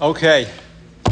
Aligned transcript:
Okay. 0.00 0.48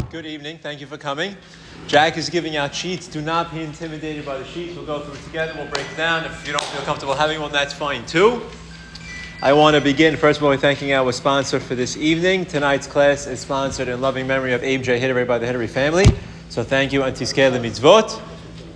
Good 0.09 0.25
evening. 0.25 0.57
Thank 0.57 0.81
you 0.81 0.87
for 0.87 0.97
coming. 0.97 1.37
Jack 1.85 2.17
is 2.17 2.27
giving 2.27 2.55
out 2.55 2.73
sheets. 2.73 3.07
Do 3.07 3.21
not 3.21 3.53
be 3.53 3.61
intimidated 3.61 4.25
by 4.25 4.39
the 4.39 4.45
sheets. 4.45 4.75
We'll 4.75 4.87
go 4.87 5.01
through 5.01 5.13
it 5.13 5.23
together. 5.25 5.53
We'll 5.55 5.67
break 5.67 5.85
it 5.85 5.95
down. 5.95 6.25
If 6.25 6.47
you 6.47 6.53
don't 6.53 6.65
feel 6.65 6.81
comfortable 6.81 7.13
having 7.13 7.39
one, 7.39 7.51
that's 7.51 7.71
fine 7.71 8.03
too. 8.07 8.41
I 9.43 9.53
want 9.53 9.75
to 9.75 9.81
begin, 9.81 10.17
first 10.17 10.39
of 10.39 10.43
all, 10.43 10.49
by 10.49 10.57
thanking 10.57 10.91
our 10.91 11.11
sponsor 11.11 11.59
for 11.59 11.75
this 11.75 11.97
evening. 11.97 12.45
Tonight's 12.45 12.87
class 12.87 13.27
is 13.27 13.39
sponsored 13.41 13.89
in 13.89 14.01
loving 14.01 14.25
memory 14.25 14.53
of 14.53 14.63
Abe 14.63 14.81
J. 14.81 14.99
Hidary 14.99 15.27
by 15.27 15.37
the 15.37 15.45
Hidary 15.45 15.69
family. 15.69 16.05
So 16.49 16.63
thank 16.63 16.91
you, 16.91 17.01
Antiskele 17.01 17.59
Mitzvot. 17.61 18.19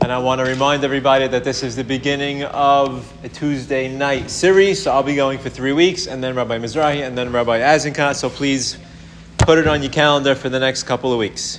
And 0.03 0.11
I 0.11 0.19
want 0.19 0.41
to 0.41 0.45
remind 0.45 0.83
everybody 0.83 1.27
that 1.27 1.43
this 1.43 1.63
is 1.63 1.75
the 1.75 1.83
beginning 1.83 2.43
of 2.43 3.11
a 3.23 3.29
Tuesday 3.29 3.91
night 3.91 4.29
series. 4.29 4.83
So 4.83 4.91
I'll 4.91 5.01
be 5.01 5.15
going 5.15 5.39
for 5.39 5.49
three 5.49 5.73
weeks, 5.73 6.05
and 6.05 6.23
then 6.23 6.35
Rabbi 6.35 6.59
Mizrahi, 6.59 7.03
and 7.03 7.17
then 7.17 7.31
Rabbi 7.31 7.61
Azinkat. 7.61 8.13
So 8.13 8.29
please 8.29 8.77
put 9.45 9.57
it 9.57 9.67
on 9.67 9.83
your 9.83 9.91
calendar 9.91 10.35
for 10.35 10.47
the 10.47 10.59
next 10.59 10.83
couple 10.83 11.11
of 11.11 11.19
weeks. 11.19 11.57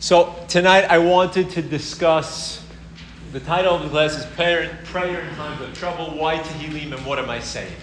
So 0.00 0.34
tonight 0.48 0.84
I 0.84 0.96
wanted 0.96 1.50
to 1.50 1.62
discuss 1.62 2.64
the 3.32 3.40
title 3.40 3.74
of 3.74 3.82
the 3.82 3.90
class 3.90 4.16
is 4.16 4.24
Prayer, 4.24 4.78
Prayer 4.84 5.20
in 5.20 5.34
Times 5.34 5.60
of 5.60 5.74
Trouble. 5.74 6.16
Why 6.16 6.38
Tehillim 6.38 6.96
and 6.96 7.04
what 7.04 7.18
am 7.18 7.28
I 7.28 7.40
saying? 7.40 7.76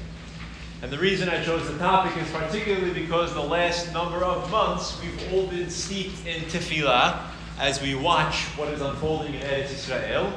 And 0.81 0.91
the 0.91 0.98
reason 0.98 1.30
I 1.30 1.43
chose 1.43 1.71
the 1.71 1.77
topic 1.77 2.17
is 2.17 2.27
particularly 2.31 2.91
because 2.91 3.35
the 3.35 3.40
last 3.40 3.93
number 3.93 4.26
of 4.26 4.49
months 4.49 4.99
we've 4.99 5.34
all 5.34 5.45
been 5.45 5.70
steeped 5.70 6.26
in 6.26 6.41
tefillah 6.45 7.21
as 7.59 7.84
we 7.84 7.93
watch 7.93 8.45
what 8.57 8.70
is 8.70 8.81
unfolding 8.81 9.35
in 9.35 9.41
Eretz 9.41 9.71
Israel. 9.71 10.34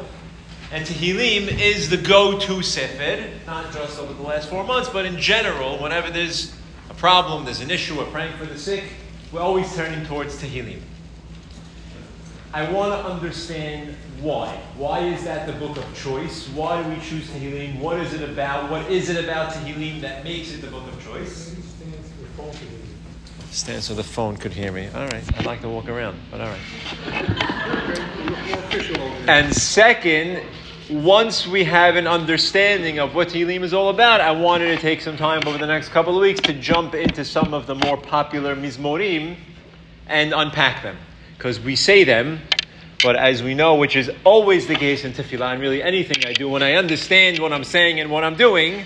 And 0.70 0.84
Tehillim 0.84 1.48
is 1.58 1.88
the 1.88 1.96
go-to 1.96 2.62
sefer, 2.62 3.26
not 3.46 3.72
just 3.72 3.98
over 3.98 4.12
the 4.12 4.22
last 4.22 4.50
four 4.50 4.64
months, 4.64 4.90
but 4.90 5.06
in 5.06 5.16
general, 5.18 5.78
whenever 5.78 6.10
there's 6.10 6.52
problem, 7.06 7.44
there's 7.44 7.60
an 7.60 7.70
issue, 7.70 7.96
we're 7.96 8.04
praying 8.06 8.36
for 8.36 8.46
the 8.46 8.58
sick, 8.58 8.82
we're 9.30 9.40
always 9.40 9.72
turning 9.76 10.04
towards 10.06 10.42
Tehillim. 10.42 10.80
I 12.52 12.68
want 12.72 12.90
to 12.90 13.08
understand 13.08 13.94
why. 14.20 14.48
Why 14.76 14.98
is 15.06 15.22
that 15.22 15.46
the 15.46 15.52
book 15.52 15.76
of 15.76 15.84
choice? 15.96 16.48
Why 16.48 16.82
do 16.82 16.88
we 16.88 16.96
choose 16.96 17.28
Tehillim? 17.28 17.78
What 17.78 18.00
is 18.00 18.12
it 18.12 18.28
about? 18.28 18.72
What 18.72 18.90
is 18.90 19.08
it 19.08 19.22
about 19.22 19.52
Tehillim 19.52 20.00
that 20.00 20.24
makes 20.24 20.52
it 20.52 20.62
the 20.62 20.66
book 20.66 20.82
of 20.88 21.00
choice? 21.04 21.54
Stand 23.52 23.84
so 23.84 23.94
the 23.94 24.02
phone 24.02 24.36
could 24.36 24.52
hear 24.52 24.72
me. 24.72 24.88
All 24.88 25.06
right. 25.06 25.38
I'd 25.38 25.46
like 25.46 25.60
to 25.60 25.68
walk 25.68 25.88
around, 25.88 26.18
but 26.32 26.40
all 26.40 26.48
right. 26.48 26.58
And 29.28 29.54
second, 29.54 30.42
once 30.90 31.46
we 31.48 31.64
have 31.64 31.96
an 31.96 32.06
understanding 32.06 33.00
of 33.00 33.14
what 33.14 33.28
Tehillim 33.28 33.62
is 33.62 33.74
all 33.74 33.88
about, 33.88 34.20
I 34.20 34.30
wanted 34.30 34.74
to 34.74 34.80
take 34.80 35.00
some 35.00 35.16
time 35.16 35.42
over 35.46 35.58
the 35.58 35.66
next 35.66 35.88
couple 35.88 36.14
of 36.14 36.20
weeks 36.20 36.40
to 36.42 36.52
jump 36.52 36.94
into 36.94 37.24
some 37.24 37.54
of 37.54 37.66
the 37.66 37.74
more 37.74 37.96
popular 37.96 38.54
Mizmorim 38.54 39.36
and 40.06 40.32
unpack 40.32 40.84
them. 40.84 40.96
Because 41.36 41.58
we 41.58 41.74
say 41.74 42.04
them, 42.04 42.40
but 43.02 43.16
as 43.16 43.42
we 43.42 43.54
know, 43.54 43.74
which 43.74 43.96
is 43.96 44.10
always 44.22 44.68
the 44.68 44.76
case 44.76 45.04
in 45.04 45.12
Tefillah, 45.12 45.52
and 45.52 45.60
really 45.60 45.82
anything 45.82 46.24
I 46.24 46.32
do, 46.32 46.48
when 46.48 46.62
I 46.62 46.74
understand 46.74 47.40
what 47.40 47.52
I'm 47.52 47.64
saying 47.64 47.98
and 47.98 48.10
what 48.10 48.22
I'm 48.22 48.36
doing, 48.36 48.84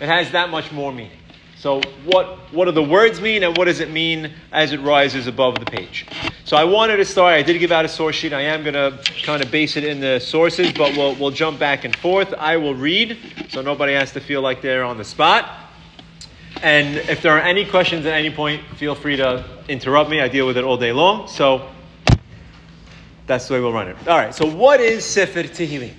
it 0.00 0.06
has 0.06 0.30
that 0.30 0.50
much 0.50 0.70
more 0.70 0.92
meaning. 0.92 1.19
So, 1.60 1.82
what, 2.06 2.38
what 2.54 2.64
do 2.64 2.70
the 2.72 2.82
words 2.82 3.20
mean, 3.20 3.42
and 3.42 3.54
what 3.54 3.66
does 3.66 3.80
it 3.80 3.90
mean 3.90 4.32
as 4.50 4.72
it 4.72 4.80
rises 4.80 5.26
above 5.26 5.58
the 5.58 5.66
page? 5.66 6.06
So, 6.46 6.56
I 6.56 6.64
wanted 6.64 6.96
to 6.96 7.04
start. 7.04 7.34
I 7.34 7.42
did 7.42 7.58
give 7.58 7.70
out 7.70 7.84
a 7.84 7.88
source 7.88 8.16
sheet. 8.16 8.32
I 8.32 8.40
am 8.40 8.62
going 8.62 8.72
to 8.72 8.98
kind 9.24 9.42
of 9.42 9.50
base 9.50 9.76
it 9.76 9.84
in 9.84 10.00
the 10.00 10.20
sources, 10.20 10.72
but 10.72 10.96
we'll, 10.96 11.16
we'll 11.16 11.30
jump 11.30 11.58
back 11.58 11.84
and 11.84 11.94
forth. 11.94 12.32
I 12.32 12.56
will 12.56 12.74
read, 12.74 13.18
so 13.50 13.60
nobody 13.60 13.92
has 13.92 14.10
to 14.12 14.22
feel 14.22 14.40
like 14.40 14.62
they're 14.62 14.82
on 14.82 14.96
the 14.96 15.04
spot. 15.04 15.54
And 16.62 16.96
if 16.96 17.20
there 17.20 17.32
are 17.32 17.42
any 17.42 17.66
questions 17.66 18.06
at 18.06 18.14
any 18.14 18.30
point, 18.30 18.64
feel 18.76 18.94
free 18.94 19.16
to 19.16 19.44
interrupt 19.68 20.08
me. 20.08 20.22
I 20.22 20.28
deal 20.28 20.46
with 20.46 20.56
it 20.56 20.64
all 20.64 20.78
day 20.78 20.92
long. 20.92 21.28
So, 21.28 21.68
that's 23.26 23.48
the 23.48 23.52
way 23.52 23.60
we'll 23.60 23.74
run 23.74 23.88
it. 23.88 24.08
All 24.08 24.16
right, 24.16 24.34
so 24.34 24.46
what 24.46 24.80
is 24.80 25.04
Sefer 25.04 25.42
Tehillim? 25.42 25.92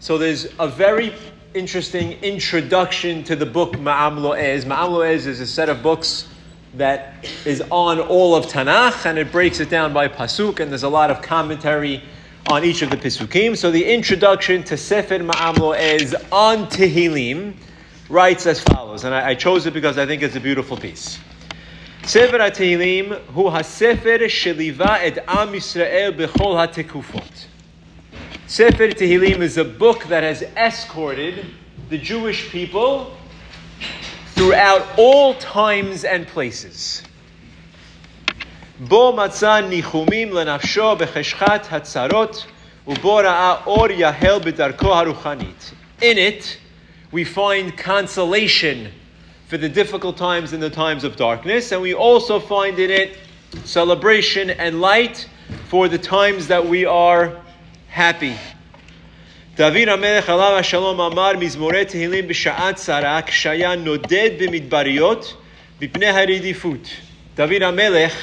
So, 0.00 0.18
there's 0.18 0.48
a 0.58 0.66
very 0.66 1.14
interesting 1.54 2.12
introduction 2.22 3.24
to 3.24 3.34
the 3.34 3.46
book 3.46 3.78
Ma'am 3.80 4.18
Lo'ez. 4.18 4.66
Ma'am 4.66 4.90
Lo'ez 4.90 5.26
is 5.26 5.40
a 5.40 5.46
set 5.46 5.68
of 5.68 5.82
books 5.82 6.28
that 6.74 7.26
is 7.46 7.62
on 7.70 7.98
all 8.00 8.34
of 8.34 8.46
Tanakh, 8.46 9.06
and 9.06 9.18
it 9.18 9.32
breaks 9.32 9.58
it 9.58 9.70
down 9.70 9.94
by 9.94 10.08
pasuk, 10.08 10.60
and 10.60 10.70
there's 10.70 10.82
a 10.82 10.88
lot 10.88 11.10
of 11.10 11.22
commentary 11.22 12.02
on 12.50 12.64
each 12.64 12.82
of 12.82 12.90
the 12.90 12.96
pasukim. 12.96 13.56
So 13.56 13.70
the 13.70 13.82
introduction 13.82 14.62
to 14.64 14.76
Sefer 14.76 15.20
Ma'am 15.20 15.54
Lo'ez 15.54 16.14
on 16.30 16.66
Tehillim 16.66 17.54
writes 18.10 18.46
as 18.46 18.60
follows, 18.60 19.04
and 19.04 19.14
I, 19.14 19.30
I, 19.30 19.34
chose 19.34 19.64
it 19.64 19.72
because 19.72 19.96
I 19.96 20.04
think 20.04 20.22
it's 20.22 20.36
a 20.36 20.40
beautiful 20.40 20.76
piece. 20.76 21.18
Sefer 22.04 22.38
HaTehillim 22.38 23.18
hu 23.28 23.48
ha-sefer 23.48 24.18
sheliva 24.18 24.98
et 25.00 25.18
Am 25.26 25.52
Yisrael 25.52 26.12
b'chol 26.14 26.56
ha-tekufot. 26.56 27.46
Sefer 28.48 28.88
Tehillim 28.88 29.40
is 29.40 29.58
a 29.58 29.64
book 29.64 30.04
that 30.04 30.22
has 30.22 30.40
escorted 30.56 31.44
the 31.90 31.98
Jewish 31.98 32.48
people 32.48 33.14
throughout 34.28 34.88
all 34.96 35.34
times 35.34 36.02
and 36.02 36.26
places. 36.26 37.02
Bo 38.80 39.12
matzah 39.12 39.68
nichumim 39.68 40.30
lenafsho 40.30 40.98
becheshchat 40.98 41.66
hatzarot 41.66 42.46
or 43.66 43.90
yahel 43.90 44.40
b'darko 44.40 45.12
haruchanit. 45.12 45.74
In 46.00 46.16
it, 46.16 46.58
we 47.12 47.24
find 47.24 47.76
consolation 47.76 48.90
for 49.48 49.58
the 49.58 49.68
difficult 49.68 50.16
times 50.16 50.54
and 50.54 50.62
the 50.62 50.70
times 50.70 51.04
of 51.04 51.16
darkness, 51.16 51.70
and 51.72 51.82
we 51.82 51.92
also 51.92 52.40
find 52.40 52.78
in 52.78 52.90
it 52.90 53.18
celebration 53.64 54.48
and 54.48 54.80
light 54.80 55.28
for 55.68 55.86
the 55.86 55.98
times 55.98 56.48
that 56.48 56.66
we 56.66 56.86
are 56.86 57.42
happy. 57.95 58.53
דוד 59.55 59.87
המלך 59.87 60.29
עליו 60.29 60.55
השלום 60.59 61.01
אמר 61.01 61.31
מזמורי 61.39 61.85
תהילים 61.85 62.27
בשעת 62.27 62.75
צרה 62.75 63.21
כשהיה 63.21 63.75
נודד 63.75 64.29
במדבריות 64.39 65.37
מפני 65.81 66.07
הרדיפות. 66.07 66.89
David 67.37 67.61
HaMelech 67.61 68.13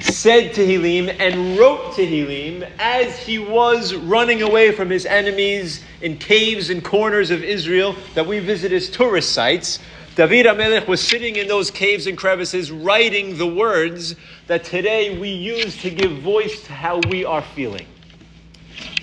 said 0.00 0.52
Tehillim 0.54 1.08
and 1.20 1.58
wrote 1.58 1.94
Tehillim 1.94 2.68
as 2.78 3.16
he 3.18 3.38
was 3.38 3.94
running 3.94 4.42
away 4.42 4.72
from 4.72 4.88
his 4.90 5.06
enemies 5.06 5.84
in 6.00 6.16
caves 6.16 6.70
and 6.70 6.82
corners 6.82 7.30
of 7.30 7.44
Israel 7.44 7.94
that 8.14 8.26
we 8.26 8.38
visit 8.40 8.72
as 8.72 8.88
tourist 8.88 9.32
sites. 9.32 9.78
David 10.16 10.46
HaMelech 10.46 10.88
was 10.88 11.00
sitting 11.00 11.36
in 11.36 11.46
those 11.48 11.70
caves 11.70 12.06
and 12.08 12.18
crevices 12.18 12.72
writing 12.72 13.38
the 13.38 13.46
words 13.46 14.16
that 14.48 14.64
today 14.64 15.16
we 15.18 15.28
use 15.28 15.80
to 15.82 15.90
give 15.90 16.12
voice 16.22 16.62
to 16.64 16.72
how 16.72 17.00
we 17.08 17.24
are 17.24 17.42
feeling. 17.42 17.86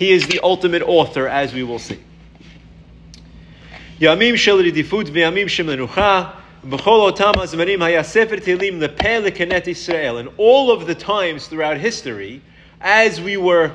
He 0.03 0.11
is 0.11 0.27
the 0.27 0.41
ultimate 0.43 0.81
author, 0.81 1.29
as 1.29 1.53
we 1.53 1.63
will 1.63 1.79
see. 1.79 1.97
Sefer 4.01 4.17
tilim 8.37 8.81
lepeh 8.81 9.23
lekenet 9.25 9.65
Israel. 9.65 10.17
And 10.17 10.27
all 10.35 10.71
of 10.71 10.87
the 10.87 10.93
times 10.93 11.47
throughout 11.47 11.77
history, 11.77 12.41
as 12.81 13.21
we 13.21 13.37
were 13.37 13.71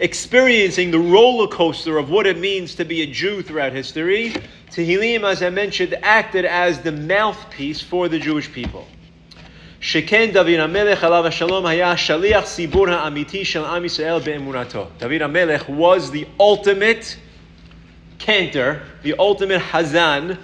experiencing 0.00 0.90
the 0.90 0.98
roller 0.98 1.46
coaster 1.46 1.98
of 1.98 2.10
what 2.10 2.26
it 2.26 2.36
means 2.36 2.74
to 2.74 2.84
be 2.84 3.02
a 3.02 3.06
Jew 3.06 3.40
throughout 3.40 3.72
history, 3.72 4.34
Tehillim, 4.72 5.22
as 5.22 5.40
I 5.40 5.50
mentioned, 5.50 5.94
acted 6.02 6.46
as 6.46 6.80
the 6.80 6.90
mouthpiece 6.90 7.80
for 7.80 8.08
the 8.08 8.18
Jewish 8.18 8.52
people. 8.52 8.88
שכן 9.81 10.29
דוד 10.33 10.59
המלך 10.59 11.03
עליו 11.03 11.27
השלום 11.27 11.65
היה 11.65 11.97
שליח 11.97 12.43
ציבור 12.43 12.89
האמיתי 12.89 13.45
של 13.45 13.65
עם 13.65 13.85
ישראל 13.85 14.19
באמונתו. 14.19 14.87
David 14.99 15.21
HaMelech 15.21 15.69
was 15.69 16.11
the 16.11 16.25
ultimate 16.39 17.17
cantor, 18.19 18.81
the 19.03 19.13
ultimate 19.19 19.61
hazan 19.61 20.37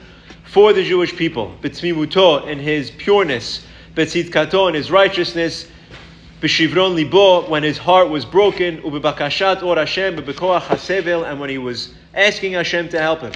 for 0.53 0.73
the 0.73 0.83
Jewish 0.83 1.15
people. 1.15 1.57
בתמימותו 1.61 2.47
in 2.47 2.59
his 2.59 2.91
pureness, 2.91 3.61
בצדקתו 3.95 4.69
in 4.69 4.75
his 4.75 4.91
righteousness, 4.91 5.65
b'shivron 6.41 6.93
libo 6.93 7.49
when 7.49 7.63
his 7.63 7.77
heart 7.77 8.09
was 8.09 8.25
broken, 8.25 8.79
ובבקשת 8.83 9.57
אור 9.61 9.75
Hashem, 9.77 10.15
ובכוח 10.17 10.71
הסבל, 10.71 11.25
and 11.25 11.39
when 11.39 11.49
he 11.49 11.57
was 11.57 11.93
asking 12.13 12.53
Hashem 12.53 12.89
to 12.89 12.99
help 12.99 13.21
him. 13.21 13.31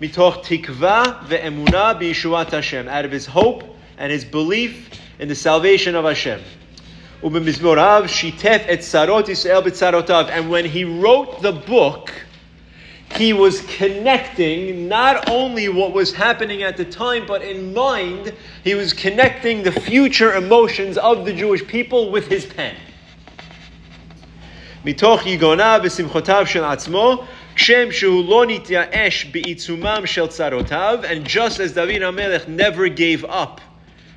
מתוך 0.00 0.36
תקווה 0.42 1.02
ואמונה 1.28 1.92
בישועת 1.94 2.50
Hashem, 2.50 2.88
out 2.88 3.04
of 3.04 3.12
his 3.12 3.26
hope 3.26 3.64
and 3.98 4.12
his 4.12 4.24
belief 4.24 4.90
in 5.20 5.28
the 5.28 5.34
salvation 5.34 5.94
of 5.94 6.04
Hashem. 6.04 6.40
And 7.22 7.32
when 10.50 10.64
he 10.64 10.84
wrote 10.84 11.42
the 11.42 11.52
book, 11.52 12.12
he 13.14 13.32
was 13.32 13.62
connecting 13.62 14.88
not 14.88 15.28
only 15.30 15.68
what 15.68 15.92
was 15.92 16.12
happening 16.12 16.62
at 16.62 16.76
the 16.76 16.84
time, 16.84 17.24
but 17.26 17.40
in 17.42 17.72
mind, 17.72 18.34
he 18.64 18.74
was 18.74 18.92
connecting 18.92 19.62
the 19.62 19.72
future 19.72 20.34
emotions 20.34 20.98
of 20.98 21.24
the 21.24 21.32
Jewish 21.32 21.66
people 21.66 22.10
with 22.10 22.26
his 22.28 22.44
pen. 22.44 22.74
מתוך 24.84 25.26
יגונה 25.26 25.78
ושמחותיו 25.82 26.46
של 26.46 26.64
עצמו, 26.64 27.24
כשם 27.54 27.92
שהוא 27.92 28.28
לא 28.28 28.46
נתייאש 28.46 29.24
בעיצומם 29.24 30.02
של 30.04 30.26
צרותיו, 30.26 30.98
and 31.02 31.24
just 31.24 31.58
as 31.58 31.72
David 31.72 32.02
HaMelech 32.02 32.46
never 32.48 32.88
gave 32.88 33.24
up 33.24 33.60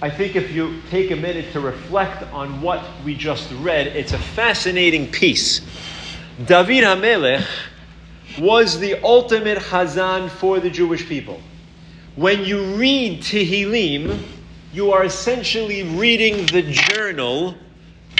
I 0.00 0.08
think 0.08 0.36
if 0.36 0.52
you 0.52 0.80
take 0.90 1.10
a 1.10 1.16
minute 1.16 1.52
to 1.54 1.60
reflect 1.60 2.22
on 2.32 2.62
what 2.62 2.84
we 3.04 3.16
just 3.16 3.50
read, 3.54 3.88
it's 3.88 4.12
a 4.12 4.18
fascinating 4.18 5.10
piece. 5.10 5.60
David 6.46 6.84
HaMelech 6.84 7.44
was 8.38 8.78
the 8.78 9.02
ultimate 9.02 9.58
Hazan 9.58 10.30
for 10.30 10.60
the 10.60 10.70
Jewish 10.70 11.04
people. 11.08 11.40
When 12.14 12.44
you 12.44 12.76
read 12.76 13.22
Tehillim, 13.22 14.22
you 14.72 14.92
are 14.92 15.02
essentially 15.02 15.82
reading 15.82 16.46
the 16.46 16.62
journal 16.62 17.56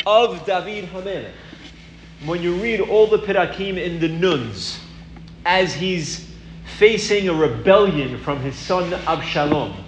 of 0.04 0.44
David 0.44 0.86
HaMelech. 0.90 1.30
When 2.26 2.42
you 2.42 2.56
read 2.56 2.80
all 2.80 3.06
the 3.06 3.20
Pirakim 3.20 3.78
in 3.80 4.00
the 4.00 4.08
Nuns, 4.08 4.80
as 5.46 5.74
he's 5.74 6.28
facing 6.76 7.28
a 7.28 7.34
rebellion 7.34 8.18
from 8.18 8.40
his 8.40 8.56
son 8.56 8.94
Absalom, 9.06 9.84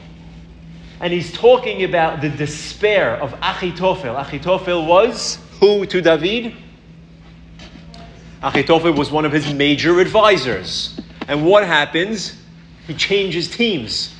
and 1.00 1.12
he's 1.12 1.32
talking 1.32 1.84
about 1.84 2.20
the 2.20 2.28
despair 2.28 3.16
of 3.16 3.32
Achitophel. 3.40 4.22
Achitophel 4.22 4.86
was 4.86 5.38
who 5.58 5.86
to 5.86 6.00
David? 6.00 6.54
Achitophel 8.42 8.96
was 8.96 9.10
one 9.10 9.24
of 9.24 9.32
his 9.32 9.52
major 9.52 10.00
advisors. 10.00 11.00
And 11.28 11.44
what 11.44 11.66
happens? 11.66 12.36
He 12.86 12.94
changes 12.94 13.48
teams. 13.48 14.14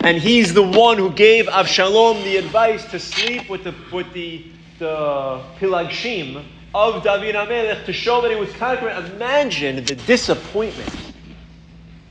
And 0.00 0.18
he's 0.18 0.54
the 0.54 0.62
one 0.62 0.98
who 0.98 1.10
gave 1.12 1.46
Avshalom 1.46 2.22
the 2.24 2.36
advice 2.36 2.84
to 2.90 2.98
sleep 2.98 3.48
with 3.48 3.64
the, 3.64 3.74
with 3.92 4.12
the 4.12 4.44
the 4.82 5.40
Pilagshim 5.60 6.44
of 6.74 7.04
David 7.04 7.36
HaMelech 7.36 7.84
to 7.84 7.92
show 7.92 8.20
that 8.20 8.32
he 8.32 8.36
was 8.36 8.52
conquering. 8.54 8.96
Imagine 9.14 9.76
the 9.76 9.94
disappointment 9.94 11.11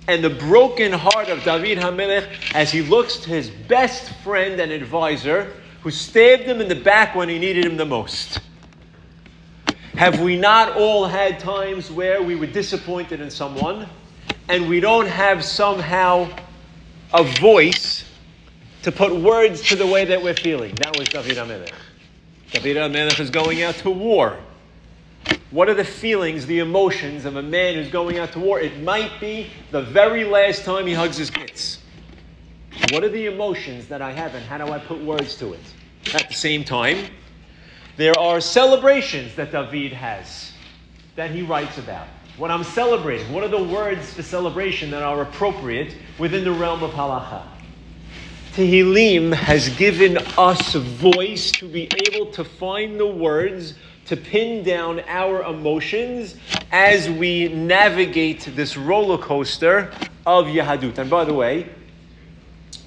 and 0.07 0.23
the 0.23 0.29
broken 0.29 0.91
heart 0.91 1.29
of 1.29 1.43
David 1.43 1.77
HaMelech 1.77 2.29
as 2.53 2.71
he 2.71 2.81
looks 2.81 3.17
to 3.17 3.29
his 3.29 3.49
best 3.49 4.11
friend 4.23 4.59
and 4.59 4.71
advisor 4.71 5.53
who 5.81 5.91
stabbed 5.91 6.43
him 6.43 6.61
in 6.61 6.67
the 6.67 6.75
back 6.75 7.15
when 7.15 7.29
he 7.29 7.39
needed 7.39 7.65
him 7.65 7.77
the 7.77 7.85
most. 7.85 8.41
Have 9.95 10.19
we 10.19 10.37
not 10.37 10.77
all 10.77 11.05
had 11.05 11.39
times 11.39 11.91
where 11.91 12.21
we 12.23 12.35
were 12.35 12.47
disappointed 12.47 13.21
in 13.21 13.29
someone 13.29 13.87
and 14.47 14.67
we 14.67 14.79
don't 14.79 15.07
have 15.07 15.43
somehow 15.43 16.29
a 17.13 17.23
voice 17.23 18.05
to 18.81 18.91
put 18.91 19.15
words 19.15 19.61
to 19.63 19.75
the 19.75 19.85
way 19.85 20.05
that 20.05 20.23
we're 20.23 20.33
feeling? 20.33 20.79
That 20.79 20.95
was 20.95 21.09
David 21.09 21.37
HaMelech. 21.37 21.73
David 22.51 22.77
HaMelech 22.77 23.19
is 23.19 23.29
going 23.29 23.61
out 23.61 23.75
to 23.77 23.91
war. 23.91 24.39
What 25.49 25.67
are 25.69 25.73
the 25.73 25.83
feelings, 25.83 26.45
the 26.45 26.59
emotions 26.59 27.25
of 27.25 27.35
a 27.35 27.41
man 27.41 27.75
who's 27.75 27.89
going 27.89 28.17
out 28.17 28.31
to 28.33 28.39
war? 28.39 28.59
It 28.59 28.81
might 28.81 29.19
be 29.19 29.51
the 29.69 29.81
very 29.81 30.23
last 30.23 30.63
time 30.63 30.87
he 30.87 30.93
hugs 30.93 31.17
his 31.17 31.29
kids. 31.29 31.83
What 32.79 33.03
are 33.03 33.09
the 33.09 33.25
emotions 33.25 33.87
that 33.89 34.01
I 34.01 34.11
have 34.11 34.33
and 34.33 34.45
how 34.45 34.57
do 34.57 34.71
I 34.71 34.79
put 34.79 34.99
words 34.99 35.35
to 35.37 35.53
it? 35.53 35.75
At 36.13 36.29
the 36.29 36.33
same 36.33 36.63
time, 36.63 37.09
there 37.97 38.17
are 38.17 38.39
celebrations 38.41 39.35
that 39.35 39.51
David 39.51 39.93
has 39.93 40.53
that 41.15 41.31
he 41.31 41.41
writes 41.41 41.77
about. 41.77 42.07
What 42.37 42.49
I'm 42.49 42.63
celebrating, 42.63 43.31
what 43.33 43.43
are 43.43 43.49
the 43.49 43.61
words 43.61 44.13
for 44.13 44.23
celebration 44.23 44.89
that 44.91 45.03
are 45.03 45.21
appropriate 45.21 45.95
within 46.17 46.43
the 46.43 46.51
realm 46.51 46.81
of 46.81 46.91
halacha? 46.91 47.45
Tehillim 48.53 49.33
has 49.33 49.69
given 49.69 50.17
us 50.37 50.73
voice 50.73 51.51
to 51.59 51.67
be 51.67 51.93
able 51.93 52.31
to 52.31 52.43
find 52.43 52.99
the 52.99 53.05
words 53.07 53.75
to 54.11 54.17
pin 54.17 54.61
down 54.61 54.99
our 55.07 55.41
emotions 55.43 56.35
as 56.69 57.09
we 57.09 57.47
navigate 57.47 58.41
this 58.57 58.75
roller 58.75 59.17
coaster 59.17 59.89
of 60.25 60.47
Yahadut. 60.47 60.97
And 60.97 61.09
by 61.09 61.23
the 61.23 61.33
way, 61.33 61.69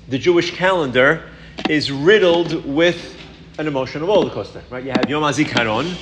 the 0.08 0.18
Jewish 0.18 0.50
calendar 0.50 1.30
is 1.66 1.90
riddled 1.90 2.66
with 2.66 3.16
an 3.56 3.66
emotional 3.66 4.06
roller 4.06 4.28
coaster, 4.28 4.62
right? 4.68 4.84
You 4.84 4.90
have 4.90 5.08
Yom 5.08 5.22
HaZikaron, 5.22 5.96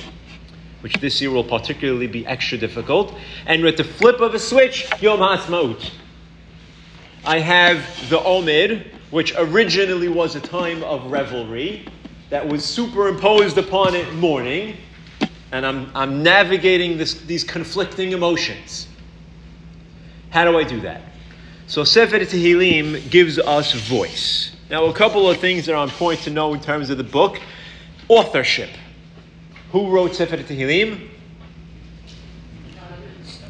which 0.81 0.99
this 0.99 1.21
year 1.21 1.31
will 1.31 1.45
particularly 1.45 2.07
be 2.07 2.27
extra 2.27 2.57
difficult, 2.57 3.15
and 3.45 3.63
with 3.63 3.77
the 3.77 3.85
flip 3.85 4.19
of 4.19 4.33
a 4.33 4.39
switch, 4.39 4.89
Yom 5.01 5.19
HaAtzmaut. 5.19 5.89
I 7.23 7.39
have 7.39 8.09
the 8.09 8.21
Omer, 8.21 8.83
which 9.09 9.33
originally 9.37 10.09
was 10.09 10.35
a 10.35 10.41
time 10.41 10.83
of 10.83 11.09
revelry 11.09 11.85
that 12.29 12.45
was 12.45 12.65
superimposed 12.65 13.57
upon 13.57 13.95
it 13.95 14.13
mourning, 14.15 14.75
and 15.53 15.67
I'm, 15.67 15.91
I'm 15.93 16.23
navigating 16.23 16.97
this, 16.97 17.13
these 17.21 17.43
conflicting 17.43 18.11
emotions. 18.11 18.87
How 20.31 20.45
do 20.45 20.57
I 20.57 20.63
do 20.63 20.81
that? 20.81 21.03
So 21.67 21.83
Sefer 21.83 22.17
Tehillim 22.19 23.09
gives 23.11 23.37
us 23.37 23.71
voice. 23.87 24.55
Now, 24.71 24.85
a 24.85 24.93
couple 24.93 25.29
of 25.29 25.37
things 25.37 25.67
that 25.67 25.73
are 25.73 25.77
on 25.77 25.91
point 25.91 26.21
to 26.21 26.31
know 26.31 26.55
in 26.55 26.59
terms 26.59 26.89
of 26.89 26.97
the 26.97 27.03
book. 27.03 27.39
Authorship. 28.07 28.71
Who 29.71 29.89
wrote 29.91 30.15
Sefer 30.15 30.37
Tehillim? 30.37 31.09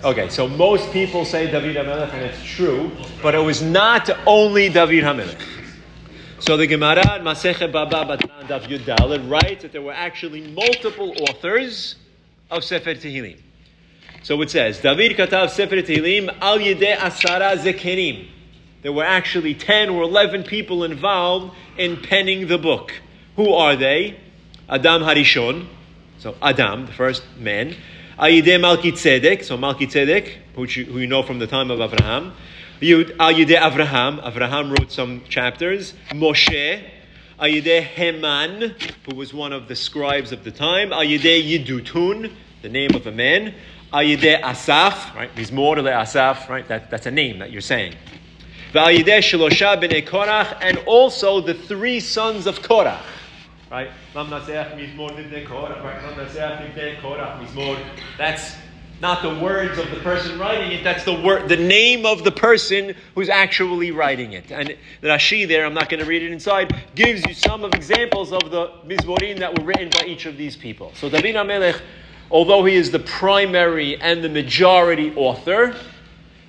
Okay, 0.04 0.28
so 0.28 0.50
most 0.50 0.92
people 0.92 1.24
say 1.24 1.50
David 1.50 1.78
HaMelech, 1.78 2.12
and 2.12 2.26
it's 2.26 2.44
true, 2.44 2.92
but 3.22 3.34
it 3.34 3.40
was 3.40 3.62
not 3.62 4.10
only 4.28 4.68
David 4.68 5.06
HaMelech. 5.06 5.53
So 6.44 6.58
the 6.58 6.68
Gemara 6.68 7.16
in 7.16 7.24
Masechet 7.24 7.72
Baba 7.72 8.04
Batra 8.04 8.46
Daf 8.50 8.64
Yud 8.64 9.32
writes 9.32 9.62
that 9.62 9.72
there 9.72 9.82
were 9.82 9.94
actually 9.94 10.42
multiple 10.42 11.16
authors 11.22 11.96
of 12.52 12.66
Sefer 12.66 12.96
Tehillim. 12.96 13.40
So 14.24 14.42
it 14.42 14.50
says, 14.50 14.82
David 14.82 15.16
Katav 15.16 15.52
Sefer 15.52 15.78
Tehillim 15.78 16.38
al 16.42 16.60
Yedei 16.60 16.98
Asara 16.98 17.56
Zekenim. 17.56 18.28
There 18.82 18.92
were 18.92 19.06
actually 19.06 19.54
10 19.54 19.88
or 19.88 20.04
11 20.04 20.44
people 20.44 20.84
involved 20.84 21.56
in 21.78 21.96
penning 21.96 22.48
the 22.48 22.58
book. 22.58 22.92
Who 23.38 23.54
are 23.54 23.78
they? 23.78 24.20
Adam 24.68 25.02
Harishon, 25.02 25.68
so 26.20 26.36
Adam, 26.42 26.88
the 26.88 26.92
first 26.92 27.24
man. 27.38 27.74
Ayideh 28.20 28.60
Malki 28.60 28.92
Tzedek, 28.92 29.46
so 29.46 29.58
Malki 29.58 29.88
Tzedek, 29.90 30.28
who 30.56 31.00
you 31.00 31.08
know 31.08 31.24
from 31.24 31.40
the 31.40 31.48
time 31.48 31.72
of 31.72 31.80
Abraham. 31.80 32.34
Ayideh 32.84 33.58
Avraham. 33.58 34.22
Avraham 34.22 34.78
wrote 34.78 34.92
some 34.92 35.24
chapters. 35.30 35.94
Moshe. 36.10 36.84
Ayideh 37.40 37.84
Heman, 37.84 38.76
who 39.06 39.16
was 39.16 39.34
one 39.34 39.54
of 39.54 39.68
the 39.68 39.76
scribes 39.76 40.32
of 40.32 40.44
the 40.44 40.52
time. 40.52 40.90
Ayideh 40.90 41.66
Yidutun, 41.66 42.32
the 42.62 42.70
name 42.70 42.92
of 42.94 43.08
a 43.08 43.12
man. 43.12 43.56
Ayideh 43.92 44.42
Asaf, 44.42 45.16
right? 45.16 45.34
Mizmor 45.36 45.78
Asaf, 45.90 46.50
right? 46.50 46.68
That, 46.68 46.92
that's 46.92 47.06
a 47.06 47.12
name 47.12 47.40
that 47.40 47.52
you're 47.52 47.62
saying. 47.62 47.96
Va'ayideh 48.74 49.20
Shalosha 49.20 49.82
b'nei 49.82 50.06
Korach, 50.06 50.58
and 50.62 50.78
also 50.80 51.42
the 51.42 51.54
three 51.54 52.00
sons 52.00 52.48
of 52.48 52.60
Korach. 52.60 53.02
Right? 53.72 53.90
That's 58.18 58.56
not 59.04 59.22
the 59.22 59.38
words 59.44 59.78
of 59.78 59.92
the 59.92 59.98
person 59.98 60.40
writing 60.40 60.72
it, 60.72 60.82
that's 60.82 61.04
the 61.04 61.14
word, 61.14 61.50
the 61.50 61.58
name 61.58 62.06
of 62.06 62.24
the 62.24 62.32
person 62.32 62.96
who's 63.16 63.28
actually 63.28 63.92
writing 63.92 64.32
it. 64.32 64.50
And 64.50 64.78
the 65.02 65.10
Rashi 65.10 65.46
there, 65.46 65.66
I'm 65.66 65.74
not 65.74 65.90
going 65.90 66.00
to 66.00 66.06
read 66.06 66.24
it 66.24 66.32
inside, 66.32 66.74
gives 66.96 67.26
you 67.26 67.34
some 67.34 67.66
of 67.66 67.74
examples 67.74 68.32
of 68.32 68.50
the 68.50 68.72
Mizmorim 68.86 69.40
that 69.40 69.60
were 69.60 69.66
written 69.66 69.90
by 69.90 70.06
each 70.06 70.26
of 70.26 70.38
these 70.38 70.56
people. 70.56 70.94
So 70.96 71.10
David 71.10 71.36
HaMelech, 71.36 71.82
although 72.32 72.64
he 72.64 72.76
is 72.76 72.92
the 72.92 73.00
primary 73.00 74.00
and 74.00 74.24
the 74.24 74.30
majority 74.30 75.14
author, 75.18 75.76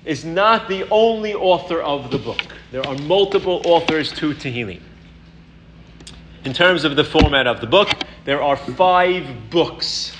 is 0.05 0.23
not 0.23 0.69
the 0.69 0.87
only 0.89 1.33
author 1.33 1.81
of 1.81 2.09
the 2.09 2.17
book. 2.17 2.39
There 2.71 2.87
are 2.87 2.97
multiple 2.99 3.63
authors 3.65 4.13
to 4.13 4.33
Tehillim. 4.33 4.81
In 6.45 6.53
terms 6.53 6.85
of 6.85 6.95
the 6.95 7.03
format 7.03 7.47
of 7.47 7.59
the 7.59 7.67
book, 7.67 7.89
there 8.23 8.41
are 8.41 8.55
five 8.55 9.49
books 9.49 10.15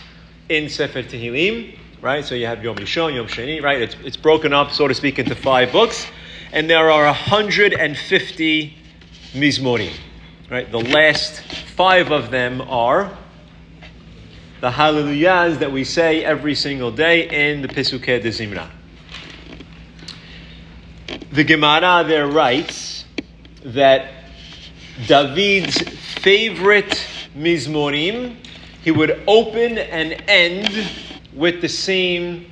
in 0.49 0.67
Sefer 0.67 1.01
Tehillim 1.01 1.79
right? 2.01 2.23
So 2.23 2.35
you 2.35 2.45
have 2.45 2.63
Yom 2.63 2.75
Rishon, 2.77 3.15
Yom 3.15 3.27
Sheni, 3.27 3.61
right? 3.61 3.81
It's, 3.81 3.95
it's 4.03 4.17
broken 4.17 4.53
up, 4.53 4.71
so 4.71 4.87
to 4.87 4.93
speak, 4.93 5.19
into 5.19 5.35
five 5.35 5.71
books. 5.71 6.07
And 6.51 6.69
there 6.69 6.89
are 6.89 7.05
150 7.05 8.77
Mizmorim, 9.33 9.93
right? 10.49 10.71
The 10.71 10.79
last 10.79 11.41
five 11.75 12.11
of 12.11 12.31
them 12.31 12.61
are 12.61 13.15
the 14.61 14.71
Hallelujahs 14.71 15.57
that 15.59 15.71
we 15.71 15.83
say 15.83 16.23
every 16.23 16.55
single 16.55 16.91
day 16.91 17.27
in 17.29 17.61
the 17.61 17.67
Pesukei 17.67 18.21
de 18.21 18.29
Zimra. 18.29 18.69
The 21.31 21.43
Gemara 21.43 22.03
there 22.07 22.27
writes 22.27 23.05
that 23.63 24.11
David's 25.07 25.77
favorite 26.21 27.05
Mizmorim, 27.35 28.37
he 28.83 28.91
would 28.91 29.21
open 29.27 29.77
and 29.77 30.23
end 30.27 30.89
with 31.35 31.61
the 31.61 31.69
same 31.69 32.51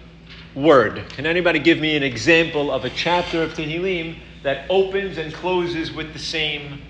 word. 0.55 1.03
Can 1.09 1.25
anybody 1.25 1.59
give 1.59 1.79
me 1.79 1.95
an 1.95 2.03
example 2.03 2.71
of 2.71 2.85
a 2.85 2.89
chapter 2.89 3.41
of 3.41 3.53
Tehillim 3.53 4.17
that 4.43 4.69
opens 4.69 5.17
and 5.17 5.33
closes 5.33 5.91
with 5.91 6.13
the 6.13 6.19
same 6.19 6.81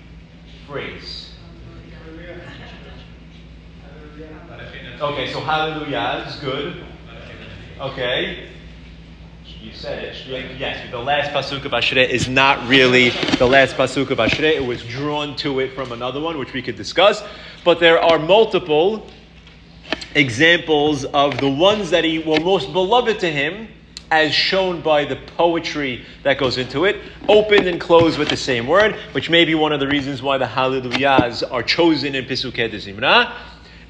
phrase? 0.66 1.30
Okay, 5.00 5.32
so 5.32 5.40
hallelujah 5.40 6.24
is 6.28 6.36
good. 6.36 6.84
Okay. 7.80 8.48
You 9.60 9.72
said 9.72 10.04
it. 10.04 10.16
Yes, 10.58 10.90
the 10.90 10.98
last 10.98 11.30
pasuk 11.30 11.64
of 11.64 11.72
Ashrei 11.72 12.08
is 12.08 12.28
not 12.28 12.68
really 12.68 13.10
the 13.38 13.46
last 13.46 13.76
pasuk 13.76 14.10
of 14.10 14.18
Ashrei. 14.18 14.56
It 14.56 14.64
was 14.64 14.84
drawn 14.84 15.36
to 15.36 15.60
it 15.60 15.74
from 15.74 15.92
another 15.92 16.20
one, 16.20 16.38
which 16.38 16.52
we 16.52 16.62
could 16.62 16.76
discuss. 16.76 17.22
But 17.64 17.80
there 17.80 17.98
are 17.98 18.18
multiple 18.18 19.06
examples 20.14 21.04
of 21.06 21.40
the 21.40 21.48
ones 21.48 21.90
that 21.90 22.04
he 22.04 22.18
were 22.18 22.40
most 22.40 22.72
beloved 22.72 23.20
to 23.20 23.30
him, 23.30 23.68
as 24.10 24.32
shown 24.32 24.80
by 24.80 25.04
the 25.04 25.16
poetry 25.36 26.04
that 26.22 26.38
goes 26.38 26.56
into 26.56 26.84
it, 26.84 27.00
opened 27.28 27.66
and 27.66 27.80
closed 27.80 28.18
with 28.18 28.28
the 28.28 28.36
same 28.36 28.66
word, 28.66 28.94
which 29.12 29.28
may 29.28 29.44
be 29.44 29.54
one 29.54 29.72
of 29.72 29.80
the 29.80 29.88
reasons 29.88 30.22
why 30.22 30.38
the 30.38 30.46
Hallelujahs 30.46 31.42
are 31.42 31.62
chosen 31.62 32.14
in 32.14 32.24
Pesukei 32.24 32.70
de 32.70 32.78
Zimra. 32.78 33.34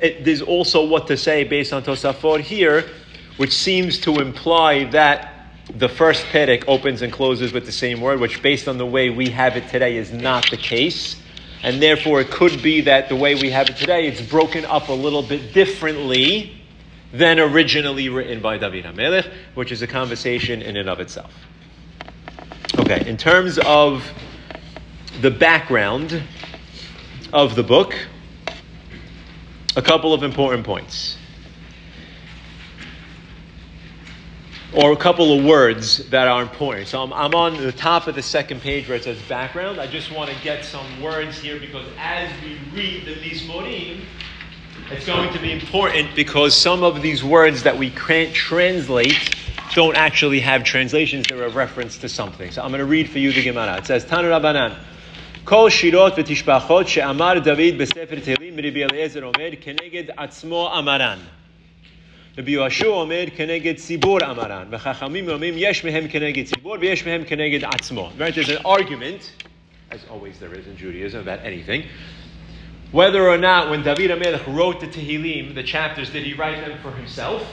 It, 0.00 0.25
there's 0.25 0.40
also 0.40 0.87
what 0.87 1.07
to 1.09 1.16
say 1.16 1.45
based 1.45 1.73
on 1.73 1.83
Tosafot 1.83 2.40
here, 2.40 2.88
which 3.37 3.52
seems 3.52 3.99
to 4.00 4.21
imply 4.21 4.85
that 4.85 5.50
the 5.76 5.88
first 5.88 6.25
Perek 6.26 6.64
opens 6.69 7.02
and 7.02 7.12
closes 7.12 7.52
with 7.52 7.66
the 7.66 7.73
same 7.73 8.00
word, 8.00 8.21
which 8.21 8.43
based 8.43 8.69
on 8.69 8.78
the 8.78 8.87
way 8.87 9.11
we 9.11 9.28
have 9.28 9.57
it 9.57 9.69
today 9.69 9.97
is 9.97 10.12
not 10.12 10.49
the 10.50 10.57
case 10.57 11.16
and 11.64 11.80
therefore 11.80 12.21
it 12.21 12.30
could 12.30 12.62
be 12.62 12.83
that 12.83 13.09
the 13.09 13.16
way 13.16 13.35
we 13.35 13.50
have 13.50 13.71
it 13.71 13.76
today, 13.76 14.06
it's 14.06 14.21
broken 14.21 14.66
up 14.66 14.90
a 14.90 14.92
little 14.92 15.23
bit 15.23 15.54
differently 15.54 16.52
than 17.11 17.40
originally 17.40 18.11
written 18.11 18.42
by 18.42 18.59
David 18.59 18.85
HaMelech, 18.85 19.33
which 19.54 19.73
is 19.73 19.80
a 19.80 19.87
conversation 19.87 20.61
in 20.61 20.76
and 20.76 20.90
of 20.90 21.00
itself. 21.00 21.33
Okay, 22.78 23.09
in 23.09 23.16
terms 23.16 23.59
of 23.59 24.06
the 25.23 25.30
background 25.30 26.23
of 27.33 27.54
the 27.54 27.62
book, 27.62 27.94
a 29.75 29.83
couple 29.83 30.12
of 30.12 30.23
important 30.23 30.66
points. 30.66 31.16
or 34.75 34.93
a 34.93 34.97
couple 34.97 35.38
of 35.38 35.45
words 35.45 35.99
that 36.11 36.26
are 36.26 36.43
important. 36.43 36.88
So 36.88 37.02
I'm, 37.02 37.12
I'm, 37.12 37.35
on 37.35 37.57
the 37.57 37.73
top 37.73 38.07
of 38.09 38.14
the 38.14 38.23
second 38.23 38.61
page 38.61 38.88
where 38.88 38.97
it 38.97 39.04
says 39.04 39.21
background. 39.28 39.81
I 39.81 39.87
just 39.87 40.11
want 40.11 40.31
to 40.31 40.43
get 40.43 40.64
some 40.64 41.00
words 41.00 41.38
here 41.38 41.61
because 41.61 41.87
as 41.99 42.31
we 42.43 42.59
read 42.73 43.07
the 43.07 43.14
Mizmorim, 43.14 44.00
it's 44.90 45.07
going 45.07 45.33
to 45.33 45.38
be 45.38 45.52
important 45.52 46.14
because 46.16 46.54
some 46.54 46.83
of 46.83 47.02
these 47.02 47.23
words 47.23 47.62
that 47.62 47.78
we 47.78 47.90
can't 47.90 48.35
translate 48.35 49.37
don't 49.75 49.97
actually 49.97 50.40
have 50.40 50.64
translations. 50.64 51.26
They're 51.28 51.45
a 51.45 51.50
reference 51.50 51.97
to 51.99 52.09
something. 52.09 52.50
So 52.50 52.62
I'm 52.62 52.71
going 52.71 52.81
to 52.81 52.85
read 52.85 53.09
for 53.09 53.19
you 53.19 53.33
the 53.33 53.43
Gemara. 53.43 53.78
It 53.78 53.87
says, 53.87 54.04
Tanu 54.04 54.28
Rabbanan. 54.31 54.76
כל 55.45 55.71
שירות 55.71 56.12
ותשבחות 56.16 56.88
שאמר 56.88 57.38
דוד 57.38 57.78
בספר 57.78 58.21
תהילים 58.25 58.57
מרבי 58.57 58.85
אליעזר 58.85 59.25
אומר 59.25 59.49
כנגד 59.61 60.04
עצמו 60.16 60.73
אמרן. 60.78 61.19
רבי 62.38 62.51
יהושע 62.51 62.88
אומר 62.88 63.24
כנגד 63.36 63.75
ציבור 63.75 64.17
אמרן, 64.31 64.67
וחכמים 64.71 65.29
אומרים 65.29 65.53
יש 65.57 65.86
מהם 65.86 66.07
כנגד 66.07 66.45
ציבור 66.45 66.75
ויש 66.79 67.05
מהם 67.05 67.24
כנגד 67.24 67.63
עצמו. 67.63 68.12
Right, 68.17 68.36
there's 68.36 68.50
an 68.50 68.65
argument, 68.65 69.31
as 69.91 70.00
always 70.09 70.39
there 70.39 70.53
is 70.53 70.65
in 70.67 70.77
Judaism, 70.77 71.19
about 71.19 71.39
anything, 71.43 71.83
whether 72.91 73.27
or 73.27 73.38
not 73.38 73.69
when 73.69 73.83
David 73.83 74.09
HaMelech 74.12 74.48
wrote 74.48 74.79
the 74.79 74.88
Tehillim, 74.88 75.53
the 75.53 75.63
chapters, 75.63 76.09
did 76.09 76.24
he 76.24 76.33
write 76.33 76.65
them 76.65 76.77
for 76.81 76.91
himself? 76.91 77.43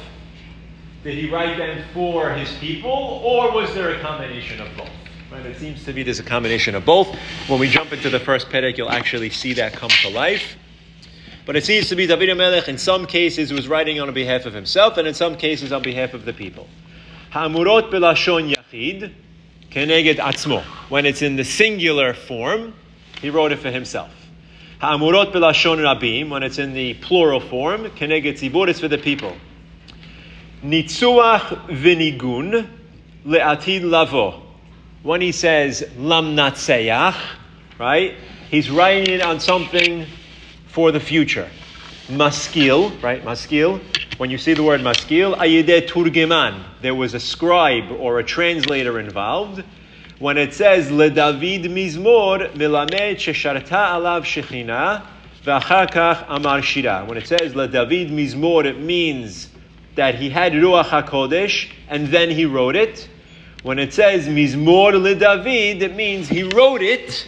Did 1.04 1.14
he 1.18 1.28
write 1.30 1.56
them 1.58 1.84
for 1.92 2.32
his 2.32 2.52
people? 2.58 3.20
Or 3.24 3.52
was 3.52 3.74
there 3.74 3.90
a 3.90 4.00
combination 4.00 4.60
of 4.60 4.68
both? 4.76 4.90
Right, 5.30 5.44
it 5.44 5.58
seems 5.58 5.84
to 5.84 5.92
be 5.92 6.02
there's 6.02 6.20
a 6.20 6.22
combination 6.22 6.74
of 6.74 6.84
both. 6.84 7.08
When 7.48 7.58
we 7.58 7.68
jump 7.68 7.92
into 7.92 8.08
the 8.10 8.20
first 8.20 8.48
Perek, 8.48 8.76
you'll 8.78 8.90
actually 8.90 9.30
see 9.30 9.52
that 9.54 9.72
come 9.72 9.90
to 9.90 10.08
life. 10.08 10.56
But 11.45 11.55
it 11.55 11.65
seems 11.65 11.89
to 11.89 11.95
be 11.95 12.05
David 12.05 12.37
Melech 12.37 12.67
in 12.67 12.77
some 12.77 13.05
cases 13.07 13.51
was 13.51 13.67
writing 13.67 13.99
on 13.99 14.13
behalf 14.13 14.45
of 14.45 14.53
himself, 14.53 14.97
and 14.97 15.07
in 15.07 15.13
some 15.13 15.35
cases 15.35 15.71
on 15.71 15.81
behalf 15.81 16.13
of 16.13 16.25
the 16.25 16.33
people. 16.33 16.67
Ha'amurot 17.31 17.89
belashon 17.89 18.53
yachid 18.53 19.11
keneged 19.71 20.17
atzmo. 20.17 20.61
When 20.89 21.05
it's 21.05 21.21
in 21.21 21.35
the 21.37 21.43
singular 21.43 22.13
form, 22.13 22.73
he 23.21 23.29
wrote 23.29 23.51
it 23.51 23.59
for 23.59 23.71
himself. 23.71 24.11
Ha'amurot 24.81 25.31
belashon 25.31 25.79
rabim. 25.79 26.29
When 26.29 26.43
it's 26.43 26.59
in 26.59 26.73
the 26.73 26.93
plural 26.95 27.39
form, 27.39 27.85
keneged 27.91 28.39
tzibur, 28.39 28.67
it's 28.67 28.79
for 28.79 28.87
the 28.87 28.97
people. 28.99 29.35
Nitzuach 30.63 31.67
v'nigun 31.69 32.67
le'atid 33.25 33.83
lavo. 33.83 34.43
When 35.01 35.21
he 35.21 35.31
says 35.31 35.89
lam 35.97 36.35
natseyach, 36.35 37.19
right? 37.79 38.13
He's 38.51 38.69
writing 38.69 39.15
it 39.15 39.21
on 39.23 39.39
something 39.39 40.05
for 40.71 40.91
the 40.91 40.99
future. 40.99 41.49
Maskil, 42.09 42.89
right? 43.01 43.23
Maskil. 43.23 43.81
When 44.17 44.29
you 44.29 44.37
see 44.37 44.53
the 44.53 44.63
word 44.63 44.81
maskil, 44.81 45.35
ayide 45.35 45.87
turgeman. 45.87 46.63
There 46.81 46.95
was 46.95 47.13
a 47.13 47.19
scribe 47.19 47.91
or 47.91 48.19
a 48.19 48.23
translator 48.23 48.99
involved. 48.99 49.63
When 50.19 50.37
it 50.37 50.53
says 50.53 50.89
leDavid 50.89 51.65
mizmor 51.65 52.53
milamed 52.53 53.17
shesharta 53.17 53.67
alav 53.67 54.21
shechina 54.21 55.05
v'achar 55.43 56.25
amar 56.29 56.61
shira. 56.61 57.03
When 57.05 57.17
it 57.17 57.27
says 57.27 57.53
leDavid 57.53 58.11
mizmor, 58.11 58.65
it 58.65 58.79
means 58.79 59.49
that 59.95 60.15
he 60.15 60.29
had 60.29 60.53
ruach 60.53 60.85
hakodesh 60.85 61.69
and 61.89 62.07
then 62.07 62.29
he 62.29 62.45
wrote 62.45 62.75
it. 62.75 63.09
When 63.63 63.79
it 63.79 63.93
says 63.93 64.27
mizmor 64.27 64.93
leDavid, 64.93 65.81
it 65.81 65.95
means 65.95 66.29
he 66.29 66.43
wrote 66.43 66.81
it 66.81 67.27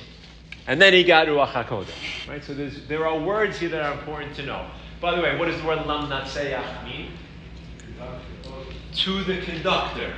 and 0.67 0.81
then 0.81 0.93
he 0.93 1.03
got 1.03 1.27
Ruach 1.27 1.51
HaKodesh. 1.51 2.27
Right? 2.27 2.43
So 2.43 2.53
there 2.53 3.05
are 3.05 3.19
words 3.19 3.59
here 3.59 3.69
that 3.69 3.81
are 3.81 3.93
important 3.97 4.35
to 4.37 4.45
know. 4.45 4.65
By 5.01 5.15
the 5.15 5.21
way, 5.21 5.37
what 5.37 5.47
does 5.47 5.59
the 5.59 5.67
word 5.67 5.85
lam 5.85 6.09
natseyach 6.09 6.85
mean? 6.85 7.11
To 8.95 9.23
the 9.23 9.41
conductor. 9.41 10.13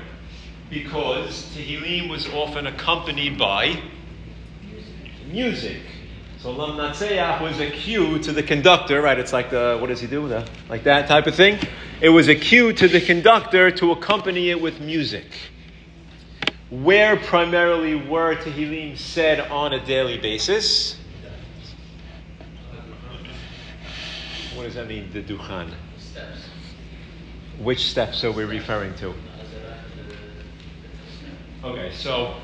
Because 0.70 1.46
Tehillim 1.56 2.10
was 2.10 2.28
often 2.30 2.68
accompanied 2.68 3.38
by 3.38 3.82
music. 5.28 5.82
So 6.40 6.52
lam 6.52 6.78
natseyach 6.78 7.42
was 7.42 7.60
a 7.60 7.72
cue 7.72 8.20
to 8.20 8.32
the 8.32 8.44
conductor, 8.44 9.02
right? 9.02 9.18
It's 9.18 9.34
like 9.34 9.50
the, 9.50 9.78
what 9.82 9.88
does 9.88 10.00
he 10.00 10.08
do? 10.08 10.28
The, 10.28 10.48
like 10.70 10.84
that 10.84 11.08
type 11.08 11.26
of 11.26 11.34
thing. 11.34 11.58
It 12.02 12.10
was 12.10 12.28
a 12.28 12.36
cue 12.36 12.72
to 12.74 12.88
the 12.88 13.02
conductor 13.02 13.72
to 13.72 13.92
accompany 13.94 14.52
it 14.52 14.62
with 14.62 14.80
music 14.80 15.26
where 16.84 17.16
primarily 17.16 17.96
were 17.96 18.36
Tehillim 18.36 18.98
said 18.98 19.40
on 19.40 19.74
a 19.74 19.86
daily 19.86 20.18
basis? 20.18 20.98
What 24.56 24.64
does 24.64 24.76
that 24.76 24.88
mean, 24.88 25.10
the 25.12 25.22
Duchan? 25.22 25.72
Steps. 26.00 26.40
Which 27.60 27.86
steps 27.86 28.24
are 28.24 28.32
we 28.32 28.44
referring 28.44 28.94
to? 28.96 29.14
Okay, 31.64 31.92
so 31.94 32.36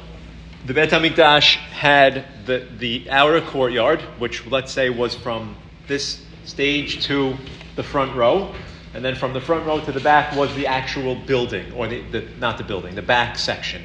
the 0.65 0.73
Bet 0.73 0.89
HaMikdash 0.89 1.55
had 1.55 2.25
the, 2.45 2.67
the 2.77 3.09
outer 3.09 3.41
courtyard, 3.41 4.01
which 4.19 4.45
let's 4.47 4.71
say 4.71 4.89
was 4.89 5.15
from 5.15 5.55
this 5.87 6.23
stage 6.45 7.05
to 7.05 7.35
the 7.75 7.83
front 7.83 8.15
row. 8.15 8.53
And 8.93 9.05
then 9.05 9.15
from 9.15 9.31
the 9.31 9.39
front 9.39 9.65
row 9.65 9.79
to 9.79 9.91
the 9.91 10.01
back 10.01 10.35
was 10.35 10.53
the 10.55 10.67
actual 10.67 11.15
building, 11.15 11.71
or 11.73 11.87
the, 11.87 12.01
the 12.11 12.27
not 12.39 12.57
the 12.57 12.63
building, 12.63 12.93
the 12.93 13.01
back 13.01 13.37
section 13.37 13.81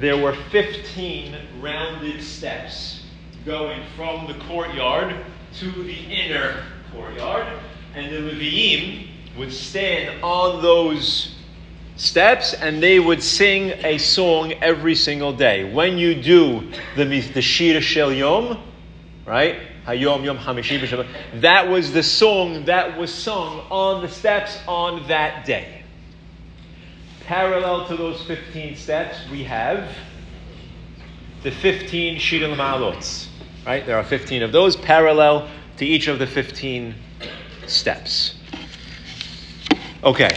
there 0.00 0.16
were 0.16 0.34
15 0.50 1.36
rounded 1.60 2.22
steps 2.22 3.02
going 3.44 3.82
from 3.96 4.26
the 4.26 4.34
courtyard 4.44 5.14
to 5.58 5.70
the 5.70 5.94
inner 5.94 6.64
courtyard, 6.92 7.46
and 7.94 8.10
the 8.12 8.18
Leviim 8.18 9.08
would 9.36 9.52
stand 9.52 10.22
on 10.24 10.62
those 10.62 11.34
steps 11.96 12.54
and 12.54 12.82
they 12.82 12.98
would 12.98 13.22
sing 13.22 13.72
a 13.84 13.98
song 13.98 14.52
every 14.62 14.94
single 14.94 15.34
day. 15.34 15.70
When 15.70 15.98
you 15.98 16.14
do 16.14 16.70
the, 16.96 17.04
the 17.04 17.42
Shir 17.42 17.80
Shel 17.82 18.12
Yom, 18.12 18.58
right? 19.26 19.58
Hayom 19.86 20.24
Yom 20.24 20.38
Hamishi 20.38 21.06
That 21.40 21.68
was 21.68 21.92
the 21.92 22.02
song 22.02 22.64
that 22.64 22.98
was 22.98 23.12
sung 23.12 23.60
on 23.70 24.02
the 24.02 24.08
steps 24.08 24.58
on 24.66 25.06
that 25.08 25.44
day 25.44 25.79
parallel 27.30 27.86
to 27.86 27.96
those 27.96 28.20
15 28.24 28.74
steps, 28.74 29.16
we 29.30 29.44
have 29.44 29.88
the 31.44 31.50
15 31.52 32.18
Shir 32.18 32.38
Ma'alots. 32.38 33.28
Right? 33.64 33.86
There 33.86 33.96
are 33.96 34.02
15 34.02 34.42
of 34.42 34.50
those 34.50 34.74
parallel 34.74 35.48
to 35.76 35.86
each 35.86 36.08
of 36.08 36.18
the 36.18 36.26
15 36.26 36.92
steps. 37.68 38.34
Okay. 40.02 40.30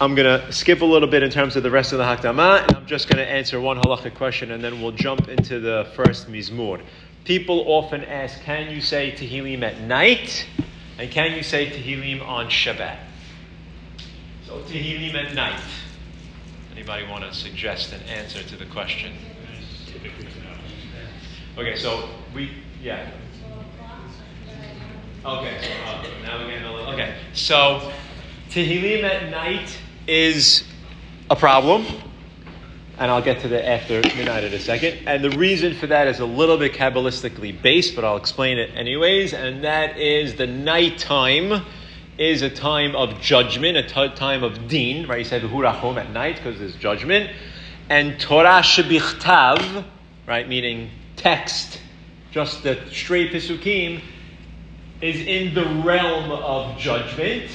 I'm 0.00 0.16
going 0.16 0.40
to 0.40 0.50
skip 0.50 0.80
a 0.80 0.84
little 0.84 1.08
bit 1.08 1.22
in 1.22 1.30
terms 1.30 1.54
of 1.54 1.62
the 1.62 1.70
rest 1.70 1.92
of 1.92 1.98
the 1.98 2.04
Hakdama, 2.04 2.64
and 2.64 2.76
I'm 2.76 2.86
just 2.86 3.08
going 3.08 3.24
to 3.24 3.30
answer 3.30 3.60
one 3.60 3.78
halachic 3.78 4.16
question, 4.16 4.50
and 4.50 4.64
then 4.64 4.82
we'll 4.82 4.90
jump 4.90 5.28
into 5.28 5.60
the 5.60 5.88
first 5.94 6.28
Mizmur. 6.28 6.82
people 7.24 7.62
often 7.68 8.02
ask, 8.02 8.40
can 8.40 8.72
you 8.72 8.80
say 8.80 9.12
Tehillim 9.12 9.62
at 9.62 9.80
night? 9.82 10.48
And 10.98 11.08
can 11.08 11.36
you 11.36 11.44
say 11.44 11.70
Tehillim 11.70 12.20
on 12.26 12.48
Shabbat? 12.48 12.98
So 14.44 14.58
Tehillim 14.62 15.14
at 15.14 15.32
night. 15.32 15.62
Anybody 16.76 17.06
want 17.08 17.24
to 17.24 17.32
suggest 17.32 17.94
an 17.94 18.02
answer 18.02 18.42
to 18.42 18.54
the 18.54 18.66
question? 18.66 19.14
Okay, 21.56 21.74
so 21.74 22.06
we, 22.34 22.50
yeah. 22.82 23.12
Okay, 25.24 25.58
so 25.62 25.70
uh, 25.86 26.06
now 26.22 26.38
we're 26.38 26.50
getting 26.50 26.66
a 26.66 26.72
little. 26.74 26.92
Okay, 26.92 27.14
so 27.32 27.90
Tehillim 28.50 29.04
at 29.04 29.30
night 29.30 29.74
is 30.06 30.64
a 31.30 31.34
problem, 31.34 31.86
and 32.98 33.10
I'll 33.10 33.22
get 33.22 33.40
to 33.40 33.48
the 33.48 33.66
after 33.66 34.02
midnight 34.02 34.44
in 34.44 34.52
a 34.52 34.60
second. 34.60 34.98
And 35.06 35.24
the 35.24 35.30
reason 35.30 35.72
for 35.72 35.86
that 35.86 36.08
is 36.08 36.20
a 36.20 36.26
little 36.26 36.58
bit 36.58 36.74
kabbalistically 36.74 37.62
based, 37.62 37.96
but 37.96 38.04
I'll 38.04 38.18
explain 38.18 38.58
it 38.58 38.76
anyways. 38.76 39.32
And 39.32 39.64
that 39.64 39.96
is 39.96 40.34
the 40.34 40.46
nighttime 40.46 41.64
is 42.18 42.42
a 42.42 42.50
time 42.50 42.96
of 42.96 43.20
judgment, 43.20 43.76
a 43.76 43.82
t- 43.82 44.14
time 44.14 44.42
of 44.42 44.68
deen, 44.68 45.06
right? 45.06 45.18
He 45.18 45.24
said 45.24 45.42
hurachom 45.42 45.96
at 45.96 46.10
night 46.12 46.36
because 46.36 46.58
there's 46.58 46.76
judgment, 46.76 47.30
and 47.88 48.18
Torah 48.18 48.62
shebichtav, 48.62 49.84
right, 50.26 50.48
meaning 50.48 50.90
text, 51.16 51.80
just 52.30 52.62
the 52.62 52.78
straight 52.90 53.32
pisukim 53.32 54.00
is 55.00 55.16
in 55.26 55.54
the 55.54 55.64
realm 55.84 56.30
of 56.30 56.78
judgment, 56.78 57.50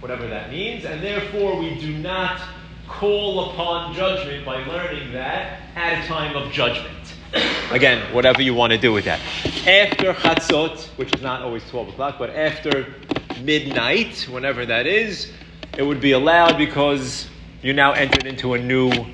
whatever 0.00 0.26
that 0.26 0.50
means, 0.50 0.84
and 0.84 1.02
therefore 1.02 1.58
we 1.58 1.78
do 1.78 1.96
not 1.98 2.40
call 2.88 3.50
upon 3.50 3.94
judgment 3.94 4.44
by 4.44 4.64
learning 4.66 5.12
that 5.12 5.62
at 5.76 6.04
a 6.04 6.06
time 6.06 6.36
of 6.36 6.52
judgment. 6.52 7.14
Again, 7.70 8.12
whatever 8.12 8.42
you 8.42 8.54
want 8.54 8.72
to 8.72 8.78
do 8.78 8.92
with 8.92 9.04
that. 9.04 9.20
After 9.66 10.12
Chatzot, 10.12 10.86
which 10.96 11.14
is 11.14 11.22
not 11.22 11.42
always 11.42 11.68
12 11.70 11.90
o'clock, 11.90 12.16
but 12.18 12.30
after 12.30 12.94
midnight, 13.36 14.26
whenever 14.30 14.66
that 14.66 14.86
is, 14.86 15.32
it 15.76 15.82
would 15.82 16.00
be 16.00 16.12
allowed 16.12 16.56
because 16.56 17.28
you 17.62 17.72
now 17.72 17.92
entered 17.92 18.26
into 18.26 18.54
a 18.54 18.58
new 18.58 19.06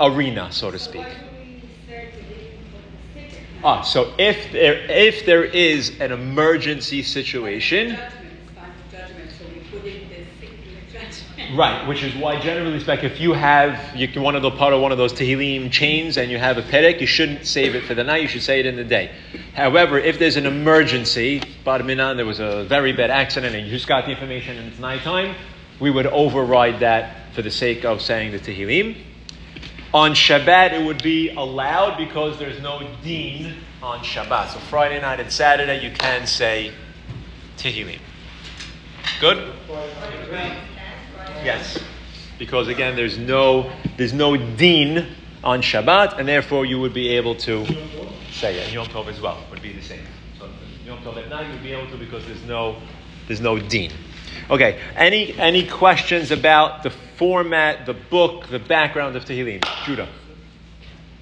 arena, 0.00 0.50
so 0.52 0.70
to 0.70 0.78
speak. 0.78 1.16
Ah, 3.64 3.82
so 3.82 4.12
if 4.18 4.50
there 4.50 4.74
if 4.90 5.24
there 5.24 5.44
is 5.44 6.00
an 6.00 6.10
emergency 6.10 7.02
situation, 7.02 7.96
right, 11.56 11.86
which 11.86 12.02
is 12.02 12.14
why 12.14 12.40
generally 12.40 12.80
speaking, 12.80 13.04
if 13.04 13.20
you 13.20 13.32
have 13.32 13.96
you 13.96 14.08
one 14.20 14.36
of 14.36 14.42
part 14.56 14.72
of 14.72 14.80
one 14.80 14.92
of 14.92 14.98
those 14.98 15.12
tehillim 15.12 15.70
chains 15.70 16.16
and 16.16 16.30
you 16.30 16.38
have 16.38 16.58
a 16.58 16.62
perek, 16.62 17.00
you 17.00 17.06
shouldn't 17.06 17.46
save 17.46 17.74
it 17.74 17.84
for 17.84 17.94
the 17.94 18.04
night. 18.04 18.22
You 18.22 18.28
should 18.28 18.42
say 18.42 18.60
it 18.60 18.66
in 18.66 18.76
the 18.76 18.84
day. 18.84 19.10
However, 19.54 19.98
if 19.98 20.18
there's 20.18 20.36
an 20.36 20.46
emergency, 20.46 21.42
Bar 21.64 21.82
Minan, 21.82 22.16
there 22.16 22.26
was 22.26 22.40
a 22.40 22.64
very 22.64 22.92
bad 22.92 23.10
accident, 23.10 23.54
and 23.54 23.66
you 23.66 23.72
just 23.72 23.86
got 23.86 24.04
the 24.04 24.12
information 24.12 24.58
and 24.58 24.68
it's 24.68 24.78
nighttime, 24.78 25.34
we 25.80 25.90
would 25.90 26.06
override 26.06 26.80
that 26.80 27.32
for 27.34 27.42
the 27.42 27.50
sake 27.50 27.84
of 27.84 28.00
saying 28.00 28.32
the 28.32 28.38
tehillim. 28.38 28.96
On 29.94 30.12
Shabbat, 30.12 30.72
it 30.72 30.84
would 30.84 31.02
be 31.02 31.28
allowed 31.30 31.98
because 31.98 32.38
there's 32.38 32.62
no 32.62 32.88
deen 33.02 33.54
on 33.82 33.98
Shabbat. 33.98 34.54
So 34.54 34.58
Friday 34.58 35.00
night 35.00 35.20
and 35.20 35.30
Saturday, 35.30 35.84
you 35.84 35.90
can 35.90 36.26
say 36.26 36.72
Tehillim. 37.58 37.98
Good? 39.20 39.52
Yes. 41.44 41.78
Because 42.38 42.68
again, 42.68 42.96
there's 42.96 43.18
no 43.18 43.70
there's 43.96 44.12
no 44.12 44.36
deen 44.36 45.06
on 45.44 45.60
Shabbat, 45.60 46.18
and 46.18 46.28
therefore 46.28 46.64
you 46.64 46.80
would 46.80 46.94
be 46.94 47.08
able 47.10 47.34
to 47.36 47.66
say 48.30 48.58
it. 48.58 48.64
And 48.64 48.72
Yom 48.72 48.86
Tov 48.86 49.08
as 49.08 49.20
well 49.20 49.38
would 49.50 49.62
be 49.62 49.72
the 49.72 49.82
same. 49.82 50.04
So 50.38 50.48
Yom 50.86 50.98
Tov 50.98 51.16
at 51.16 51.28
night 51.28 51.52
you'd 51.52 51.62
be 51.62 51.72
able 51.72 51.90
to 51.90 51.96
because 51.96 52.24
there's 52.26 52.44
no 52.44 52.76
there's 53.26 53.40
no 53.40 53.58
deen. 53.58 53.92
Okay. 54.50 54.80
Any 54.96 55.38
any 55.38 55.66
questions 55.66 56.30
about 56.30 56.82
the 56.82 56.90
format, 56.90 57.86
the 57.86 57.94
book, 57.94 58.48
the 58.48 58.58
background 58.58 59.16
of 59.16 59.24
Tehillim? 59.24 59.64
Judah. 59.84 60.08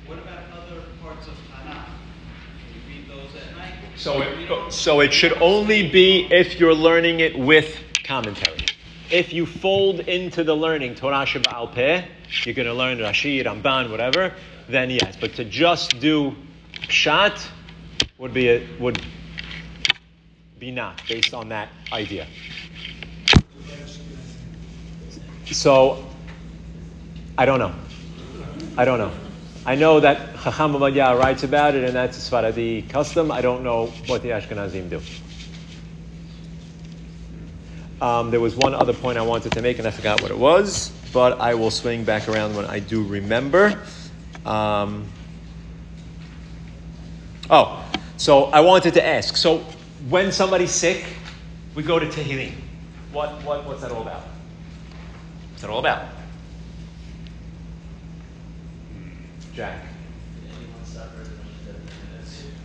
What 0.07 0.18
about 0.18 0.38
other 0.53 0.83
parts 1.03 1.27
of 1.27 1.35
Tanakh? 1.51 1.85
Can 1.85 2.75
you 2.75 2.81
read 2.88 3.09
those 3.09 3.42
at 3.42 3.57
night? 3.57 3.75
So 3.97 4.23
it, 4.23 4.73
so 4.73 5.01
it 5.01 5.12
should 5.12 5.35
only 5.40 5.88
be 5.90 6.27
if 6.31 6.59
you're 6.59 6.75
learning 6.75 7.21
it 7.21 7.38
with 7.38 7.79
commentary. 8.05 8.70
If 9.11 9.33
you 9.33 9.44
fold 9.44 10.01
into 10.01 10.44
the 10.44 10.55
learning 10.55 10.94
Torah 10.94 11.27
Shabbat 11.27 11.75
Peh, 11.75 12.05
you're 12.44 12.55
going 12.55 12.68
to 12.68 12.75
learn 12.75 12.99
Rashi, 12.99 13.44
Ramban, 13.44 13.90
whatever, 13.90 14.33
then 14.68 14.88
yes. 14.88 15.16
But 15.20 15.35
to 15.35 15.44
just 15.44 15.99
do 16.01 16.37
Pshat 16.73 17.49
would 18.18 18.33
be 18.33 18.49
a, 18.49 18.66
would 18.79 19.03
be 20.61 20.70
not 20.70 21.03
based 21.09 21.35
on 21.35 21.49
that 21.49 21.70
idea. 21.92 22.27
So 25.46 26.07
I 27.37 27.46
don't 27.46 27.59
know. 27.59 27.75
I 28.77 28.85
don't 28.85 28.99
know. 28.99 29.12
I 29.66 29.75
know 29.75 30.01
that 30.01 30.40
Chacham 30.42 30.75
Ovadia 30.75 31.18
writes 31.18 31.42
about 31.42 31.75
it, 31.75 31.85
and 31.85 31.94
that's 31.94 32.16
a 32.16 32.31
Sfaradi 32.31 32.88
custom. 32.88 33.33
I 33.33 33.40
don't 33.40 33.64
know 33.64 33.87
what 34.07 34.23
the 34.23 34.31
Ashkenazim 34.31 34.88
do. 34.88 35.01
Um, 38.01 38.31
there 38.31 38.41
was 38.41 38.57
one 38.57 38.75
other 38.75 38.95
point 38.95 39.19
I 39.19 39.23
wanted 39.23 39.53
to 39.53 39.63
make, 39.63 39.79
and 39.79 39.87
I 39.87 39.91
forgot 39.91 40.23
what 40.23 40.31
it 40.31 40.39
was, 40.39 40.91
but 41.13 41.39
I 41.39 41.55
will 41.55 41.71
swing 41.71 42.03
back 42.03 42.29
around 42.29 42.57
when 42.57 42.65
I 42.65 42.79
do 42.79 43.03
remember. 43.03 43.79
Um, 44.47 45.07
oh, 47.51 47.85
so 48.17 48.45
I 48.45 48.61
wanted 48.61 48.95
to 48.95 49.07
ask. 49.07 49.37
So 49.37 49.59
when 50.09 50.33
somebody's 50.33 50.71
sick, 50.71 51.05
we 51.75 51.83
go 51.83 51.99
to 51.99 52.07
Tehillim. 52.07 52.55
What, 53.13 53.43
what, 53.45 53.67
what's 53.67 53.83
that 53.83 53.91
all 53.91 54.03
about? 54.03 54.23
What's 55.51 55.61
that 55.61 55.71
all 55.71 55.81
about? 55.81 56.07
Jack. 59.55 59.85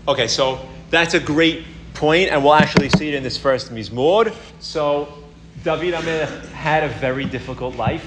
Okay, 0.08 0.28
so 0.28 0.66
that's 0.92 1.14
a 1.14 1.20
great 1.20 1.66
point, 1.94 2.30
and 2.30 2.44
we'll 2.44 2.54
actually 2.54 2.90
see 2.90 3.10
it 3.10 3.16
in 3.16 3.24
this 3.24 3.38
first 3.38 3.74
Mizmor. 3.74 4.34
So 4.60 5.25
David 5.66 5.96
Amelech 5.96 6.46
had 6.50 6.84
a 6.84 6.90
very 6.90 7.26
difficult 7.26 7.76
life, 7.76 8.06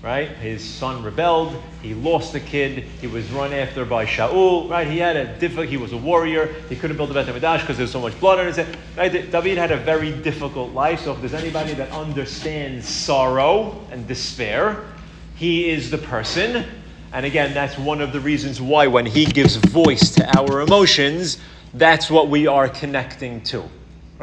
right? 0.00 0.28
His 0.28 0.62
son 0.62 1.02
rebelled. 1.02 1.60
He 1.82 1.92
lost 1.92 2.36
a 2.36 2.40
kid. 2.40 2.84
He 3.00 3.08
was 3.08 3.28
run 3.32 3.52
after 3.52 3.84
by 3.84 4.06
Shaul, 4.06 4.70
right? 4.70 4.86
He 4.86 4.98
had 4.98 5.16
a 5.16 5.36
difficult. 5.40 5.66
He 5.66 5.76
was 5.76 5.92
a 5.92 5.96
warrior. 5.96 6.54
He 6.68 6.76
couldn't 6.76 6.96
build 6.96 7.10
a 7.10 7.14
Beit 7.14 7.26
Hamikdash 7.26 7.62
because 7.62 7.78
there 7.78 7.82
was 7.82 7.90
so 7.90 8.00
much 8.00 8.18
blood 8.20 8.38
on 8.38 8.46
his 8.46 8.54
head. 8.54 8.78
Right? 8.96 9.10
David 9.10 9.58
had 9.58 9.72
a 9.72 9.76
very 9.76 10.12
difficult 10.22 10.72
life. 10.72 11.00
So 11.00 11.14
if 11.14 11.18
there's 11.18 11.34
anybody 11.34 11.74
that 11.74 11.90
understands 11.90 12.86
sorrow 12.86 13.84
and 13.90 14.06
despair, 14.06 14.84
he 15.34 15.70
is 15.70 15.90
the 15.90 15.98
person. 15.98 16.64
And 17.12 17.26
again, 17.26 17.52
that's 17.54 17.76
one 17.76 18.02
of 18.02 18.12
the 18.12 18.20
reasons 18.20 18.60
why 18.60 18.86
when 18.86 19.04
he 19.04 19.24
gives 19.24 19.56
voice 19.56 20.10
to 20.10 20.38
our 20.38 20.60
emotions, 20.60 21.38
that's 21.72 22.08
what 22.08 22.28
we 22.28 22.46
are 22.46 22.68
connecting 22.68 23.40
to. 23.46 23.68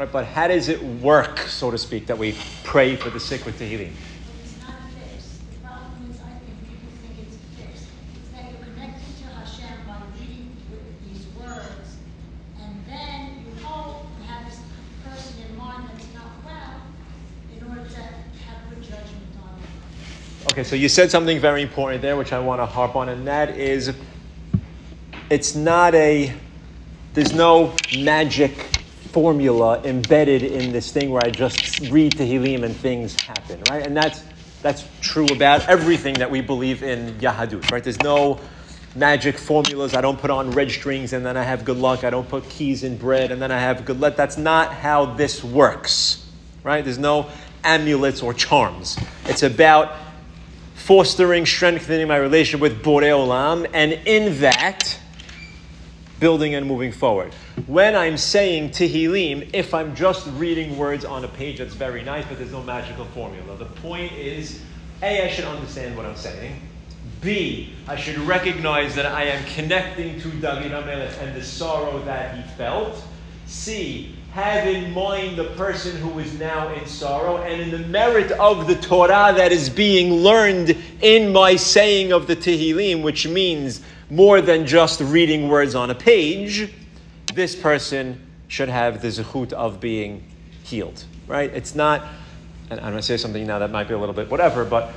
Right? 0.02 0.10
But 0.10 0.24
how 0.24 0.48
does 0.48 0.68
it 0.68 0.82
work, 0.82 1.38
so 1.38 1.70
to 1.70 1.78
speak, 1.78 2.08
that 2.08 2.18
we 2.18 2.34
pray 2.64 2.96
for 2.96 3.08
the 3.08 3.20
sick 3.20 3.46
with 3.46 3.56
Tehillim? 3.60 3.92
It's 4.42 4.58
not 4.58 4.74
fixed. 4.98 5.38
The 5.48 5.58
problem 5.68 6.10
is, 6.10 6.18
I 6.18 6.42
think 6.42 6.58
people 6.66 6.90
think 7.06 7.28
it's 7.28 7.36
fixed. 7.54 7.86
It's 8.16 8.30
that 8.34 8.50
you're 8.50 8.64
connected 8.64 9.16
to 9.18 9.24
Hashem 9.26 9.86
by 9.86 9.98
reading 10.18 10.56
with 10.72 10.82
these 11.06 11.24
words, 11.38 11.98
and 12.60 12.84
then 12.88 13.44
you 13.46 13.64
hope 13.64 14.06
you 14.18 14.26
have 14.26 14.44
this 14.44 14.58
person 15.04 15.36
in 15.48 15.56
mind 15.56 15.88
that's 15.94 16.12
not 16.14 16.32
well, 16.44 16.82
in 17.56 17.62
order 17.68 17.88
to 17.88 18.00
have 18.00 18.58
good 18.70 18.82
judgment 18.82 19.38
on 19.40 19.54
it. 19.60 20.52
Okay, 20.52 20.64
so 20.64 20.74
you 20.74 20.88
said 20.88 21.12
something 21.12 21.38
very 21.38 21.62
important 21.62 22.02
there, 22.02 22.16
which 22.16 22.32
I 22.32 22.40
want 22.40 22.60
to 22.60 22.66
harp 22.66 22.96
on, 22.96 23.08
and 23.08 23.24
that 23.28 23.50
is 23.56 23.94
it's 25.30 25.54
not 25.54 25.94
a, 25.94 26.34
there's 27.14 27.32
no 27.32 27.76
magic 27.96 28.80
formula 29.12 29.80
embedded 29.84 30.42
in 30.42 30.72
this 30.72 30.90
thing 30.90 31.10
where 31.10 31.22
I 31.24 31.30
just 31.30 31.80
read 31.90 32.12
Tehillim 32.12 32.64
and 32.64 32.74
things 32.74 33.20
happen, 33.20 33.62
right? 33.68 33.86
And 33.86 33.94
that's, 33.94 34.24
that's 34.62 34.88
true 35.02 35.26
about 35.26 35.68
everything 35.68 36.14
that 36.14 36.30
we 36.30 36.40
believe 36.40 36.82
in 36.82 37.14
Yahadut, 37.18 37.70
right? 37.70 37.84
There's 37.84 38.00
no 38.02 38.40
magic 38.96 39.36
formulas. 39.36 39.94
I 39.94 40.00
don't 40.00 40.18
put 40.18 40.30
on 40.30 40.50
red 40.52 40.70
strings 40.70 41.12
and 41.12 41.24
then 41.24 41.36
I 41.36 41.42
have 41.42 41.64
good 41.64 41.76
luck. 41.76 42.04
I 42.04 42.10
don't 42.10 42.28
put 42.28 42.48
keys 42.48 42.84
in 42.84 42.96
bread 42.96 43.30
and 43.30 43.40
then 43.40 43.52
I 43.52 43.58
have 43.58 43.84
good 43.84 44.00
luck. 44.00 44.16
That's 44.16 44.38
not 44.38 44.72
how 44.72 45.04
this 45.04 45.44
works, 45.44 46.26
right? 46.64 46.82
There's 46.82 46.98
no 46.98 47.28
amulets 47.64 48.22
or 48.22 48.32
charms. 48.32 48.98
It's 49.26 49.42
about 49.42 49.94
fostering, 50.74 51.46
strengthening 51.46 52.08
my 52.08 52.16
relationship 52.16 52.60
with 52.60 52.82
Borei 52.82 53.10
Olam, 53.10 53.70
and 53.72 53.92
in 53.92 54.40
that, 54.40 54.98
building 56.22 56.54
and 56.54 56.64
moving 56.64 56.92
forward. 56.92 57.34
When 57.66 57.96
I'm 57.96 58.16
saying 58.16 58.70
Tehillim, 58.70 59.50
if 59.52 59.74
I'm 59.74 59.92
just 59.96 60.24
reading 60.34 60.78
words 60.78 61.04
on 61.04 61.24
a 61.24 61.28
page, 61.28 61.58
that's 61.58 61.74
very 61.74 62.04
nice, 62.04 62.24
but 62.26 62.38
there's 62.38 62.52
no 62.52 62.62
magical 62.62 63.06
formula. 63.06 63.56
The 63.56 63.64
point 63.64 64.12
is, 64.12 64.62
A, 65.02 65.24
I 65.24 65.28
should 65.28 65.46
understand 65.46 65.96
what 65.96 66.06
I'm 66.06 66.14
saying, 66.14 66.60
B, 67.20 67.72
I 67.88 67.96
should 67.96 68.18
recognize 68.18 68.94
that 68.94 69.04
I 69.04 69.24
am 69.24 69.44
connecting 69.46 70.20
to 70.20 70.30
David 70.30 70.70
HaMelech 70.70 71.20
and 71.20 71.34
the 71.34 71.42
sorrow 71.42 72.00
that 72.04 72.36
he 72.36 72.42
felt. 72.54 73.02
C, 73.46 74.14
have 74.30 74.68
in 74.68 74.92
mind 74.94 75.36
the 75.36 75.50
person 75.56 75.96
who 75.96 76.20
is 76.20 76.38
now 76.38 76.72
in 76.72 76.86
sorrow 76.86 77.38
and 77.38 77.60
in 77.60 77.70
the 77.72 77.88
merit 77.88 78.30
of 78.32 78.68
the 78.68 78.76
Torah 78.76 79.34
that 79.36 79.50
is 79.50 79.68
being 79.68 80.22
learned 80.22 80.76
in 81.00 81.32
my 81.32 81.56
saying 81.56 82.12
of 82.12 82.28
the 82.28 82.36
Tehillim, 82.36 83.02
which 83.02 83.26
means 83.26 83.82
more 84.12 84.42
than 84.42 84.66
just 84.66 85.00
reading 85.00 85.48
words 85.48 85.74
on 85.74 85.88
a 85.88 85.94
page, 85.94 86.70
this 87.32 87.56
person 87.56 88.20
should 88.46 88.68
have 88.68 89.00
the 89.00 89.08
zechut 89.08 89.54
of 89.54 89.80
being 89.80 90.22
healed. 90.64 91.02
Right? 91.26 91.50
It's 91.54 91.74
not, 91.74 92.04
and 92.68 92.78
I'm 92.78 92.90
going 92.90 92.98
to 92.98 93.02
say 93.02 93.16
something 93.16 93.46
now 93.46 93.58
that 93.58 93.70
might 93.70 93.88
be 93.88 93.94
a 93.94 93.98
little 93.98 94.14
bit 94.14 94.30
whatever, 94.30 94.66
but 94.66 94.92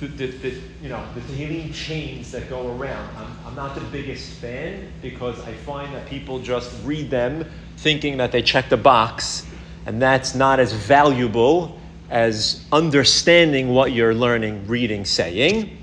the, 0.00 0.08
the, 0.08 0.26
the, 0.26 0.60
you 0.82 0.88
know, 0.88 1.04
the 1.14 1.20
Tehillim 1.20 1.72
chains 1.72 2.32
that 2.32 2.50
go 2.50 2.76
around. 2.76 3.16
I'm, 3.16 3.36
I'm 3.46 3.54
not 3.54 3.76
the 3.76 3.80
biggest 3.92 4.32
fan 4.40 4.90
because 5.02 5.38
I 5.42 5.52
find 5.52 5.94
that 5.94 6.06
people 6.06 6.40
just 6.40 6.72
read 6.84 7.10
them 7.10 7.48
thinking 7.76 8.16
that 8.16 8.32
they 8.32 8.42
check 8.42 8.68
the 8.70 8.76
box, 8.76 9.46
and 9.86 10.02
that's 10.02 10.34
not 10.34 10.58
as 10.58 10.72
valuable 10.72 11.78
as 12.10 12.66
understanding 12.72 13.68
what 13.68 13.92
you're 13.92 14.14
learning, 14.14 14.66
reading, 14.66 15.04
saying, 15.04 15.77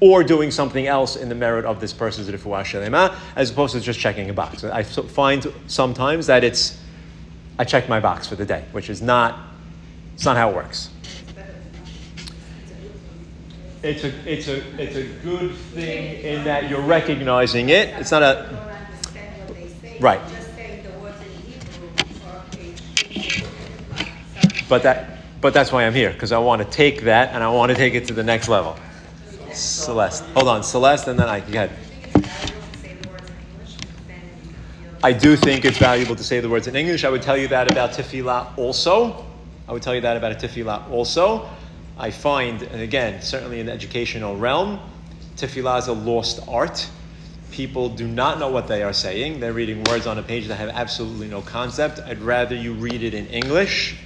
or 0.00 0.24
doing 0.24 0.50
something 0.50 0.86
else 0.86 1.16
in 1.16 1.28
the 1.28 1.34
merit 1.34 1.64
of 1.64 1.80
this 1.80 1.92
person's 1.92 2.28
refuah 2.28 2.64
shelema, 2.64 3.14
as 3.36 3.50
opposed 3.50 3.74
to 3.74 3.80
just 3.80 4.00
checking 4.00 4.30
a 4.30 4.32
box. 4.32 4.64
I 4.64 4.82
find 4.82 5.52
sometimes 5.66 6.26
that 6.26 6.44
it's 6.44 6.78
I 7.58 7.64
checked 7.64 7.88
my 7.88 8.00
box 8.00 8.26
for 8.26 8.36
the 8.36 8.46
day, 8.46 8.64
which 8.72 8.88
is 8.88 9.02
not 9.02 9.38
it's 10.14 10.24
not 10.24 10.36
how 10.36 10.50
it 10.50 10.56
works 10.56 10.90
it's 13.82 14.04
a 14.04 14.30
it's 14.30 14.48
a 14.48 14.82
it's 14.82 14.96
a 14.96 15.04
good 15.22 15.54
thing 15.54 16.22
in 16.22 16.44
that 16.44 16.68
you're 16.68 16.82
recognizing 16.82 17.70
it. 17.70 17.88
It's 17.98 18.10
not 18.10 18.22
a 18.22 18.78
right. 20.00 20.20
But 24.68 24.82
that 24.82 25.18
but 25.40 25.54
that's 25.54 25.72
why 25.72 25.86
I'm 25.86 25.94
here 25.94 26.12
because 26.12 26.32
I 26.32 26.38
want 26.38 26.62
to 26.62 26.68
take 26.68 27.02
that 27.02 27.34
and 27.34 27.42
I 27.42 27.50
want 27.50 27.70
to 27.70 27.76
take 27.76 27.94
it 27.94 28.06
to 28.08 28.14
the 28.14 28.22
next 28.22 28.48
level. 28.48 28.76
Celeste, 29.52 30.24
hold 30.34 30.48
on, 30.48 30.62
Celeste, 30.62 31.08
and 31.08 31.18
then 31.18 31.28
I 31.28 31.40
can 31.40 31.52
get. 31.52 31.70
I 35.02 35.12
do 35.12 35.34
think 35.34 35.64
it's 35.64 35.78
valuable 35.78 36.14
to 36.14 36.22
say 36.22 36.40
the 36.40 36.48
words 36.48 36.66
in 36.66 36.76
English. 36.76 37.04
I 37.04 37.08
would 37.08 37.22
tell 37.22 37.36
you 37.36 37.48
that 37.48 37.70
about 37.70 37.92
tefillah 37.92 38.56
also. 38.58 39.24
I 39.66 39.72
would 39.72 39.82
tell 39.82 39.94
you 39.94 40.02
that 40.02 40.16
about 40.16 40.32
a 40.32 40.34
tefillah 40.34 40.90
also. 40.90 41.48
I 41.98 42.10
find, 42.10 42.62
and 42.62 42.82
again, 42.82 43.22
certainly 43.22 43.60
in 43.60 43.66
the 43.66 43.72
educational 43.72 44.36
realm, 44.36 44.78
tefillah 45.36 45.78
is 45.78 45.88
a 45.88 45.92
lost 45.92 46.40
art. 46.48 46.88
People 47.50 47.88
do 47.88 48.06
not 48.06 48.38
know 48.38 48.48
what 48.48 48.68
they 48.68 48.82
are 48.82 48.92
saying. 48.92 49.40
They're 49.40 49.52
reading 49.52 49.82
words 49.84 50.06
on 50.06 50.18
a 50.18 50.22
page 50.22 50.48
that 50.48 50.56
have 50.56 50.68
absolutely 50.68 51.28
no 51.28 51.40
concept. 51.40 51.98
I'd 52.00 52.20
rather 52.20 52.54
you 52.54 52.74
read 52.74 53.02
it 53.02 53.14
in 53.14 53.26
English 53.28 53.96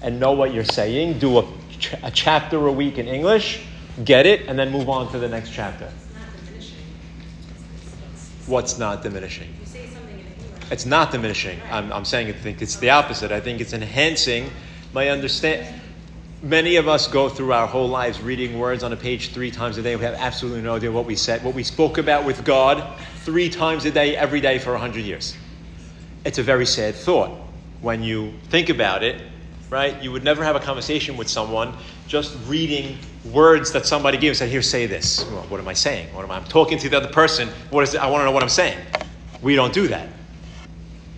and 0.00 0.20
know 0.20 0.32
what 0.32 0.54
you're 0.54 0.64
saying. 0.64 1.18
Do 1.18 1.38
a, 1.38 1.46
ch- 1.78 1.94
a 2.02 2.10
chapter 2.10 2.66
a 2.66 2.72
week 2.72 2.98
in 2.98 3.08
English, 3.08 3.62
get 4.04 4.26
it, 4.26 4.46
and 4.48 4.58
then 4.58 4.70
move 4.70 4.88
on 4.88 5.10
to 5.12 5.18
the 5.18 5.28
next 5.28 5.52
chapter. 5.52 5.90
What's 8.46 8.78
not 8.78 9.02
diminishing? 9.02 9.52
It's 10.70 10.86
not 10.86 11.12
diminishing. 11.12 11.60
I'm, 11.70 11.92
I'm 11.92 12.04
saying 12.04 12.28
I 12.28 12.32
think 12.32 12.62
it's 12.62 12.76
the 12.76 12.90
opposite. 12.90 13.32
I 13.32 13.40
think 13.40 13.60
it's 13.60 13.72
enhancing 13.72 14.50
my 14.92 15.08
understanding 15.08 15.80
Many 16.42 16.76
of 16.76 16.86
us 16.86 17.08
go 17.08 17.30
through 17.30 17.54
our 17.54 17.66
whole 17.66 17.88
lives 17.88 18.20
reading 18.20 18.58
words 18.58 18.82
on 18.82 18.92
a 18.92 18.96
page 18.96 19.30
three 19.30 19.50
times 19.50 19.78
a 19.78 19.82
day. 19.82 19.96
We 19.96 20.04
have 20.04 20.14
absolutely 20.14 20.60
no 20.60 20.76
idea 20.76 20.92
what 20.92 21.06
we 21.06 21.16
said, 21.16 21.42
what 21.42 21.54
we 21.54 21.64
spoke 21.64 21.96
about 21.96 22.26
with 22.26 22.44
God 22.44 22.84
three 23.24 23.48
times 23.48 23.86
a 23.86 23.90
day, 23.90 24.14
every 24.14 24.42
day 24.42 24.58
for 24.58 24.72
100 24.72 25.02
years. 25.02 25.34
It's 26.26 26.36
a 26.36 26.42
very 26.42 26.66
sad 26.66 26.94
thought 26.94 27.30
when 27.80 28.02
you 28.02 28.34
think 28.50 28.68
about 28.68 29.02
it, 29.02 29.22
right? 29.70 30.00
You 30.02 30.12
would 30.12 30.24
never 30.24 30.44
have 30.44 30.56
a 30.56 30.60
conversation 30.60 31.16
with 31.16 31.28
someone 31.28 31.74
just 32.06 32.36
reading 32.46 32.98
words 33.32 33.72
that 33.72 33.86
somebody 33.86 34.18
gives 34.18 34.40
and 34.40 34.48
said, 34.48 34.52
Here, 34.52 34.62
say 34.62 34.86
this. 34.86 35.24
Well, 35.30 35.42
what 35.44 35.60
am 35.60 35.68
I 35.68 35.72
saying? 35.72 36.14
What 36.14 36.24
am 36.24 36.30
I? 36.30 36.36
I'm 36.36 36.44
talking 36.44 36.78
to 36.78 36.88
the 36.88 36.96
other 36.96 37.08
person. 37.08 37.48
What 37.70 37.82
is 37.82 37.94
it? 37.94 38.00
I 38.00 38.08
want 38.08 38.20
to 38.20 38.24
know 38.24 38.32
what 38.32 38.42
I'm 38.42 38.48
saying. 38.48 38.78
We 39.42 39.54
don't 39.54 39.72
do 39.72 39.88
that. 39.88 40.08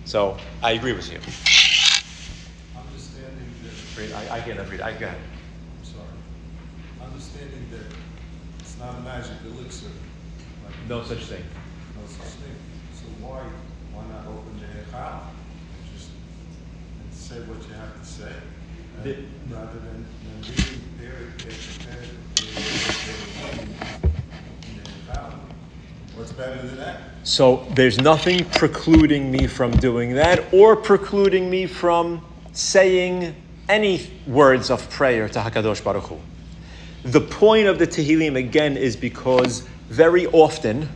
So 0.05 0.37
I 0.63 0.71
agree 0.71 0.93
with 0.93 1.11
you. 1.11 1.19
understanding 2.75 3.49
I, 4.15 4.37
I 4.37 4.41
can't 4.41 4.59
read. 4.69 4.81
I 4.81 4.93
got 4.93 5.13
it. 5.13 5.19
I'm 5.77 5.85
sorry. 5.85 6.05
Understanding 7.03 7.67
that 7.71 7.85
it's 8.59 8.77
not 8.79 8.95
a 8.95 9.01
magic 9.01 9.37
elixir. 9.45 9.87
Like 10.65 10.73
no 10.87 11.03
such 11.03 11.25
thing. 11.25 11.43
No 11.99 12.07
such 12.07 12.33
thing. 12.41 12.55
So 12.93 13.05
why 13.21 13.41
why 13.93 14.03
not 14.07 14.25
open 14.27 14.59
the 14.59 14.65
Echad 14.65 15.21
and 15.21 15.93
just 15.93 16.09
and 17.01 17.13
say 17.13 17.39
what 17.41 17.59
you 17.67 17.73
have 17.75 17.99
to 17.99 18.05
say, 18.05 18.33
the, 19.03 19.15
rather 19.53 19.79
than, 19.79 19.83
than 19.83 19.97
reading 19.99 20.05
there, 20.05 20.18
What's 26.15 26.31
better 26.33 26.61
than 26.61 26.77
that? 26.77 27.01
So 27.23 27.65
there's 27.71 27.97
nothing 27.97 28.43
precluding 28.45 29.31
me 29.31 29.47
from 29.47 29.71
doing 29.79 30.15
that 30.15 30.53
or 30.53 30.75
precluding 30.75 31.49
me 31.49 31.65
from 31.65 32.25
saying 32.51 33.35
any 33.69 34.09
words 34.25 34.69
of 34.69 34.89
prayer 34.89 35.29
to 35.29 35.39
Hakadosh 35.39 35.83
Baruch 35.83 36.07
Hu. 36.07 36.19
The 37.03 37.21
point 37.21 37.67
of 37.67 37.79
the 37.79 37.87
Tehillim 37.87 38.35
again 38.35 38.75
is 38.75 38.95
because 38.95 39.61
very 39.89 40.25
often 40.27 40.89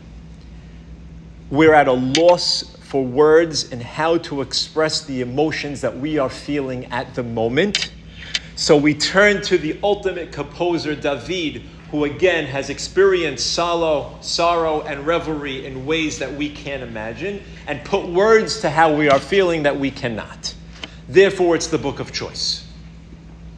we're 1.49 1.73
at 1.73 1.87
a 1.87 1.93
loss 1.93 2.75
for 2.77 3.05
words 3.05 3.71
and 3.71 3.81
how 3.81 4.17
to 4.17 4.41
express 4.41 5.05
the 5.05 5.21
emotions 5.21 5.81
that 5.81 5.97
we 5.97 6.17
are 6.17 6.29
feeling 6.29 6.85
at 6.87 7.15
the 7.15 7.23
moment. 7.23 7.91
So 8.55 8.77
we 8.77 8.93
turn 8.93 9.41
to 9.43 9.57
the 9.57 9.79
ultimate 9.83 10.31
composer, 10.31 10.95
David, 10.95 11.63
who 11.91 12.05
again 12.05 12.45
has 12.45 12.69
experienced 12.69 13.53
sorrow, 13.53 14.17
sorrow 14.21 14.81
and 14.81 15.05
revelry 15.05 15.65
in 15.65 15.85
ways 15.85 16.19
that 16.19 16.33
we 16.33 16.49
can't 16.49 16.83
imagine, 16.83 17.41
and 17.67 17.83
put 17.83 18.07
words 18.07 18.61
to 18.61 18.69
how 18.69 18.95
we 18.95 19.09
are 19.09 19.19
feeling 19.19 19.63
that 19.63 19.79
we 19.79 19.91
cannot. 19.91 20.53
Therefore, 21.09 21.55
it's 21.55 21.67
the 21.67 21.77
book 21.77 21.99
of 21.99 22.11
choice 22.11 22.63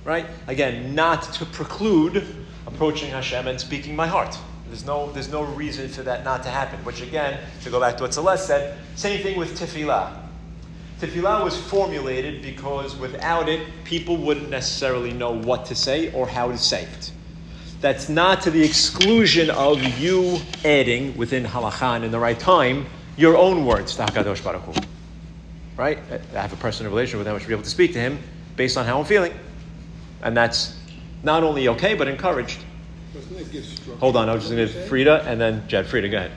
right? 0.05 0.27
Again, 0.47 0.95
not 0.95 1.23
to 1.33 1.45
preclude 1.45 2.23
approaching 2.67 3.09
Hashem 3.09 3.47
and 3.47 3.59
speaking 3.59 3.95
my 3.95 4.07
heart. 4.07 4.37
There's 4.67 4.85
no, 4.85 5.11
there's 5.11 5.31
no 5.31 5.43
reason 5.43 5.89
for 5.89 6.03
that 6.03 6.23
not 6.23 6.43
to 6.43 6.49
happen. 6.49 6.83
Which 6.85 7.01
again, 7.01 7.39
to 7.63 7.69
go 7.69 7.79
back 7.79 7.97
to 7.97 8.03
what 8.03 8.13
Celeste 8.13 8.47
said, 8.47 8.77
same 8.95 9.21
thing 9.21 9.37
with 9.37 9.59
tefillah. 9.59 10.21
Tefillah 11.05 11.43
was 11.43 11.57
formulated 11.57 12.41
because 12.41 12.95
without 12.95 13.47
it, 13.47 13.67
people 13.83 14.17
wouldn't 14.17 14.49
necessarily 14.49 15.13
know 15.13 15.31
what 15.31 15.65
to 15.67 15.75
say 15.75 16.11
or 16.13 16.27
how 16.27 16.49
to 16.49 16.57
say 16.57 16.83
it. 16.83 17.11
That's 17.81 18.09
not 18.09 18.41
to 18.41 18.51
the 18.51 18.63
exclusion 18.63 19.49
of 19.51 19.81
you 19.99 20.39
adding 20.63 21.15
within 21.17 21.43
halachan 21.43 22.03
in 22.03 22.11
the 22.11 22.19
right 22.19 22.39
time 22.39 22.85
your 23.17 23.37
own 23.37 23.65
words 23.65 23.95
to 23.97 24.03
Hakadosh 24.03 24.43
Baruch 24.43 24.61
Hu. 24.63 24.73
Right? 25.77 25.99
I 26.33 26.41
have 26.41 26.53
a 26.53 26.57
personal 26.57 26.91
relationship 26.91 27.19
with 27.19 27.27
him. 27.27 27.35
I 27.35 27.39
should 27.39 27.47
be 27.47 27.53
able 27.53 27.63
to 27.63 27.69
speak 27.69 27.93
to 27.93 27.99
him 27.99 28.17
based 28.55 28.77
on 28.77 28.85
how 28.85 28.99
I'm 28.99 29.05
feeling. 29.05 29.33
And 30.23 30.35
that's 30.35 30.77
not 31.23 31.43
only 31.43 31.67
okay, 31.67 31.93
but 31.93 32.07
encouraged. 32.07 32.59
Hold 33.99 34.15
on, 34.15 34.29
I 34.29 34.33
was 34.33 34.43
just 34.43 34.55
going 34.55 34.67
to 34.67 34.87
Frida 34.87 35.23
and 35.25 35.39
then 35.39 35.67
Jed. 35.67 35.85
Frida, 35.85 36.09
go 36.09 36.17
ahead. 36.17 36.31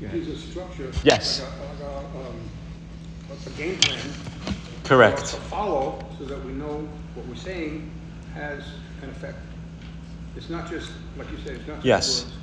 It 0.00 0.12
gives 0.12 0.28
a 0.28 0.36
structure. 0.36 0.92
Yes. 1.02 1.42
Like 1.42 1.50
a, 1.80 1.84
like 1.84 2.04
a, 2.14 2.28
um, 2.28 2.45
a 3.44 3.50
game 3.50 3.78
plan. 3.78 3.98
Correct. 4.84 5.18
To 5.26 5.36
follow 5.36 6.04
so 6.18 6.24
that 6.26 6.42
we 6.44 6.52
know 6.52 6.88
what 7.14 7.26
we're 7.26 7.34
saying 7.34 7.90
has 8.34 8.64
an 9.02 9.10
effect. 9.10 9.38
It's 10.36 10.48
not 10.50 10.70
just, 10.70 10.90
like 11.16 11.30
you 11.30 11.38
said, 11.38 11.56
it's 11.56 11.66
not 11.66 11.76
just 11.76 11.86
yes. 11.86 12.22
words. 12.24 12.36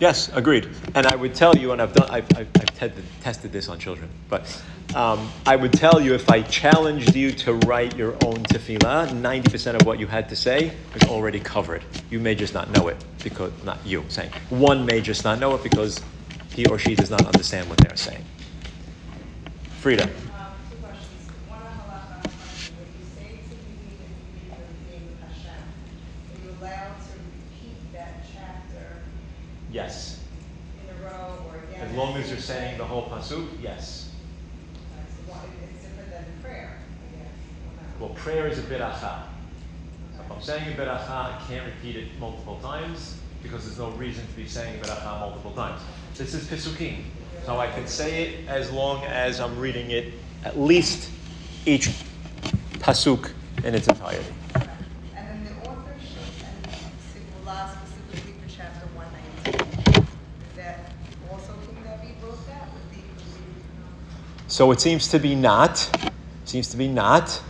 Yes, 0.00 0.28
agreed. 0.34 0.68
And 0.94 1.06
I 1.06 1.14
would 1.14 1.34
tell 1.34 1.56
you, 1.56 1.72
and 1.72 1.80
I've 1.80 1.92
done, 1.92 2.10
I've, 2.10 2.26
I've, 2.36 2.48
I've 2.60 3.20
tested 3.20 3.52
this 3.52 3.68
on 3.68 3.78
children, 3.78 4.10
but 4.28 4.62
um, 4.94 5.28
I 5.46 5.54
would 5.54 5.72
tell 5.72 6.00
you 6.00 6.14
if 6.14 6.28
I 6.28 6.42
challenged 6.42 7.14
you 7.14 7.30
to 7.32 7.54
write 7.54 7.96
your 7.96 8.12
own 8.24 8.42
tefillah, 8.44 9.08
90% 9.08 9.80
of 9.80 9.86
what 9.86 10.00
you 10.00 10.06
had 10.08 10.28
to 10.28 10.36
say 10.36 10.72
is 10.94 11.08
already 11.08 11.38
covered. 11.38 11.84
You 12.10 12.18
may 12.18 12.34
just 12.34 12.54
not 12.54 12.70
know 12.70 12.88
it 12.88 12.96
because, 13.22 13.52
not 13.64 13.78
you 13.86 14.04
saying, 14.08 14.30
one 14.50 14.84
may 14.84 15.00
just 15.00 15.24
not 15.24 15.38
know 15.38 15.54
it 15.54 15.62
because 15.62 16.00
he 16.54 16.66
or 16.66 16.78
she 16.78 16.94
does 16.94 17.10
not 17.10 17.24
understand 17.26 17.68
what 17.68 17.78
they're 17.78 17.96
saying. 17.96 18.24
Frida. 19.84 20.08
Yes. 29.70 30.24
In 30.82 30.88
a 30.88 31.06
row 31.06 31.36
or 31.46 31.58
again? 31.68 31.86
As 31.86 31.94
long 31.94 32.16
as 32.16 32.30
you're 32.30 32.38
saying 32.38 32.78
the 32.78 32.84
whole 32.86 33.10
pasuk, 33.10 33.46
yes. 33.60 34.08
It's 34.96 35.82
different 35.82 36.10
than 36.10 36.24
prayer, 36.42 36.78
I 36.80 37.16
guess. 37.18 38.00
Well, 38.00 38.08
prayer 38.14 38.46
is 38.46 38.58
a 38.58 38.62
bit 38.62 38.80
acha. 38.80 39.24
I'm 40.30 40.40
saying 40.40 40.72
a 40.72 40.76
beracha, 40.76 41.10
I 41.10 41.42
can't 41.46 41.66
repeat 41.66 41.96
it 41.96 42.18
multiple 42.18 42.58
times 42.62 43.18
because 43.42 43.66
there's 43.66 43.78
no 43.78 43.90
reason 43.90 44.26
to 44.26 44.32
be 44.32 44.48
saying 44.48 44.80
a 44.80 44.82
beracha 44.82 45.20
multiple 45.20 45.52
times. 45.52 45.82
This 46.16 46.32
is 46.32 46.48
Pisukim. 46.48 47.02
So 47.44 47.60
I 47.60 47.66
can 47.66 47.86
say 47.86 48.22
it 48.24 48.48
as 48.48 48.70
long 48.70 49.04
as 49.04 49.38
I'm 49.38 49.58
reading 49.58 49.90
it 49.90 50.14
at 50.44 50.58
least 50.58 51.10
each 51.66 51.90
pasuk 52.78 53.32
in 53.62 53.74
its 53.74 53.86
entirety. 53.86 54.24
And 54.54 54.64
then 55.14 55.44
the 55.44 55.50
authorship 55.68 56.24
and 56.42 56.72
specifically 56.72 58.32
for 58.40 58.48
chapter 58.48 58.86
one 58.94 59.06
nineteen. 59.12 60.06
That 60.56 60.90
also 61.30 61.52
King 61.66 61.76
David 61.84 62.16
wrote 62.22 62.46
that 62.46 62.68
with 62.72 62.90
the? 62.92 63.02
So 64.48 64.70
it 64.72 64.80
seems 64.80 65.08
to 65.08 65.18
be 65.18 65.34
not. 65.34 65.90
Seems 66.46 66.68
to 66.68 66.78
be 66.78 66.88
not. 66.88 67.42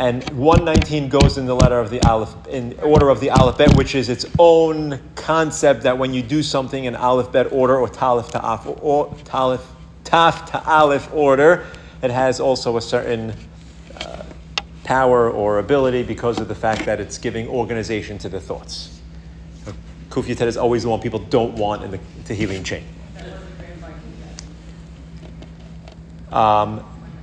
And 0.00 0.24
119 0.30 1.10
goes 1.10 1.36
in 1.36 1.44
the 1.44 1.54
letter 1.54 1.78
of 1.78 1.90
the 1.90 2.02
Aleph, 2.08 2.34
in 2.46 2.72
order 2.80 3.10
of 3.10 3.20
the 3.20 3.28
Aleph 3.28 3.58
Bet, 3.58 3.76
which 3.76 3.94
is 3.94 4.08
its 4.08 4.24
own 4.38 4.98
concept 5.14 5.82
that 5.82 5.98
when 5.98 6.14
you 6.14 6.22
do 6.22 6.42
something 6.42 6.86
in 6.86 6.96
Aleph 6.96 7.30
Bet 7.30 7.52
order 7.52 7.76
or 7.76 7.86
Talif 7.86 8.30
to 8.30 8.38
Af, 8.42 8.66
or 8.66 9.10
Talif, 9.24 9.60
Taf 10.04 10.50
to 10.52 10.64
Aleph 10.66 11.12
order, 11.12 11.66
it 12.00 12.10
has 12.10 12.40
also 12.40 12.78
a 12.78 12.80
certain 12.80 13.34
uh, 14.00 14.24
power 14.84 15.30
or 15.30 15.58
ability 15.58 16.02
because 16.02 16.40
of 16.40 16.48
the 16.48 16.54
fact 16.54 16.86
that 16.86 16.98
it's 16.98 17.18
giving 17.18 17.46
organization 17.46 18.16
to 18.16 18.30
the 18.30 18.40
thoughts. 18.40 19.02
Kuf 20.08 20.24
Yated 20.24 20.46
is 20.46 20.56
always 20.56 20.84
the 20.84 20.88
one 20.88 21.00
people 21.00 21.18
don't 21.18 21.56
want 21.56 21.84
in 21.84 21.90
the 21.90 21.98
Tehillim 22.24 22.64
chain. 22.64 22.84
Um, 26.32 26.82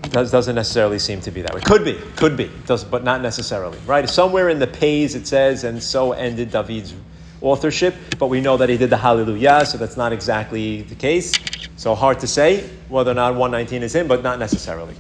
does, 0.10 0.32
doesn't 0.32 0.56
necessarily 0.56 1.00
seem 1.00 1.22
to 1.22 1.32
be 1.32 1.42
that 1.42 1.54
way. 1.54 1.62
Could 1.62 1.84
be, 1.84 1.94
could 2.16 2.36
be, 2.38 2.52
does, 2.66 2.84
but 2.84 3.04
not 3.04 3.22
necessarily, 3.22 3.78
right? 3.86 4.10
Somewhere 4.10 4.50
in 4.50 4.60
the 4.60 4.68
page 4.68 5.16
it 5.16 5.28
says, 5.28 5.64
and 5.64 5.82
so 5.82 6.12
ended 6.14 6.52
David's 6.52 6.94
authorship, 7.42 7.96
but 8.18 8.28
we 8.28 8.42
know 8.42 8.58
that 8.58 8.70
he 8.70 8.78
did 8.78 8.90
the 8.90 8.98
Hallelujah, 8.98 9.66
so 9.66 9.78
that's 9.78 9.98
not 9.98 10.12
exactly 10.14 10.82
the 10.84 10.96
case. 10.96 11.34
So 11.76 11.94
hard 11.94 12.20
to 12.22 12.28
say 12.28 12.68
whether 12.90 13.12
or 13.12 13.16
not 13.16 13.36
119 13.36 13.84
is 13.84 13.96
in, 13.96 14.08
but 14.08 14.24
not 14.24 14.40
necessarily. 14.40 14.96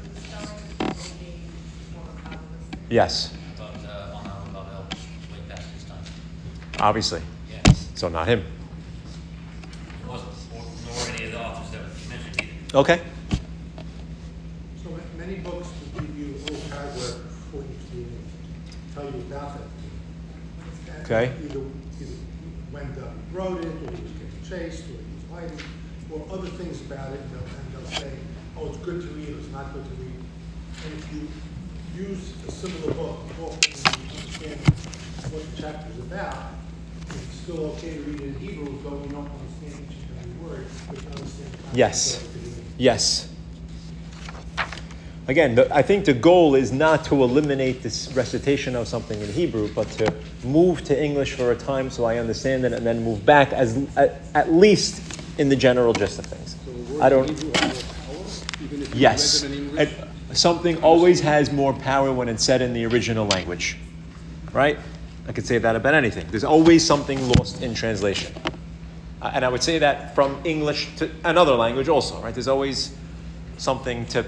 Yes, 2.89 3.33
I 3.59 3.63
uh, 3.63 4.21
Babel 4.53 4.85
way 5.31 5.39
past 5.49 5.67
his 5.73 5.83
time. 5.83 5.97
obviously. 6.79 7.21
Yes. 7.51 7.89
So 7.95 8.07
not 8.07 8.27
him. 8.27 8.39
It 8.39 10.07
wasn't, 10.07 10.31
or, 10.55 10.61
nor 10.85 11.15
any 11.15 11.25
of 11.25 11.31
the 11.33 11.39
authors 11.45 11.71
that 11.71 11.81
were 11.81 12.09
mentioned 12.09 12.41
either. 12.41 12.77
Okay. 12.77 13.01
So 14.83 14.89
ma- 14.91 14.97
many 15.17 15.39
books 15.39 15.67
will 15.67 16.01
give 16.01 16.17
you 16.17 16.35
a 16.35 16.39
whole 16.39 16.61
paragraph 16.69 17.17
before 17.27 17.63
you 17.63 17.75
can 17.91 18.25
tell 18.95 19.03
you 19.03 19.19
about 19.19 19.57
that. 19.57 20.95
And 20.95 20.96
Okay. 21.09 21.31
Either, 21.41 21.59
either 22.01 22.19
when 22.71 22.83
David 22.91 23.07
wrote 23.31 23.63
it, 23.63 23.67
or 23.67 23.95
he 23.95 24.03
was 24.03 24.11
getting 24.19 24.43
chased, 24.43 24.83
or 24.91 24.99
he 24.99 25.07
was 25.15 25.23
hiding, 25.31 25.63
or 26.11 26.19
other 26.29 26.49
things 26.59 26.81
about 26.81 27.13
it, 27.13 27.21
and 27.21 27.31
they'll, 27.31 27.47
and 27.47 27.65
they'll 27.71 27.91
say, 27.95 28.11
oh, 28.57 28.67
it's 28.67 28.77
good 28.83 28.99
to 28.99 29.07
read, 29.15 29.29
or 29.29 29.39
it's 29.39 29.47
not 29.53 29.71
good 29.71 29.85
to 29.85 29.95
read. 30.03 30.19
And 30.83 30.93
if 30.99 31.13
you 31.15 31.29
use 31.95 32.33
a 32.45 32.51
similar 32.51 32.93
book, 32.93 33.19
often 33.39 33.71
you 33.71 34.19
understand 34.19 34.59
what 35.31 35.55
the 35.55 35.61
chapter's 35.61 35.99
about, 35.99 36.51
it's 37.07 37.35
still 37.39 37.71
okay 37.71 37.93
to 37.93 38.01
read 38.01 38.19
it 38.19 38.27
in 38.27 38.39
Hebrew, 38.41 38.77
though 38.83 38.99
you 39.01 39.07
don't 39.07 39.31
understand 39.31 39.87
each 39.87 40.11
and 40.11 40.19
every 40.19 40.43
word, 40.43 40.67
but 40.89 41.01
you 41.01 41.07
understand 41.07 41.51
the 41.71 41.77
Yes. 41.77 42.27
Yes. 42.77 43.29
Again, 45.27 45.55
the, 45.55 45.75
I 45.75 45.81
think 45.81 46.05
the 46.05 46.13
goal 46.13 46.55
is 46.55 46.71
not 46.71 47.03
to 47.05 47.21
eliminate 47.21 47.83
this 47.83 48.13
recitation 48.13 48.75
of 48.77 48.87
something 48.87 49.19
in 49.19 49.29
Hebrew, 49.29 49.67
but 49.73 49.89
to 49.91 50.13
move 50.45 50.83
to 50.85 51.01
English 51.03 51.33
for 51.33 51.51
a 51.51 51.55
time 51.55 51.89
so 51.89 52.05
I 52.05 52.17
understand 52.17 52.63
it, 52.63 52.71
and 52.71 52.85
then 52.85 53.03
move 53.03 53.25
back 53.25 53.51
as 53.51 53.77
at, 53.97 54.21
at 54.33 54.53
least 54.53 55.01
in 55.37 55.49
the 55.49 55.55
general 55.55 55.93
gist 55.93 56.19
of 56.19 56.25
things. 56.25 56.55
So 56.63 57.03
I 57.03 57.09
don't. 57.09 57.27
in 57.27 57.35
Hebrew 57.35 57.51
have 57.51 57.73
more 58.07 58.15
power, 58.23 58.25
even 58.63 58.81
if 58.81 58.95
Yes, 58.95 59.43
read 59.43 59.51
them 59.51 59.59
in 59.59 59.67
English? 59.67 59.99
And 60.29 60.37
something 60.37 60.81
always 60.81 61.19
has 61.19 61.51
more 61.51 61.73
power 61.73 62.13
when 62.13 62.29
it's 62.29 62.43
said 62.43 62.61
in 62.61 62.71
the 62.71 62.85
original 62.85 63.27
language, 63.27 63.77
right? 64.53 64.79
I 65.27 65.33
could 65.33 65.45
say 65.45 65.57
that 65.57 65.75
about 65.75 65.93
anything. 65.93 66.25
There's 66.31 66.45
always 66.45 66.85
something 66.85 67.27
lost 67.27 67.61
in 67.61 67.73
translation, 67.73 68.31
Uh, 69.21 69.31
and 69.33 69.43
I 69.43 69.49
would 69.49 69.63
say 69.63 69.79
that 69.79 70.15
from 70.15 70.39
English 70.45 70.95
to 70.97 71.09
another 71.25 71.55
language 71.55 71.89
also, 71.89 72.21
right? 72.21 72.33
There's 72.33 72.47
always 72.47 72.95
something 73.57 74.05
to 74.07 74.23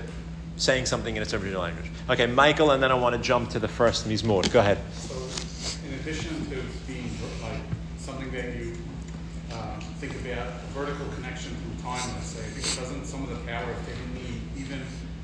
saying 0.60 0.86
something 0.86 1.16
in 1.16 1.22
its 1.22 1.34
original 1.34 1.62
language. 1.62 1.90
Okay, 2.10 2.28
Michael, 2.28 2.72
and 2.72 2.84
then 2.84 2.92
I 2.92 2.96
want 2.96 3.16
to 3.16 3.22
jump 3.22 3.50
to 3.52 3.60
the 3.60 3.68
first 3.68 4.08
Mizmor. 4.08 4.52
Go 4.52 4.60
ahead. 4.60 4.78
So, 4.94 5.16
in 5.88 5.94
addition 5.96 6.46
to 6.50 6.62
being 6.86 7.10
like 7.42 7.62
something 7.98 8.30
that 8.32 8.56
you 8.56 8.76
um, 9.54 9.80
think 10.00 10.14
about 10.16 10.48
a 10.48 10.68
vertical 10.74 11.08
connection 11.16 11.56
through 11.56 11.84
time, 11.84 12.14
let's 12.14 12.28
say, 12.28 12.46
because 12.54 12.76
doesn't 12.78 13.06
some 13.06 13.24
of 13.24 13.30
the 13.30 13.48
power 13.48 13.72
of 13.72 13.78
Tehillim, 13.88 14.62
even 14.62 14.82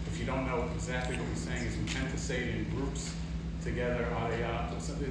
if 0.08 0.18
you 0.18 0.26
don't 0.26 0.48
know 0.48 0.70
exactly 0.74 1.18
what 1.18 1.28
he's 1.28 1.40
saying, 1.40 1.68
is 1.68 1.78
we 1.78 1.86
tend 1.86 2.10
to 2.12 2.18
say 2.18 2.44
it 2.44 2.56
in 2.56 2.64
groups 2.70 3.14
together. 3.62 4.08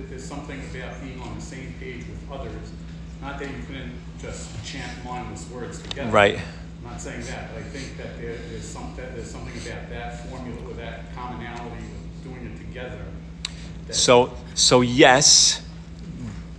There's 0.08 0.24
something 0.24 0.60
about 0.74 1.02
being 1.02 1.20
on 1.20 1.34
the 1.34 1.40
same 1.40 1.74
page 1.78 2.06
with 2.06 2.30
others. 2.32 2.72
Not 3.20 3.38
that 3.40 3.48
you 3.48 3.62
couldn't 3.66 3.92
just 4.20 4.64
chant 4.64 5.04
mindless 5.04 5.48
words 5.50 5.82
together. 5.82 6.10
Right. 6.10 6.38
I'm 6.84 6.90
not 6.90 7.00
saying 7.00 7.22
that, 7.22 7.50
but 7.52 7.62
I 7.62 7.64
think 7.64 7.96
that 7.96 8.20
there, 8.20 8.36
there's 8.50 8.64
some, 8.64 8.92
that 8.96 9.14
there's 9.14 9.30
something 9.30 9.54
about 9.54 9.88
that 9.88 10.28
formula 10.28 10.58
or 10.68 10.74
that 10.74 11.14
commonality 11.14 11.86
of 11.86 12.24
doing 12.24 12.52
it 12.54 12.58
together. 12.58 13.00
So, 13.90 14.34
so 14.54 14.82
yes, 14.82 15.62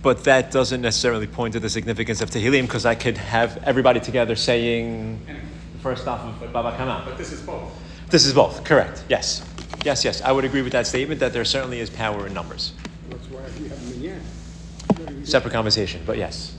but 0.02 0.24
that 0.24 0.50
doesn't 0.50 0.82
necessarily 0.82 1.28
point 1.28 1.52
to 1.54 1.60
the 1.60 1.70
significance 1.70 2.20
of 2.20 2.30
Tehillim 2.30 2.62
because 2.62 2.84
I 2.84 2.96
could 2.96 3.18
have 3.18 3.62
everybody 3.64 4.00
together 4.00 4.34
saying 4.34 5.20
the 5.26 5.78
first 5.78 6.04
half 6.04 6.42
of 6.42 6.52
Baba 6.52 6.76
Kama. 6.76 7.04
But 7.06 7.18
this 7.18 7.30
is 7.30 7.42
both. 7.42 7.72
This 8.10 8.26
is 8.26 8.32
both, 8.32 8.64
correct. 8.64 9.04
Yes. 9.08 9.44
Yes, 9.84 10.04
yes. 10.04 10.22
I 10.22 10.32
would 10.32 10.44
agree 10.44 10.62
with 10.62 10.72
that 10.72 10.88
statement 10.88 11.20
that 11.20 11.32
there 11.32 11.44
certainly 11.44 11.78
is 11.78 11.90
power 11.90 12.26
in 12.26 12.34
numbers. 12.34 12.72
That's 13.10 13.26
why 13.30 13.42
we 13.60 13.68
have 13.68 13.90
minyan. 13.90 15.24
Separate 15.24 15.52
conversation, 15.52 16.02
but 16.04 16.18
yes. 16.18 16.56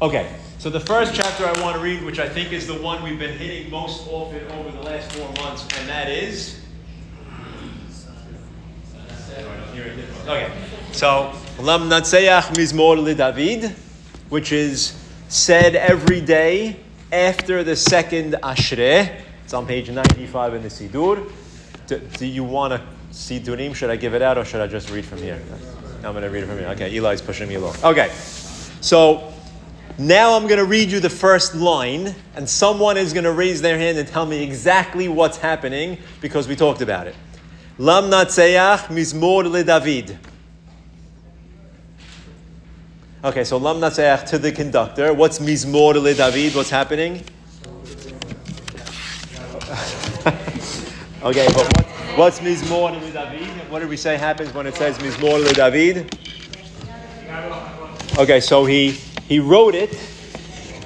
Okay, 0.00 0.34
so 0.60 0.68
the 0.68 0.78
first 0.78 1.14
chapter 1.14 1.46
I 1.46 1.58
want 1.62 1.74
to 1.74 1.82
read, 1.82 2.04
which 2.04 2.18
I 2.18 2.28
think 2.28 2.52
is 2.52 2.66
the 2.66 2.74
one 2.74 3.02
we've 3.02 3.18
been 3.18 3.38
hitting 3.38 3.70
most 3.70 4.06
often 4.08 4.46
over 4.52 4.70
the 4.70 4.82
last 4.82 5.10
four 5.12 5.26
months, 5.42 5.62
and 5.78 5.88
that 5.88 6.10
is. 6.10 6.60
Okay, 10.26 10.52
so 10.92 11.32
Lam 11.60 11.88
Natseach 11.88 12.52
Mizmor 12.52 13.16
David, 13.16 13.70
which 14.28 14.52
is 14.52 15.02
said 15.30 15.76
every 15.76 16.20
day 16.20 16.76
after 17.10 17.64
the 17.64 17.74
second 17.74 18.34
Ashrei. 18.42 19.22
It's 19.44 19.54
on 19.54 19.66
page 19.66 19.88
95 19.90 20.54
in 20.56 20.62
the 20.62 20.68
Sidur. 20.68 21.32
Do, 21.86 21.98
do 22.18 22.26
you 22.26 22.44
want 22.44 22.74
to 22.74 22.82
siddurim? 23.12 23.74
Should 23.74 23.88
I 23.88 23.96
give 23.96 24.12
it 24.12 24.20
out 24.20 24.36
or 24.36 24.44
should 24.44 24.60
I 24.60 24.66
just 24.66 24.90
read 24.90 25.06
from 25.06 25.22
here? 25.22 25.40
I'm 26.04 26.12
going 26.12 26.22
to 26.22 26.28
read 26.28 26.42
it 26.42 26.48
from 26.48 26.58
here. 26.58 26.68
Okay, 26.68 26.94
Eli's 26.94 27.22
pushing 27.22 27.48
me 27.48 27.54
along. 27.54 27.76
Okay, 27.82 28.10
so 28.82 29.32
now 30.00 30.34
I'm 30.34 30.46
going 30.46 30.58
to 30.58 30.64
read 30.64 30.90
you 30.90 30.98
the 30.98 31.10
first 31.10 31.54
line, 31.54 32.14
and 32.34 32.48
someone 32.48 32.96
is 32.96 33.12
going 33.12 33.24
to 33.24 33.32
raise 33.32 33.60
their 33.60 33.76
hand 33.76 33.98
and 33.98 34.08
tell 34.08 34.24
me 34.24 34.42
exactly 34.42 35.08
what's 35.08 35.36
happening 35.36 35.98
because 36.20 36.48
we 36.48 36.56
talked 36.56 36.80
about 36.80 37.06
it. 37.06 37.14
Lam 37.76 38.04
Natseach 38.04 38.86
Mizmor 38.86 39.50
Le 39.50 39.62
David. 39.62 40.18
Okay, 43.22 43.44
so 43.44 43.58
Lam 43.58 43.76
Natseach 43.76 44.26
to 44.28 44.38
the 44.38 44.50
conductor. 44.50 45.12
What's 45.12 45.38
Mizmor 45.38 46.00
Le 46.00 46.14
David? 46.14 46.54
What's 46.54 46.70
happening? 46.70 47.16
okay, 51.22 51.46
but 51.48 51.66
what, 51.66 51.86
what's 52.16 52.40
Mizmor 52.40 52.92
Le 52.92 53.10
David? 53.10 53.48
What 53.70 53.80
did 53.80 53.88
we 53.88 53.96
say 53.96 54.16
happens 54.16 54.54
when 54.54 54.66
it 54.66 54.74
says 54.76 54.96
Mizmor 54.98 55.44
Le 55.44 55.52
David? 55.52 56.16
Okay, 58.18 58.40
so 58.40 58.64
he 58.64 58.98
he 59.30 59.38
wrote 59.38 59.76
it, 59.76 59.96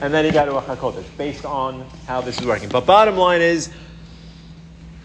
and 0.03 0.13
then 0.13 0.27
he 0.27 0.31
got 0.31 0.45
to 0.45 0.57
a 0.57 0.61
chakodesh 0.61 1.07
based 1.17 1.47
on 1.47 1.83
how 2.07 2.21
this 2.21 2.39
is 2.39 2.47
working. 2.47 2.69
But 2.69 2.85
bottom 2.85 3.17
line 3.17 3.41
is, 3.41 3.71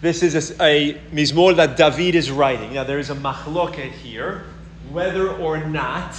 this 0.02 0.22
is 0.22 0.50
a, 0.60 0.62
a 0.62 0.94
mizmor 1.10 1.56
that 1.56 1.74
David 1.74 2.16
is 2.16 2.30
writing. 2.30 2.74
Now 2.74 2.84
there 2.84 2.98
is 2.98 3.08
a 3.08 3.14
machloket 3.14 3.92
here, 3.92 4.44
whether 4.90 5.30
or 5.30 5.64
not 5.64 6.14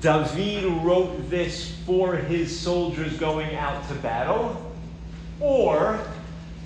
David 0.00 0.66
wrote 0.84 1.28
this 1.28 1.72
for 1.84 2.14
his 2.14 2.56
soldiers 2.56 3.16
going 3.16 3.56
out 3.56 3.88
to 3.88 3.94
battle, 3.96 4.72
or 5.40 5.98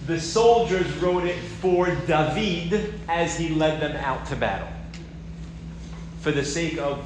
the 0.07 0.21
soldiers 0.21 0.95
wrote 0.99 1.25
it 1.25 1.39
for 1.39 1.87
David 2.07 3.01
as 3.09 3.39
he 3.39 3.49
led 3.49 3.81
them 3.81 3.97
out 3.97 4.27
to 4.27 4.37
battle. 4.37 4.69
For 6.21 6.33
the 6.33 6.45
sake 6.45 6.77
of 6.77 7.03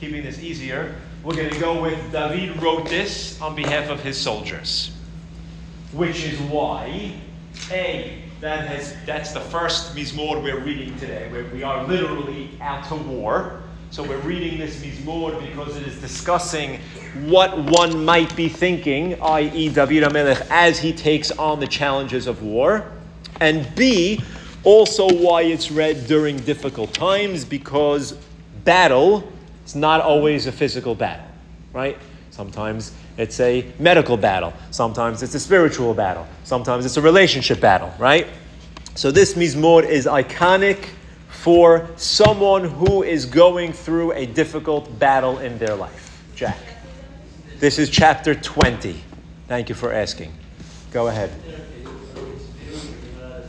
keeping 0.00 0.22
this 0.22 0.38
easier, 0.38 0.94
we're 1.26 1.34
going 1.34 1.50
to 1.50 1.58
go 1.58 1.82
with 1.82 2.12
David 2.12 2.62
wrote 2.62 2.88
this 2.88 3.40
on 3.40 3.56
behalf 3.56 3.90
of 3.90 4.00
his 4.00 4.16
soldiers. 4.16 4.92
Which 5.90 6.22
is 6.22 6.38
why, 6.42 7.14
A, 7.72 8.22
that 8.40 8.68
has 8.68 8.94
that's 9.04 9.32
the 9.32 9.40
first 9.40 9.96
mizmor 9.96 10.40
we're 10.40 10.60
reading 10.60 10.96
today. 11.00 11.28
Where 11.32 11.44
we 11.46 11.64
are 11.64 11.84
literally 11.84 12.50
out 12.60 12.86
to 12.90 12.94
war. 12.94 13.60
So 13.90 14.04
we're 14.04 14.20
reading 14.20 14.60
this 14.60 14.80
mizmor 14.80 15.40
because 15.40 15.76
it 15.76 15.88
is 15.88 16.00
discussing 16.00 16.78
what 17.24 17.58
one 17.58 18.04
might 18.04 18.34
be 18.36 18.48
thinking, 18.48 19.20
i.e., 19.20 19.68
David 19.68 20.04
HaMelech, 20.04 20.46
as 20.48 20.78
he 20.78 20.92
takes 20.92 21.32
on 21.32 21.58
the 21.58 21.66
challenges 21.66 22.28
of 22.28 22.44
war, 22.44 22.92
and 23.40 23.66
B, 23.74 24.20
also 24.62 25.12
why 25.12 25.42
it's 25.42 25.72
read 25.72 26.06
during 26.06 26.36
difficult 26.38 26.94
times 26.94 27.44
because 27.44 28.12
battle 28.64 29.32
is 29.66 29.74
not 29.74 30.00
always 30.00 30.46
a 30.46 30.52
physical 30.52 30.94
battle, 30.94 31.26
right? 31.72 31.98
Sometimes 32.30 32.92
it's 33.18 33.40
a 33.40 33.70
medical 33.78 34.16
battle. 34.16 34.52
Sometimes 34.70 35.22
it's 35.22 35.34
a 35.34 35.40
spiritual 35.40 35.94
battle. 35.94 36.26
Sometimes 36.44 36.84
it's 36.84 36.96
a 36.96 37.02
relationship 37.02 37.60
battle, 37.60 37.92
right? 37.98 38.26
So 38.94 39.10
this 39.10 39.34
mizmor 39.34 39.84
is 39.86 40.06
iconic 40.06 40.88
for 41.28 41.88
someone 41.96 42.64
who 42.64 43.02
is 43.02 43.26
going 43.26 43.72
through 43.72 44.12
a 44.12 44.26
difficult 44.26 44.98
battle 44.98 45.38
in 45.38 45.58
their 45.58 45.74
life. 45.74 46.24
Jack. 46.34 46.58
This 47.58 47.78
is 47.78 47.88
chapter 47.88 48.34
20. 48.34 49.00
Thank 49.48 49.68
you 49.68 49.74
for 49.74 49.92
asking. 49.92 50.32
Go 50.92 51.08
ahead. 51.08 51.30
It 51.30 51.56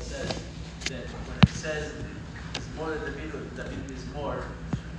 says 0.02 0.28
that 0.86 1.08
when 1.08 1.38
it 1.42 1.50
says 1.50 1.94
it's 2.56 2.68
more 2.78 2.92
than 2.92 3.14
David, 3.16 3.56
David 3.56 3.92
is 3.92 4.06
more, 4.14 4.44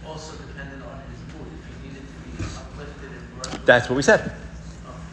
also 0.07 0.37
dependent 0.37 0.83
on 0.83 1.01
his 1.09 1.21
mood. 1.35 1.49
If 1.55 1.83
he 1.83 1.89
needed 1.89 2.03
to 2.03 2.15
be 2.37 2.45
uplifted 2.45 3.11
and 3.11 3.43
brought. 3.43 3.58
That's 3.69 3.87
what 3.91 3.97
we 3.97 4.03
said. 4.03 4.33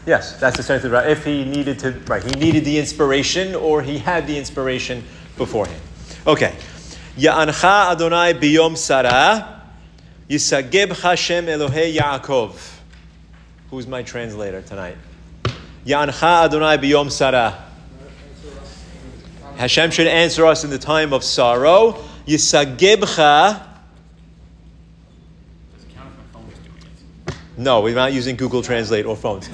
Yes, 0.06 0.40
that's 0.40 0.66
the 0.66 0.88
right. 0.88 1.10
If 1.10 1.26
he 1.26 1.44
needed 1.44 1.78
to, 1.80 1.90
right, 2.06 2.24
he 2.24 2.30
needed 2.40 2.64
the 2.64 2.78
inspiration 2.78 3.54
or 3.54 3.82
he 3.82 3.98
had 3.98 4.26
the 4.26 4.38
inspiration 4.38 5.04
beforehand. 5.36 5.78
Okay. 6.26 6.54
Ya'ancha 7.18 7.92
Adonai 7.92 8.32
biyom 8.32 8.78
Sarah, 8.78 9.60
Yisageb 10.30 10.98
Hashem 11.02 11.44
Elohei 11.44 11.94
Yaakov. 11.94 12.78
Who's 13.70 13.86
my 13.86 14.02
translator 14.02 14.62
tonight? 14.62 14.96
Ya'ancha 15.84 16.46
Adonai 16.46 16.78
biyom 16.78 17.10
Sarah. 17.12 17.62
Hashem 19.56 19.90
should 19.90 20.06
answer 20.06 20.46
us 20.46 20.64
in 20.64 20.70
the 20.70 20.78
time 20.78 21.12
of 21.12 21.22
sorrow. 21.22 22.02
Yisagebcha. 22.26 23.75
No, 27.58 27.80
we're 27.80 27.94
not 27.94 28.12
using 28.12 28.36
Google 28.36 28.60
Translate 28.60 29.06
or 29.06 29.16
phones. 29.16 29.48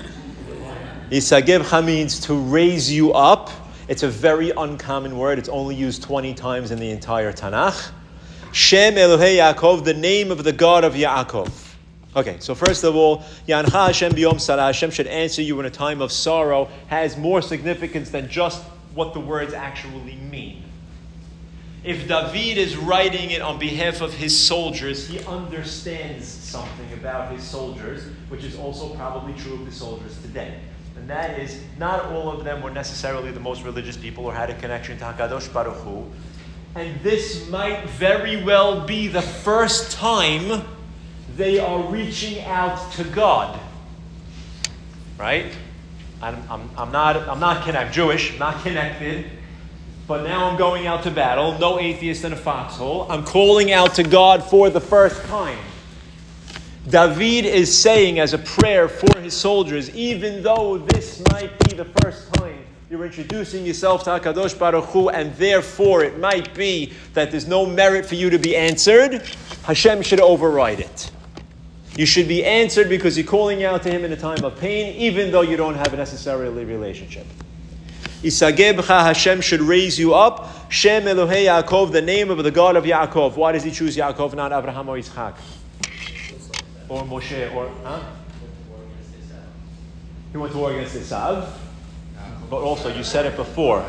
Yisagevcha 1.11 1.85
means 1.85 2.19
to 2.21 2.35
raise 2.35 2.93
you 2.93 3.13
up. 3.13 3.51
It's 3.87 4.03
a 4.03 4.09
very 4.09 4.51
uncommon 4.51 5.17
word. 5.17 5.39
It's 5.39 5.49
only 5.49 5.77
used 5.77 6.03
20 6.03 6.35
times 6.35 6.73
in 6.73 6.81
the 6.81 6.91
entire 6.91 7.33
Tanakh. 7.33 7.93
Shem 8.51 8.95
Elohei 8.95 9.37
Yaakov, 9.39 9.85
the 9.85 9.95
name 9.95 10.33
of 10.33 10.43
the 10.43 10.53
God 10.53 10.83
of 10.83 10.95
Yaakov. 10.95 11.51
Okay, 12.17 12.37
so 12.41 12.57
first 12.57 12.83
of 12.83 12.97
all, 12.97 13.19
Yancha 13.47 13.87
Hashem 13.87 14.13
biyom 14.13 14.41
Sarah, 14.41 14.63
Hashem 14.63 14.91
should 14.91 15.07
answer 15.07 15.41
you 15.41 15.61
in 15.61 15.67
a 15.67 15.71
time 15.71 16.03
of 16.03 16.11
sorrow, 16.11 16.69
has 16.89 17.17
more 17.17 17.41
significance 17.41 18.11
than 18.11 18.29
just 18.29 18.63
what 18.95 19.15
the 19.15 19.21
words 19.21 19.55
actually 19.55 20.17
mean. 20.17 20.65
If 21.85 22.07
David 22.07 22.59
is 22.59 22.77
writing 22.77 23.31
it 23.31 23.43
on 23.43 23.59
behalf 23.59 24.03
of 24.03 24.15
his 24.15 24.39
soldiers, 24.39 25.09
he 25.09 25.19
understands 25.25 26.29
something 26.29 26.93
about 26.93 27.33
his 27.33 27.43
soldiers, 27.43 28.05
which 28.29 28.45
is 28.45 28.57
also 28.57 28.95
probably 28.95 29.35
true 29.35 29.55
of 29.55 29.67
the 29.67 29.73
soldiers 29.73 30.17
today. 30.23 30.61
And 30.97 31.11
that 31.11 31.41
is, 31.41 31.61
not 31.79 32.05
all 32.07 32.31
of 32.31 32.45
them 32.45 32.63
were 32.63 32.71
necessarily 32.71 33.33
the 33.33 33.41
most 33.41 33.65
religious 33.65 33.97
people 33.97 34.25
or 34.25 34.33
had 34.33 34.49
a 34.49 34.55
connection 34.61 34.97
to 34.99 35.05
HaKadosh 35.05 35.53
Baruch 35.53 35.79
Hu. 35.79 36.05
And 36.77 37.01
this 37.03 37.49
might 37.49 37.85
very 37.91 38.45
well 38.45 38.87
be 38.87 39.09
the 39.09 39.23
first 39.23 39.91
time 39.91 40.65
they 41.37 41.59
are 41.59 41.83
reaching 41.83 42.45
out 42.45 42.93
to 42.93 43.05
God. 43.05 43.59
Right? 45.19 45.53
I'm, 46.21 46.37
I'm, 46.49 46.71
I'm 46.77 46.93
not, 46.93 47.17
I'm 47.29 47.41
not 47.41 47.65
connected. 47.65 47.89
I'm 47.89 47.93
Jewish, 47.93 48.35
I'm 48.35 48.39
not 48.39 48.63
connected. 48.63 49.27
But 50.13 50.25
now 50.25 50.51
I'm 50.51 50.59
going 50.59 50.87
out 50.87 51.05
to 51.05 51.11
battle. 51.11 51.59
No 51.59 51.81
atheist 51.81 52.23
in 52.23 52.35
a 52.35 52.37
foxhole. 52.37 53.11
I'm 53.11 53.25
calling 53.25 53.73
out 53.73 53.95
to 53.95 54.03
God 54.03 54.45
for 54.45 54.69
the 54.69 54.79
first 54.79 55.25
time. 55.25 55.57
David 56.87 57.47
is 57.47 57.75
saying 57.75 58.19
as 58.19 58.35
a 58.35 58.39
prayer 58.39 58.91
for 58.91 59.19
his 59.21 59.35
soldiers, 59.35 59.89
even 59.95 60.43
though 60.43 60.77
this 60.77 61.23
might 61.33 61.59
be 61.61 61.77
the 61.77 61.87
first 62.03 62.31
time 62.35 62.59
you're 62.91 63.07
introducing 63.07 63.65
yourself 63.65 64.05
to 64.05 64.11
HaKadosh 64.11 64.59
Baruch 64.59 64.85
Hu, 64.91 65.09
and 65.09 65.35
therefore 65.37 66.05
it 66.05 66.19
might 66.19 66.53
be 66.53 66.93
that 67.15 67.31
there's 67.31 67.49
no 67.49 67.65
merit 67.65 68.05
for 68.05 68.15
you 68.15 68.29
to 68.29 68.39
be 68.39 68.55
answered, 68.55 69.23
Hashem 69.63 70.03
should 70.03 70.21
override 70.21 70.81
it. 70.81 71.11
You 71.97 72.05
should 72.05 72.29
be 72.29 72.45
answered 72.45 72.91
because 72.91 73.17
you're 73.17 73.27
calling 73.27 73.65
out 73.65 73.83
to 73.85 73.91
Him 73.91 74.05
in 74.05 74.13
a 74.13 74.17
time 74.17 74.45
of 74.45 74.61
pain, 74.61 74.95
even 74.95 75.33
though 75.33 75.41
you 75.41 75.57
don't 75.57 75.77
have 75.77 75.95
a 75.95 75.97
necessarily 75.97 76.67
relationship. 76.67 77.27
Isagebcha 78.23 79.03
Hashem 79.03 79.41
should 79.41 79.61
raise 79.61 79.99
you 79.99 80.15
up. 80.15 80.49
Shem 80.71 81.05
Elohei 81.05 81.47
Yaakov, 81.47 81.93
the 81.93 82.03
name 82.03 82.31
of 82.31 82.43
the 82.43 82.51
God 82.51 82.77
of 82.77 82.85
Yaakov. 82.85 83.37
Why 83.37 83.53
does 83.53 83.65
He 83.65 83.71
choose 83.71 83.97
Yaakov, 83.97 84.35
not 84.35 84.53
Abraham 84.53 84.89
or 84.89 84.97
Yitzchak? 84.97 85.35
Or 86.89 87.03
Moshe, 87.03 87.55
or, 87.55 87.71
huh? 87.85 88.01
He 90.31 90.39
went 90.39 90.53
to 90.53 90.59
war 90.59 90.73
against 90.73 90.97
Esav. 90.97 91.49
But 92.49 92.63
also, 92.63 92.95
you 92.95 93.03
said 93.03 93.27
it 93.27 93.37
before. 93.37 93.85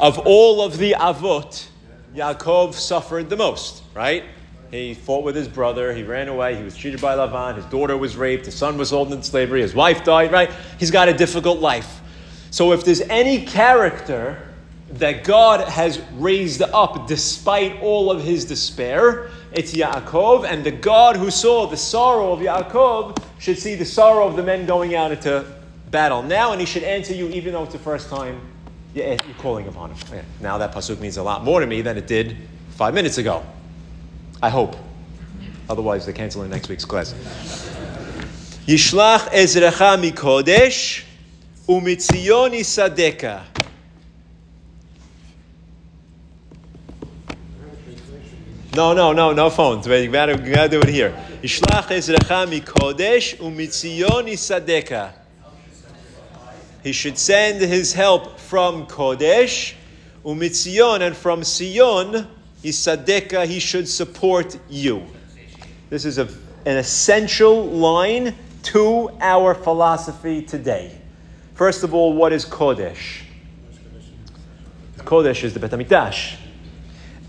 Of 0.00 0.18
all 0.20 0.62
of 0.62 0.78
the 0.78 0.96
Avot, 0.98 1.68
Yaakov 2.14 2.74
suffered 2.74 3.28
the 3.28 3.36
most, 3.36 3.82
right? 3.94 4.24
He 4.70 4.94
fought 4.94 5.24
with 5.24 5.36
his 5.36 5.46
brother. 5.46 5.92
He 5.92 6.02
ran 6.02 6.28
away. 6.28 6.56
He 6.56 6.62
was 6.62 6.76
cheated 6.76 7.00
by 7.00 7.14
Lavan. 7.14 7.56
His 7.56 7.64
daughter 7.66 7.96
was 7.96 8.16
raped. 8.16 8.46
His 8.46 8.54
son 8.54 8.78
was 8.78 8.88
sold 8.88 9.12
into 9.12 9.24
slavery. 9.24 9.60
His 9.60 9.74
wife 9.74 10.04
died, 10.04 10.32
right? 10.32 10.50
He's 10.78 10.90
got 10.90 11.08
a 11.08 11.14
difficult 11.14 11.60
life. 11.60 12.00
So 12.50 12.72
if 12.72 12.84
there's 12.84 13.02
any 13.02 13.44
character 13.44 14.42
that 14.90 15.24
God 15.24 15.66
has 15.68 16.00
raised 16.14 16.62
up 16.62 17.06
despite 17.06 17.80
all 17.82 18.10
of 18.10 18.22
his 18.22 18.44
despair, 18.44 19.30
it's 19.52 19.72
Yaakov. 19.72 20.44
And 20.44 20.64
the 20.64 20.70
God 20.70 21.16
who 21.16 21.30
saw 21.30 21.66
the 21.66 21.76
sorrow 21.76 22.32
of 22.32 22.40
Yaakov 22.40 23.22
should 23.38 23.58
see 23.58 23.74
the 23.74 23.84
sorrow 23.84 24.26
of 24.26 24.36
the 24.36 24.42
men 24.42 24.66
going 24.66 24.94
out 24.94 25.12
into 25.12 25.44
battle 25.90 26.22
now, 26.22 26.52
and 26.52 26.60
he 26.60 26.66
should 26.66 26.82
answer 26.82 27.14
you 27.14 27.28
even 27.28 27.52
though 27.52 27.64
it's 27.64 27.72
the 27.72 27.78
first 27.78 28.08
time 28.08 28.40
eh, 28.96 29.16
you're 29.26 29.34
calling 29.38 29.66
upon 29.68 29.90
him. 29.90 29.98
Okay. 30.08 30.24
Now 30.40 30.58
that 30.58 30.72
pasuk 30.72 31.00
means 31.00 31.16
a 31.16 31.22
lot 31.22 31.44
more 31.44 31.60
to 31.60 31.66
me 31.66 31.82
than 31.82 31.96
it 31.96 32.06
did 32.06 32.36
five 32.70 32.94
minutes 32.94 33.18
ago. 33.18 33.44
I 34.42 34.50
hope. 34.50 34.76
Otherwise, 35.68 36.04
they're 36.04 36.14
canceling 36.14 36.50
next 36.50 36.68
week's 36.68 36.84
class. 36.84 37.12
Yishlach 38.66 39.28
ezrecha 39.30 39.96
mikodesh 39.98 41.05
umitzion 41.68 42.52
Sadeka. 42.62 43.42
No, 48.74 48.92
no, 48.92 49.12
no, 49.12 49.32
no 49.32 49.48
phones. 49.48 49.88
We 49.88 50.06
gotta, 50.06 50.32
you 50.32 50.54
gotta 50.54 50.68
do 50.68 50.80
it 50.80 50.88
here. 50.88 51.12
Yishlach 51.42 51.88
ezrecha 51.88 52.46
mikodesh 52.46 53.36
umitzion 53.38 54.28
isadeka. 54.28 55.12
He 56.82 56.92
should 56.92 57.18
send 57.18 57.60
his 57.62 57.92
help 57.92 58.38
from 58.38 58.86
Kodesh, 58.86 59.74
umitzion, 60.24 61.00
and 61.00 61.16
from 61.16 61.42
Sion, 61.42 62.28
Isadeka, 62.62 63.44
he 63.44 63.58
should 63.58 63.88
support 63.88 64.56
you. 64.68 65.02
This 65.90 66.04
is 66.04 66.18
a, 66.18 66.28
an 66.64 66.76
essential 66.76 67.64
line 67.64 68.34
to 68.64 69.10
our 69.20 69.54
philosophy 69.54 70.42
today. 70.42 70.96
First 71.56 71.84
of 71.84 71.94
all, 71.94 72.12
what 72.12 72.34
is 72.34 72.44
Kodesh? 72.44 73.22
Kodesh 74.98 75.42
is 75.42 75.54
the 75.54 75.60
Bet 75.60 75.70
HaMikdash. 75.70 76.36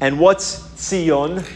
And 0.01 0.19
what's 0.19 0.59
Tzion? 0.75 1.47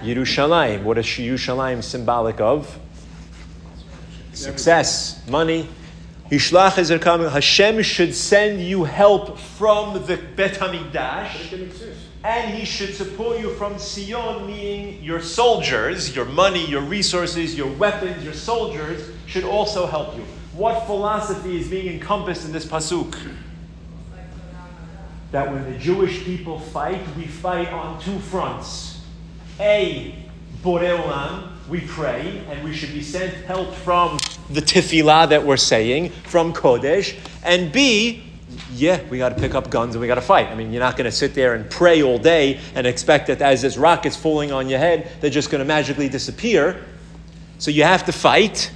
Yerushalayim. 0.00 0.84
What 0.84 0.96
is 0.98 1.06
Yerushalayim 1.06 1.82
symbolic 1.82 2.40
of? 2.40 2.78
Success, 4.32 5.26
money. 5.28 5.68
Yishlach 6.30 6.74
Ezerkam, 6.74 7.28
Hashem 7.28 7.82
should 7.82 8.14
send 8.14 8.62
you 8.62 8.84
help 8.84 9.36
from 9.36 9.94
the 10.06 10.18
Bet 10.36 10.54
HaMikdash. 10.54 11.92
And 12.22 12.54
he 12.54 12.64
should 12.64 12.94
support 12.94 13.40
you 13.40 13.54
from 13.54 13.76
Sion, 13.76 14.46
meaning 14.46 15.02
your 15.02 15.20
soldiers, 15.20 16.14
your 16.14 16.26
money, 16.26 16.64
your 16.66 16.82
resources, 16.82 17.56
your 17.56 17.72
weapons, 17.72 18.22
your 18.22 18.34
soldiers 18.34 19.10
should 19.26 19.42
also 19.42 19.88
help 19.88 20.16
you. 20.16 20.24
What 20.60 20.84
philosophy 20.84 21.58
is 21.58 21.68
being 21.68 21.86
encompassed 21.86 22.44
in 22.44 22.52
this 22.52 22.66
pasuk? 22.66 23.18
That 25.32 25.50
when 25.50 25.64
the 25.72 25.78
Jewish 25.78 26.22
people 26.22 26.60
fight, 26.60 27.00
we 27.16 27.24
fight 27.24 27.72
on 27.72 27.98
two 27.98 28.18
fronts. 28.18 29.00
A, 29.58 30.14
Borei 30.62 30.98
Olam, 30.98 31.52
we 31.70 31.80
pray, 31.80 32.44
and 32.50 32.62
we 32.62 32.74
should 32.74 32.92
be 32.92 33.00
sent 33.00 33.32
help 33.46 33.72
from 33.72 34.18
the 34.50 34.60
tefillah 34.60 35.30
that 35.30 35.42
we're 35.42 35.56
saying, 35.56 36.10
from 36.10 36.52
Kodesh. 36.52 37.18
And 37.42 37.72
B, 37.72 38.22
yeah, 38.74 39.02
we 39.08 39.16
got 39.16 39.30
to 39.30 39.36
pick 39.36 39.54
up 39.54 39.70
guns 39.70 39.94
and 39.94 40.02
we 40.02 40.08
got 40.08 40.16
to 40.16 40.20
fight. 40.20 40.48
I 40.48 40.54
mean, 40.54 40.74
you're 40.74 40.82
not 40.82 40.98
going 40.98 41.10
to 41.10 41.16
sit 41.16 41.32
there 41.32 41.54
and 41.54 41.70
pray 41.70 42.02
all 42.02 42.18
day 42.18 42.60
and 42.74 42.86
expect 42.86 43.28
that 43.28 43.40
as 43.40 43.62
this 43.62 43.78
rocket's 43.78 44.14
falling 44.14 44.52
on 44.52 44.68
your 44.68 44.78
head, 44.78 45.10
they're 45.22 45.30
just 45.30 45.50
going 45.50 45.60
to 45.60 45.64
magically 45.64 46.10
disappear. 46.10 46.84
So 47.58 47.70
you 47.70 47.84
have 47.84 48.04
to 48.04 48.12
fight 48.12 48.70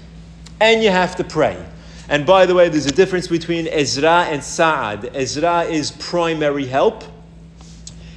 and 0.63 0.83
you 0.83 0.89
have 0.89 1.17
to 1.17 1.25
pray. 1.25 1.63
And 2.09 2.27
by 2.27 2.45
the 2.47 2.55
way, 2.55 2.69
there's 2.69 2.87
a 2.87 2.93
difference 2.93 3.29
between 3.29 3.67
Ezra 3.69 4.25
and 4.25 4.43
Sa'ad. 4.43 5.11
Ezra 5.15 5.63
is 5.63 5.91
primary 5.93 6.67
help, 6.67 7.05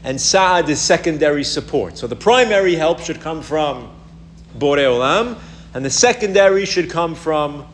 and 0.03 0.19
Sa'ad 0.19 0.69
is 0.69 0.81
secondary 0.81 1.43
support. 1.43 1.97
So 1.97 2.05
the 2.07 2.15
primary 2.15 2.75
help 2.75 2.99
should 2.99 3.21
come 3.21 3.41
from 3.41 3.89
Borei 4.57 4.85
Olam, 4.85 5.37
and 5.73 5.85
the 5.85 5.89
secondary 5.89 6.65
should 6.65 6.89
come 6.89 7.15
from 7.15 7.65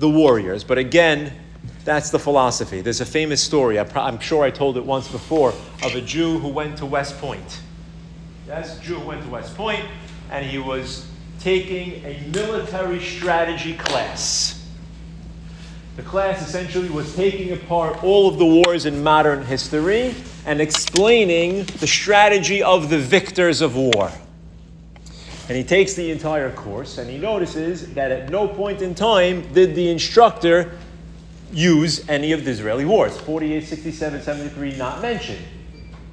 the 0.00 0.08
warriors. 0.08 0.64
But 0.64 0.78
again, 0.78 1.32
that's 1.84 2.10
the 2.10 2.18
philosophy. 2.18 2.80
There's 2.80 3.00
a 3.00 3.06
famous 3.06 3.42
story, 3.42 3.78
I'm 3.78 4.18
sure 4.18 4.44
I 4.44 4.50
told 4.50 4.76
it 4.76 4.84
once 4.84 5.08
before, 5.08 5.54
of 5.84 5.94
a 5.94 6.00
Jew 6.00 6.38
who 6.38 6.48
went 6.48 6.76
to 6.78 6.86
West 6.86 7.18
Point. 7.18 7.60
Yes, 8.46 8.78
Jew 8.80 8.98
went 9.00 9.22
to 9.22 9.28
West 9.28 9.56
Point, 9.56 9.84
and 10.30 10.44
he 10.44 10.58
was 10.58 11.06
taking 11.38 12.04
a 12.04 12.20
military 12.32 13.00
strategy 13.00 13.74
class. 13.74 14.57
The 15.98 16.04
class 16.04 16.46
essentially 16.46 16.88
was 16.88 17.12
taking 17.16 17.50
apart 17.50 18.04
all 18.04 18.28
of 18.28 18.38
the 18.38 18.46
wars 18.46 18.86
in 18.86 19.02
modern 19.02 19.44
history 19.44 20.14
and 20.46 20.60
explaining 20.60 21.64
the 21.64 21.88
strategy 21.88 22.62
of 22.62 22.88
the 22.88 22.98
victors 23.00 23.60
of 23.62 23.74
war. 23.74 24.12
And 25.48 25.56
he 25.56 25.64
takes 25.64 25.94
the 25.94 26.12
entire 26.12 26.52
course 26.52 26.98
and 26.98 27.10
he 27.10 27.18
notices 27.18 27.92
that 27.94 28.12
at 28.12 28.30
no 28.30 28.46
point 28.46 28.80
in 28.80 28.94
time 28.94 29.52
did 29.52 29.74
the 29.74 29.90
instructor 29.90 30.78
use 31.52 32.08
any 32.08 32.30
of 32.30 32.44
the 32.44 32.52
Israeli 32.52 32.84
wars. 32.84 33.18
48, 33.18 33.66
67, 33.66 34.22
73 34.22 34.76
not 34.76 35.02
mentioned. 35.02 35.44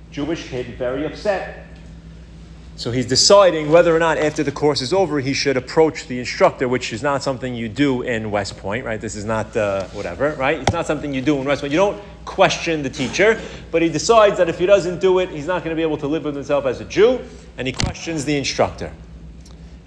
Jewish 0.09 0.47
kid 0.49 0.79
very 0.79 1.05
upset 1.05 1.64
so 2.77 2.91
he's 2.91 3.05
deciding 3.05 3.71
whether 3.71 3.95
or 3.95 3.99
not 3.99 4.17
after 4.17 4.43
the 4.43 4.51
course 4.51 4.81
is 4.81 4.91
over 4.91 5.21
he 5.21 5.33
should 5.33 5.55
approach 5.55 6.07
the 6.07 6.19
instructor, 6.19 6.67
which 6.67 6.91
is 6.91 7.01
not 7.01 7.23
something 7.23 7.55
you 7.55 7.69
do 7.69 8.01
in 8.01 8.31
West 8.31 8.57
Point, 8.57 8.85
right? 8.85 8.99
This 8.99 9.15
is 9.15 9.23
not 9.23 9.55
uh, 9.55 9.85
whatever, 9.87 10.33
right? 10.33 10.59
It's 10.59 10.73
not 10.73 10.85
something 10.85 11.13
you 11.13 11.21
do 11.21 11.37
in 11.39 11.45
West 11.45 11.61
Point. 11.61 11.71
You 11.71 11.79
don't 11.79 12.03
question 12.25 12.83
the 12.83 12.89
teacher, 12.89 13.39
but 13.71 13.81
he 13.81 13.87
decides 13.87 14.37
that 14.37 14.49
if 14.49 14.59
he 14.59 14.65
doesn't 14.65 14.99
do 14.99 15.19
it, 15.19 15.29
he's 15.29 15.47
not 15.47 15.63
going 15.63 15.69
to 15.69 15.75
be 15.75 15.83
able 15.83 15.97
to 15.97 16.07
live 16.07 16.25
with 16.25 16.35
himself 16.35 16.65
as 16.65 16.81
a 16.81 16.85
Jew, 16.85 17.21
and 17.57 17.65
he 17.65 17.71
questions 17.71 18.25
the 18.25 18.37
instructor. 18.37 18.91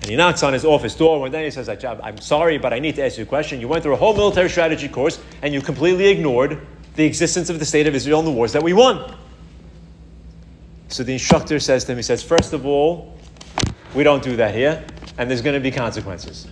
And 0.00 0.10
he 0.10 0.16
knocks 0.16 0.42
on 0.42 0.54
his 0.54 0.64
office 0.64 0.94
door 0.94 1.20
one 1.20 1.30
day. 1.30 1.44
He 1.44 1.50
says, 1.50 1.68
I'm 1.68 2.20
sorry, 2.20 2.56
but 2.56 2.72
I 2.72 2.78
need 2.78 2.94
to 2.96 3.04
ask 3.04 3.18
you 3.18 3.24
a 3.24 3.26
question. 3.26 3.60
You 3.60 3.68
went 3.68 3.82
through 3.82 3.94
a 3.94 3.96
whole 3.96 4.14
military 4.14 4.48
strategy 4.48 4.88
course, 4.88 5.20
and 5.42 5.52
you 5.52 5.60
completely 5.60 6.06
ignored 6.06 6.58
the 6.94 7.04
existence 7.04 7.50
of 7.50 7.58
the 7.58 7.66
state 7.66 7.86
of 7.86 7.94
Israel 7.94 8.20
and 8.20 8.28
the 8.28 8.32
wars 8.32 8.52
that 8.52 8.62
we 8.62 8.72
won. 8.72 9.14
So 10.88 11.02
the 11.02 11.12
instructor 11.12 11.60
says 11.60 11.84
to 11.84 11.92
him, 11.92 11.98
he 11.98 12.02
says, 12.02 12.22
first 12.22 12.52
of 12.52 12.64
all, 12.64 13.16
we 13.94 14.02
don't 14.02 14.22
do 14.22 14.36
that 14.36 14.54
here, 14.54 14.84
and 15.18 15.30
there's 15.30 15.42
going 15.42 15.54
to 15.54 15.60
be 15.60 15.70
consequences. 15.70 16.46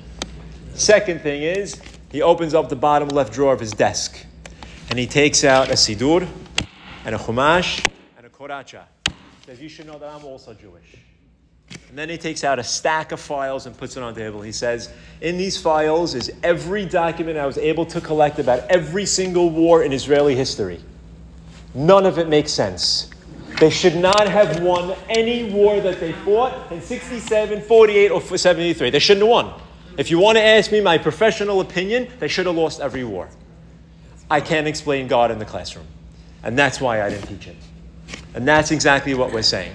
Second 0.74 1.22
thing 1.22 1.42
is, 1.42 1.80
he 2.10 2.20
opens 2.22 2.52
up 2.54 2.68
the 2.68 2.76
bottom 2.76 3.08
left 3.08 3.32
drawer 3.32 3.54
of 3.54 3.60
his 3.60 3.72
desk, 3.72 4.24
and 4.90 4.98
he 4.98 5.06
takes 5.06 5.42
out 5.42 5.70
a 5.70 5.72
sidur, 5.72 6.28
and 7.04 7.14
a 7.14 7.18
chumash, 7.18 7.86
and 8.16 8.26
a 8.26 8.28
koracha. 8.28 8.84
He 9.06 9.12
says, 9.46 9.60
you 9.60 9.68
should 9.68 9.86
know 9.86 9.98
that 9.98 10.08
I'm 10.12 10.24
also 10.24 10.52
Jewish. 10.52 10.96
And 11.88 11.98
then 11.98 12.08
he 12.08 12.18
takes 12.18 12.44
out 12.44 12.58
a 12.58 12.64
stack 12.64 13.12
of 13.12 13.20
files 13.20 13.66
and 13.66 13.76
puts 13.76 13.96
it 13.96 14.02
on 14.02 14.12
the 14.14 14.20
table. 14.20 14.42
He 14.42 14.52
says, 14.52 14.92
In 15.20 15.36
these 15.36 15.60
files 15.60 16.14
is 16.14 16.32
every 16.42 16.84
document 16.84 17.38
I 17.38 17.46
was 17.46 17.58
able 17.58 17.86
to 17.86 18.00
collect 18.00 18.38
about 18.38 18.60
every 18.70 19.06
single 19.06 19.50
war 19.50 19.82
in 19.82 19.92
Israeli 19.92 20.34
history. 20.34 20.80
None 21.74 22.06
of 22.06 22.18
it 22.18 22.28
makes 22.28 22.52
sense. 22.52 23.10
They 23.58 23.70
should 23.70 23.96
not 23.96 24.28
have 24.28 24.60
won 24.62 24.94
any 25.08 25.50
war 25.50 25.80
that 25.80 25.98
they 25.98 26.12
fought 26.12 26.70
in 26.70 26.82
67, 26.82 27.62
48, 27.62 28.10
or 28.10 28.20
73. 28.20 28.90
They 28.90 28.98
shouldn't 28.98 29.22
have 29.22 29.30
won. 29.30 29.60
If 29.96 30.10
you 30.10 30.18
want 30.18 30.36
to 30.36 30.42
ask 30.42 30.70
me 30.70 30.82
my 30.82 30.98
professional 30.98 31.60
opinion, 31.60 32.08
they 32.18 32.28
should 32.28 32.44
have 32.44 32.54
lost 32.54 32.80
every 32.80 33.02
war. 33.02 33.30
I 34.30 34.40
can't 34.42 34.66
explain 34.66 35.08
God 35.08 35.30
in 35.30 35.38
the 35.38 35.46
classroom. 35.46 35.86
And 36.42 36.58
that's 36.58 36.80
why 36.80 37.02
I 37.02 37.08
didn't 37.08 37.28
teach 37.28 37.48
it. 37.48 37.56
And 38.34 38.46
that's 38.46 38.70
exactly 38.70 39.14
what 39.14 39.32
we're 39.32 39.42
saying. 39.42 39.74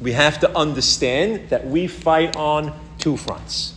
We 0.00 0.12
have 0.12 0.38
to 0.40 0.56
understand 0.56 1.48
that 1.48 1.66
we 1.66 1.88
fight 1.88 2.36
on 2.36 2.72
two 2.98 3.16
fronts. 3.16 3.74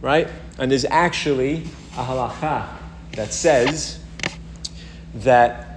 Right? 0.00 0.28
And 0.58 0.70
there's 0.70 0.84
actually 0.84 1.62
a 1.96 2.04
halacha 2.04 2.68
that 3.12 3.32
says 3.32 4.00
that 5.14 5.67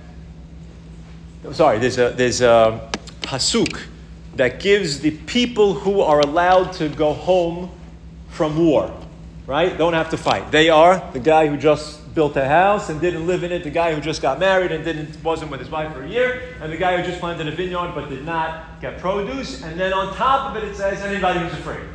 sorry, 1.51 1.79
there's 1.79 1.97
a, 1.97 2.09
there's 2.11 2.41
a 2.41 2.89
pasuk 3.21 3.81
that 4.35 4.59
gives 4.59 4.99
the 4.99 5.11
people 5.11 5.73
who 5.73 6.01
are 6.01 6.19
allowed 6.19 6.73
to 6.73 6.89
go 6.89 7.13
home 7.13 7.69
from 8.29 8.57
war, 8.57 8.93
right? 9.47 9.77
Don't 9.77 9.93
have 9.93 10.09
to 10.11 10.17
fight. 10.17 10.51
They 10.51 10.69
are 10.69 11.03
the 11.13 11.19
guy 11.19 11.47
who 11.47 11.57
just 11.57 12.13
built 12.13 12.35
a 12.35 12.45
house 12.45 12.89
and 12.89 12.99
didn't 12.99 13.25
live 13.25 13.43
in 13.43 13.51
it, 13.51 13.63
the 13.63 13.69
guy 13.69 13.93
who 13.93 14.01
just 14.01 14.21
got 14.21 14.39
married 14.39 14.71
and 14.71 14.83
didn't 14.83 15.21
wasn't 15.23 15.49
with 15.49 15.59
his 15.59 15.69
wife 15.69 15.93
for 15.93 16.03
a 16.03 16.07
year, 16.07 16.55
and 16.61 16.71
the 16.71 16.77
guy 16.77 16.97
who 16.97 17.07
just 17.07 17.19
planted 17.19 17.47
a 17.47 17.51
vineyard 17.51 17.93
but 17.95 18.09
did 18.09 18.25
not 18.25 18.81
get 18.81 18.99
produce. 18.99 19.63
And 19.63 19.79
then 19.79 19.93
on 19.93 20.13
top 20.15 20.49
of 20.55 20.61
it, 20.61 20.67
it 20.67 20.75
says 20.75 21.01
anybody 21.01 21.39
who's 21.39 21.53
afraid. 21.53 21.87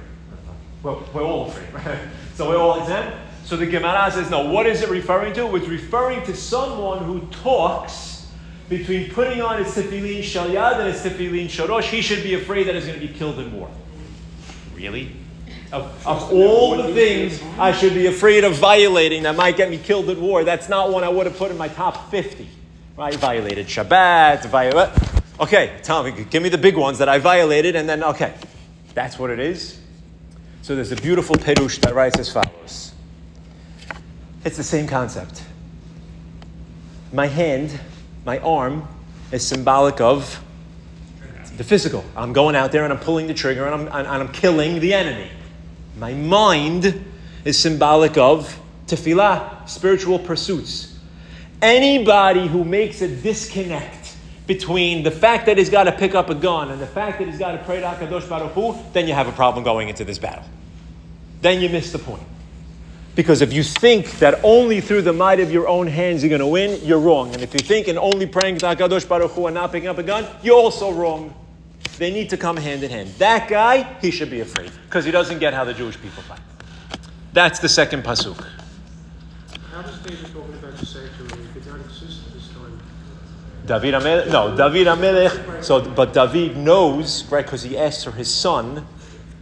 Well, 0.82 1.04
we're 1.12 1.22
all 1.22 1.48
afraid, 1.48 1.72
right? 1.72 1.98
So 2.36 2.50
we're 2.50 2.58
all 2.58 2.78
exempt. 2.78 3.16
So 3.44 3.56
the 3.56 3.64
Gemara 3.64 4.10
says, 4.10 4.28
no. 4.28 4.50
What 4.50 4.66
is 4.66 4.82
it 4.82 4.90
referring 4.90 5.32
to? 5.34 5.56
It's 5.56 5.68
referring 5.68 6.22
to 6.26 6.36
someone 6.36 7.02
who 7.02 7.20
talks 7.42 8.15
between 8.68 9.10
putting 9.10 9.40
on 9.40 9.62
his 9.62 9.74
tefillin 9.74 10.22
shel 10.22 10.48
yad 10.48 10.78
and 10.80 10.92
his 10.92 11.02
tefillin 11.02 11.48
shel 11.48 11.68
rosh, 11.68 11.88
he 11.90 12.00
should 12.00 12.22
be 12.22 12.34
afraid 12.34 12.66
that 12.66 12.74
he's 12.74 12.86
going 12.86 12.98
to 13.00 13.06
be 13.06 13.12
killed 13.12 13.38
in 13.38 13.52
war. 13.52 13.70
Really? 14.74 15.12
Of, 15.72 16.06
of 16.06 16.32
all 16.32 16.76
the 16.76 16.92
things 16.94 17.42
I 17.58 17.72
should 17.72 17.94
be 17.94 18.06
afraid 18.06 18.44
of 18.44 18.54
violating 18.54 19.24
that 19.24 19.36
might 19.36 19.56
get 19.56 19.68
me 19.70 19.78
killed 19.78 20.08
in 20.10 20.20
war, 20.20 20.44
that's 20.44 20.68
not 20.68 20.92
one 20.92 21.02
I 21.02 21.08
would 21.08 21.26
have 21.26 21.36
put 21.36 21.50
in 21.50 21.58
my 21.58 21.68
top 21.68 22.10
50. 22.10 22.48
Right? 22.96 23.14
Violated 23.14 23.66
Shabbat, 23.66 24.46
violated. 24.46 24.94
Okay, 25.38 25.78
tell 25.82 26.02
me, 26.02 26.24
give 26.30 26.42
me 26.42 26.48
the 26.48 26.58
big 26.58 26.76
ones 26.76 26.98
that 26.98 27.08
I 27.08 27.18
violated, 27.18 27.76
and 27.76 27.88
then, 27.88 28.02
okay, 28.02 28.34
that's 28.94 29.18
what 29.18 29.30
it 29.30 29.38
is. 29.38 29.78
So 30.62 30.74
there's 30.74 30.92
a 30.92 30.96
beautiful 30.96 31.36
Perush 31.36 31.78
that 31.80 31.94
writes 31.94 32.18
as 32.18 32.32
follows 32.32 32.92
It's 34.44 34.56
the 34.56 34.64
same 34.64 34.86
concept. 34.86 35.44
My 37.12 37.26
hand 37.26 37.78
my 38.26 38.40
arm 38.40 38.86
is 39.30 39.46
symbolic 39.46 40.00
of 40.00 40.42
the 41.56 41.64
physical. 41.64 42.04
I'm 42.16 42.32
going 42.32 42.56
out 42.56 42.72
there 42.72 42.82
and 42.82 42.92
I'm 42.92 42.98
pulling 42.98 43.28
the 43.28 43.34
trigger 43.34 43.64
and 43.66 43.88
I'm, 43.88 44.06
and 44.06 44.08
I'm 44.08 44.32
killing 44.32 44.80
the 44.80 44.92
enemy. 44.92 45.30
My 45.96 46.12
mind 46.12 47.04
is 47.44 47.56
symbolic 47.56 48.18
of 48.18 48.60
tefillah, 48.88 49.68
spiritual 49.68 50.18
pursuits. 50.18 50.98
Anybody 51.62 52.48
who 52.48 52.64
makes 52.64 53.00
a 53.00 53.08
disconnect 53.08 54.16
between 54.48 55.04
the 55.04 55.10
fact 55.10 55.46
that 55.46 55.56
he's 55.56 55.70
got 55.70 55.84
to 55.84 55.92
pick 55.92 56.16
up 56.16 56.28
a 56.28 56.34
gun 56.34 56.72
and 56.72 56.80
the 56.80 56.86
fact 56.86 57.20
that 57.20 57.28
he's 57.28 57.38
got 57.38 57.52
to 57.52 57.58
pray 57.64 57.80
to 57.80 57.86
HaKadosh 57.86 58.28
Baruch 58.28 58.52
Hu, 58.52 58.76
then 58.92 59.06
you 59.06 59.14
have 59.14 59.28
a 59.28 59.32
problem 59.32 59.64
going 59.64 59.88
into 59.88 60.04
this 60.04 60.18
battle. 60.18 60.44
Then 61.42 61.60
you 61.60 61.68
miss 61.68 61.92
the 61.92 61.98
point. 62.00 62.22
Because 63.16 63.40
if 63.40 63.50
you 63.50 63.62
think 63.62 64.18
that 64.18 64.38
only 64.44 64.82
through 64.82 65.00
the 65.00 65.12
might 65.12 65.40
of 65.40 65.50
your 65.50 65.66
own 65.66 65.86
hands 65.86 66.22
you're 66.22 66.28
going 66.28 66.40
to 66.40 66.46
win, 66.46 66.78
you're 66.84 67.00
wrong. 67.00 67.32
And 67.32 67.42
if 67.42 67.54
you 67.54 67.60
think 67.60 67.88
in 67.88 67.96
only 67.96 68.26
praying 68.26 68.58
to 68.58 68.66
HaKadosh 68.66 69.08
Baruch 69.08 69.30
Hu 69.32 69.46
and 69.46 69.54
not 69.54 69.72
picking 69.72 69.88
up 69.88 69.96
a 69.96 70.02
gun, 70.02 70.26
you're 70.42 70.54
also 70.54 70.92
wrong. 70.92 71.34
They 71.96 72.12
need 72.12 72.28
to 72.30 72.36
come 72.36 72.58
hand 72.58 72.84
in 72.84 72.90
hand. 72.90 73.08
That 73.16 73.48
guy, 73.48 73.84
he 74.02 74.10
should 74.10 74.30
be 74.30 74.40
afraid 74.40 74.70
because 74.84 75.06
he 75.06 75.10
doesn't 75.10 75.38
get 75.38 75.54
how 75.54 75.64
the 75.64 75.72
Jewish 75.72 75.98
people 75.98 76.22
fight. 76.24 76.40
That's 77.32 77.58
the 77.58 77.70
second 77.70 78.02
pasuk. 78.02 78.46
How 79.72 79.80
does 79.80 79.98
David 80.00 80.34
go 80.34 80.40
about 80.40 80.78
to 80.78 80.84
say 80.84 81.00
to 81.00 81.36
him, 81.36 81.48
did 81.54 81.66
not 81.66 81.80
exist 81.80 82.20
at 82.26 82.34
this 82.34 82.48
time? 82.48 82.78
David 83.64 83.94
Amelech, 83.94 84.30
no, 84.30 84.54
David 84.54 84.88
Amelech. 84.88 85.64
So, 85.64 85.80
but 85.88 86.12
David 86.12 86.58
knows, 86.58 87.24
right, 87.30 87.46
because 87.46 87.62
he 87.62 87.78
asked 87.78 88.04
for 88.04 88.12
his 88.12 88.32
son 88.32 88.86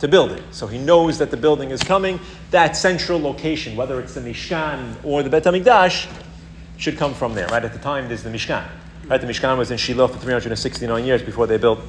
to 0.05 0.09
build 0.09 0.33
it. 0.33 0.43
So 0.51 0.67
he 0.67 0.79
knows 0.79 1.19
that 1.19 1.31
the 1.31 1.37
building 1.37 1.71
is 1.71 1.83
coming. 1.83 2.21
That 2.51 2.77
central 2.77 3.19
location, 3.19 3.75
whether 3.75 3.99
it's 4.01 4.15
the 4.15 4.21
Mishkan 4.21 4.97
or 5.03 5.23
the 5.23 5.31
Bet 5.31 5.45
HaMikdash, 5.45 6.13
should 6.77 6.99
come 6.99 7.15
from 7.15 7.35
there. 7.35 7.47
Right 7.49 7.65
at 7.65 7.73
the 7.73 7.79
time, 7.79 8.09
there's 8.09 8.23
the 8.23 8.31
Mishkan. 8.31 8.69
Right, 9.07 9.21
the 9.21 9.27
Mishkan 9.27 9.57
was 9.57 9.71
in 9.71 9.79
Shiloh 9.79 10.09
for 10.09 10.19
369 10.19 11.05
years 11.05 11.23
before 11.23 11.47
they 11.47 11.57
built. 11.57 11.81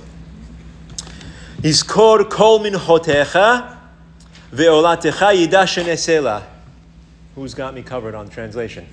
Iskor 1.57 2.29
kol 2.29 2.59
min 2.59 2.73
hotecha 2.73 3.77
ve'olatecha 4.51 5.35
yidashen 5.35 5.85
esela. 5.85 6.43
Who's 7.35 7.53
got 7.53 7.73
me 7.73 7.81
covered 7.83 8.15
on 8.15 8.29
translation? 8.29 8.87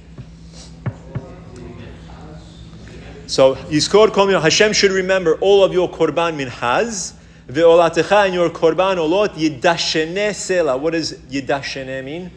So 3.27 3.55
Yizkor 3.55 4.13
kol 4.13 4.27
min 4.27 4.41
Hashem 4.41 4.73
should 4.73 4.91
remember 4.91 5.37
all 5.37 5.63
of 5.63 5.73
your 5.73 5.89
korban 5.89 6.45
minhaz 6.45 7.15
Ve'olatecha 7.49 8.27
and 8.27 8.35
your 8.35 8.51
korban 8.51 8.97
olot 8.97 9.31
yidashene 9.35 10.31
sela. 10.31 10.79
What 10.79 10.93
does 10.93 11.15
yidashene 11.15 12.05
mean? 12.05 12.31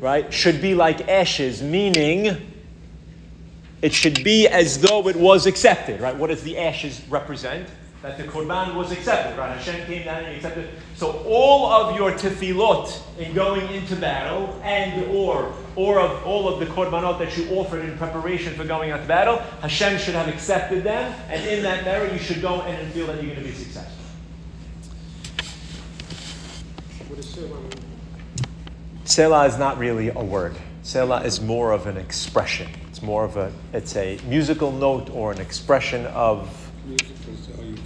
right, 0.00 0.32
should 0.32 0.60
be 0.60 0.74
like 0.74 1.08
ashes, 1.08 1.62
meaning 1.62 2.52
it 3.82 3.92
should 3.92 4.22
be 4.24 4.46
as 4.48 4.80
though 4.80 5.08
it 5.08 5.16
was 5.16 5.46
accepted, 5.46 6.00
right? 6.00 6.14
What 6.14 6.28
does 6.28 6.42
the 6.42 6.58
ashes 6.58 7.02
represent? 7.08 7.68
That 8.06 8.18
the 8.18 8.22
korban 8.22 8.76
was 8.76 8.92
accepted, 8.92 9.36
right? 9.36 9.58
Hashem 9.58 9.84
came 9.86 10.04
down 10.04 10.22
and 10.22 10.36
accepted. 10.36 10.68
So 10.94 11.24
all 11.26 11.66
of 11.66 11.96
your 11.96 12.12
tefillot 12.12 13.02
in 13.18 13.34
going 13.34 13.68
into 13.72 13.96
battle, 13.96 14.56
and 14.62 15.10
or 15.10 15.52
or 15.74 15.98
of 15.98 16.24
all 16.24 16.46
of 16.48 16.60
the 16.60 16.66
korbanot 16.66 17.18
that 17.18 17.36
you 17.36 17.48
offered 17.56 17.84
in 17.84 17.98
preparation 17.98 18.54
for 18.54 18.62
going 18.62 18.92
out 18.92 19.00
to 19.02 19.08
battle, 19.08 19.38
Hashem 19.60 19.98
should 19.98 20.14
have 20.14 20.28
accepted 20.28 20.84
them, 20.84 21.12
and 21.28 21.44
in 21.48 21.64
that 21.64 21.84
merit 21.84 22.12
you 22.12 22.20
should 22.20 22.40
go 22.40 22.64
in 22.66 22.76
and 22.76 22.92
feel 22.92 23.08
that 23.08 23.16
you're 23.16 23.34
going 23.34 23.44
to 23.44 23.50
be 23.50 23.52
successful. 23.52 23.92
What 27.08 27.18
is 27.18 27.28
Selah? 27.28 27.58
Selah 29.04 29.46
is 29.46 29.58
not 29.58 29.78
really 29.78 30.10
a 30.10 30.22
word. 30.22 30.54
Selah 30.84 31.22
is 31.24 31.40
more 31.40 31.72
of 31.72 31.88
an 31.88 31.96
expression. 31.96 32.68
It's 32.88 33.02
more 33.02 33.24
of 33.24 33.36
a, 33.36 33.52
it's 33.72 33.96
a 33.96 34.20
musical 34.28 34.70
note 34.70 35.10
or 35.10 35.32
an 35.32 35.40
expression 35.40 36.06
of, 36.06 36.70
Music 36.86 37.08
is, 37.08 37.10
are 37.10 37.10
you- 37.10 37.15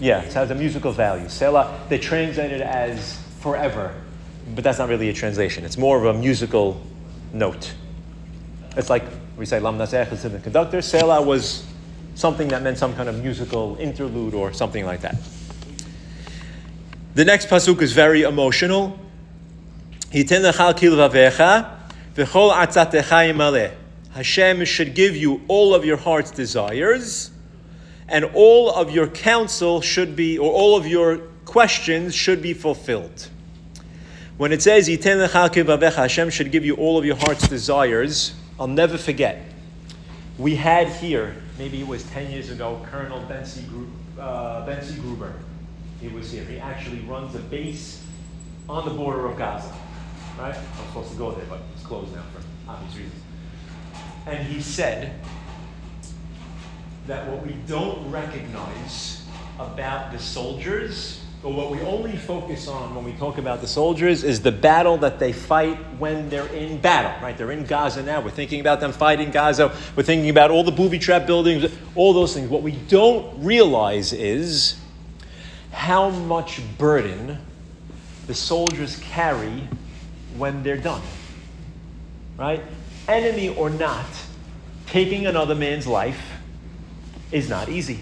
yeah, 0.00 0.22
it 0.22 0.32
has 0.32 0.50
a 0.50 0.54
musical 0.54 0.92
value. 0.92 1.28
Selah, 1.28 1.78
they 1.88 1.98
translate 1.98 2.50
it 2.50 2.62
as 2.62 3.22
forever, 3.40 3.94
but 4.54 4.64
that's 4.64 4.78
not 4.78 4.88
really 4.88 5.10
a 5.10 5.12
translation. 5.12 5.64
It's 5.64 5.76
more 5.76 5.98
of 5.98 6.16
a 6.16 6.18
musical 6.18 6.80
note. 7.32 7.72
It's 8.76 8.88
like 8.90 9.04
we 9.36 9.46
say 9.46 9.60
Lam 9.60 9.78
Nasech 9.78 10.10
is 10.12 10.22
the 10.22 10.38
conductor. 10.38 10.80
Selah 10.80 11.22
was 11.22 11.66
something 12.14 12.48
that 12.48 12.62
meant 12.62 12.78
some 12.78 12.94
kind 12.94 13.08
of 13.08 13.22
musical 13.22 13.76
interlude 13.78 14.34
or 14.34 14.52
something 14.52 14.84
like 14.84 15.02
that. 15.02 15.16
The 17.14 17.24
next 17.24 17.48
pasuk 17.48 17.82
is 17.82 17.92
very 17.92 18.22
emotional. 18.22 18.98
Hashem 24.12 24.64
should 24.64 24.94
give 24.94 25.16
you 25.16 25.40
all 25.48 25.74
of 25.74 25.84
your 25.84 25.96
heart's 25.96 26.30
desires, 26.30 27.30
and 28.10 28.24
all 28.34 28.70
of 28.70 28.90
your 28.90 29.06
counsel 29.06 29.80
should 29.80 30.16
be, 30.16 30.38
or 30.38 30.50
all 30.52 30.76
of 30.76 30.86
your 30.86 31.18
questions 31.44 32.14
should 32.14 32.42
be 32.42 32.52
fulfilled. 32.52 33.28
When 34.36 34.52
it 34.52 34.62
says 34.62 34.86
Hashem 34.86 36.30
should 36.30 36.50
give 36.50 36.64
you 36.64 36.74
all 36.74 36.98
of 36.98 37.04
your 37.04 37.16
heart's 37.16 37.46
desires. 37.48 38.34
I'll 38.58 38.66
never 38.66 38.98
forget. 38.98 39.44
We 40.38 40.56
had 40.56 40.88
here, 40.88 41.36
maybe 41.58 41.80
it 41.80 41.86
was 41.86 42.02
ten 42.04 42.30
years 42.30 42.50
ago, 42.50 42.84
Colonel 42.90 43.20
Benzi, 43.28 43.64
uh, 44.18 44.66
Benzi 44.66 45.00
Gruber. 45.00 45.34
He 46.00 46.08
was 46.08 46.32
here. 46.32 46.44
He 46.44 46.58
actually 46.58 47.00
runs 47.00 47.34
a 47.34 47.38
base 47.38 48.02
on 48.68 48.86
the 48.86 48.94
border 48.94 49.26
of 49.26 49.36
Gaza. 49.36 49.72
Right? 50.38 50.54
I'm 50.56 50.86
supposed 50.88 51.10
to 51.12 51.16
go 51.18 51.32
there, 51.32 51.44
but 51.48 51.60
it's 51.74 51.84
closed 51.84 52.14
now 52.14 52.22
for 52.34 52.70
obvious 52.70 52.96
reasons. 52.96 53.22
And 54.26 54.46
he 54.46 54.62
said 54.62 55.20
that 57.10 57.26
what 57.26 57.44
we 57.44 57.54
don't 57.66 58.08
recognize 58.08 59.26
about 59.58 60.12
the 60.12 60.18
soldiers, 60.18 61.20
or 61.42 61.52
what 61.52 61.72
we 61.72 61.80
only 61.80 62.16
focus 62.16 62.68
on 62.68 62.94
when 62.94 63.04
we 63.04 63.12
talk 63.14 63.36
about 63.36 63.60
the 63.60 63.66
soldiers, 63.66 64.22
is 64.22 64.40
the 64.40 64.52
battle 64.52 64.96
that 64.96 65.18
they 65.18 65.32
fight 65.32 65.76
when 65.98 66.28
they're 66.30 66.46
in 66.52 66.80
battle. 66.80 67.10
Right? 67.20 67.36
They're 67.36 67.50
in 67.50 67.64
Gaza 67.64 68.04
now. 68.04 68.20
We're 68.20 68.30
thinking 68.30 68.60
about 68.60 68.78
them 68.78 68.92
fighting 68.92 69.32
Gaza. 69.32 69.76
We're 69.96 70.04
thinking 70.04 70.30
about 70.30 70.52
all 70.52 70.62
the 70.62 70.70
booby 70.70 71.00
trap 71.00 71.26
buildings, 71.26 71.72
all 71.96 72.12
those 72.12 72.32
things. 72.32 72.48
What 72.48 72.62
we 72.62 72.72
don't 72.72 73.42
realize 73.44 74.12
is 74.12 74.78
how 75.72 76.10
much 76.10 76.60
burden 76.78 77.38
the 78.28 78.34
soldiers 78.36 79.00
carry 79.00 79.66
when 80.36 80.62
they're 80.62 80.76
done. 80.76 81.02
Right? 82.38 82.62
Enemy 83.08 83.56
or 83.56 83.68
not, 83.68 84.06
taking 84.86 85.26
another 85.26 85.56
man's 85.56 85.88
life 85.88 86.39
is 87.32 87.48
not 87.48 87.68
easy. 87.68 88.00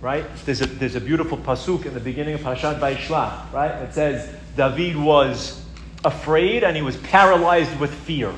Right? 0.00 0.24
There's 0.44 0.60
a, 0.60 0.66
there's 0.66 0.94
a 0.94 1.00
beautiful 1.00 1.38
pasuk 1.38 1.86
in 1.86 1.94
the 1.94 2.00
beginning 2.00 2.34
of 2.34 2.40
Parashat 2.40 2.78
Vayishlach, 2.78 3.52
right? 3.52 3.72
It 3.82 3.94
says 3.94 4.28
David 4.56 4.96
was 4.96 5.64
afraid 6.04 6.64
and 6.64 6.76
he 6.76 6.82
was 6.82 6.96
paralyzed 6.98 7.78
with 7.80 7.92
fear. 7.92 8.32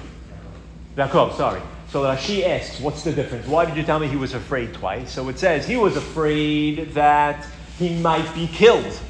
Yaakov, 0.96 1.36
sorry. 1.36 1.61
So 1.90 2.02
Rashi 2.02 2.44
asks, 2.44 2.80
what's 2.80 3.02
the 3.02 3.12
difference? 3.12 3.46
Why 3.46 3.64
did 3.64 3.76
you 3.76 3.82
tell 3.82 3.98
me 3.98 4.09
he 4.09 4.16
was 4.16 4.34
afraid 4.34 4.74
twice? 4.74 5.11
So 5.12 5.28
it 5.28 5.38
says 5.38 5.66
he 5.66 5.76
was 5.76 5.96
afraid 5.96 6.92
that 6.94 7.46
he 7.78 7.98
might 8.00 8.34
be 8.34 8.46
killed. 8.46 9.00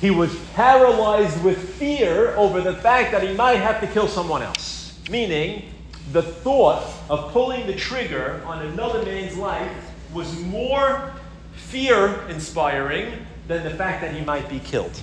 He 0.00 0.10
was 0.10 0.34
paralyzed 0.54 1.42
with 1.42 1.74
fear 1.74 2.34
over 2.36 2.60
the 2.60 2.74
fact 2.74 3.12
that 3.12 3.22
he 3.22 3.34
might 3.34 3.56
have 3.56 3.80
to 3.80 3.86
kill 3.86 4.08
someone 4.08 4.42
else. 4.42 4.98
Meaning, 5.10 5.70
the 6.12 6.22
thought 6.22 6.90
of 7.08 7.32
pulling 7.32 7.66
the 7.66 7.74
trigger 7.74 8.42
on 8.46 8.64
another 8.66 9.02
man's 9.04 9.36
life 9.36 9.90
was 10.14 10.40
more 10.42 11.12
fear 11.54 12.24
inspiring 12.28 13.12
than 13.48 13.64
the 13.64 13.70
fact 13.70 14.00
that 14.00 14.14
he 14.14 14.24
might 14.24 14.48
be 14.48 14.60
killed. 14.60 15.02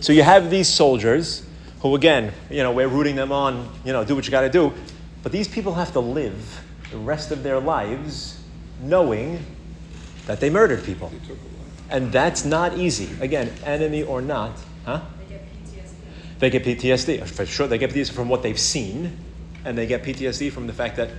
So 0.00 0.12
you 0.12 0.22
have 0.22 0.50
these 0.50 0.68
soldiers 0.68 1.46
who, 1.80 1.94
again, 1.94 2.32
you 2.50 2.62
know, 2.62 2.72
we're 2.72 2.88
rooting 2.88 3.16
them 3.16 3.32
on, 3.32 3.68
you 3.84 3.92
know, 3.92 4.04
do 4.04 4.14
what 4.14 4.24
you 4.24 4.30
got 4.30 4.40
to 4.40 4.50
do. 4.50 4.72
But 5.22 5.32
these 5.32 5.46
people 5.46 5.74
have 5.74 5.92
to 5.92 6.00
live 6.00 6.62
the 6.90 6.96
rest 6.96 7.30
of 7.30 7.42
their 7.42 7.60
lives 7.60 8.42
knowing 8.82 9.44
that 10.26 10.40
they 10.40 10.50
murdered 10.50 10.84
people. 10.84 11.12
And 11.90 12.10
that's 12.10 12.44
not 12.44 12.78
easy. 12.78 13.10
Again, 13.20 13.52
enemy 13.64 14.02
or 14.02 14.22
not, 14.22 14.52
huh? 14.84 15.02
They 15.18 15.28
get 15.28 15.44
PTSD. 15.44 16.38
They 16.38 16.50
get 16.50 16.64
PTSD. 16.64 17.28
For 17.28 17.46
sure, 17.46 17.66
they 17.66 17.78
get 17.78 17.90
PTSD 17.90 18.12
from 18.12 18.28
what 18.28 18.42
they've 18.42 18.58
seen, 18.58 19.16
and 19.64 19.76
they 19.76 19.86
get 19.86 20.02
PTSD 20.02 20.50
from 20.50 20.66
the 20.66 20.72
fact 20.72 20.96
that, 20.96 21.10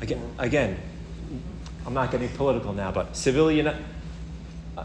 again, 0.00 0.20
again 0.38 0.78
I'm 1.86 1.94
not 1.94 2.10
getting 2.10 2.28
political 2.30 2.72
now, 2.72 2.90
but 2.90 3.16
civilian. 3.16 3.68
uh, 3.68 4.84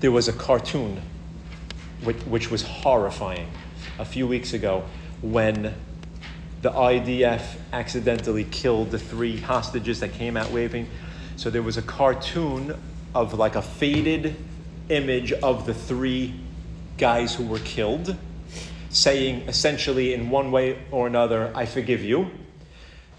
There 0.00 0.12
was 0.12 0.28
a 0.28 0.32
cartoon 0.32 1.00
which, 2.04 2.18
which 2.18 2.50
was 2.50 2.62
horrifying 2.62 3.48
a 3.98 4.04
few 4.04 4.26
weeks 4.26 4.52
ago 4.52 4.84
when 5.22 5.74
the 6.60 6.70
IDF 6.70 7.56
accidentally 7.72 8.44
killed 8.44 8.90
the 8.90 8.98
three 8.98 9.38
hostages 9.38 10.00
that 10.00 10.12
came 10.12 10.36
out 10.36 10.50
waving. 10.50 10.86
So 11.36 11.48
there 11.48 11.62
was 11.62 11.78
a 11.78 11.82
cartoon 11.82 12.78
of 13.14 13.34
like 13.34 13.56
a 13.56 13.62
faded 13.62 14.36
image 14.90 15.32
of 15.32 15.64
the 15.64 15.72
three 15.72 16.34
guys 16.98 17.34
who 17.34 17.46
were 17.46 17.58
killed, 17.60 18.16
saying 18.90 19.48
essentially 19.48 20.12
in 20.12 20.28
one 20.28 20.50
way 20.50 20.78
or 20.90 21.06
another, 21.06 21.50
I 21.54 21.64
forgive 21.64 22.04
you. 22.04 22.30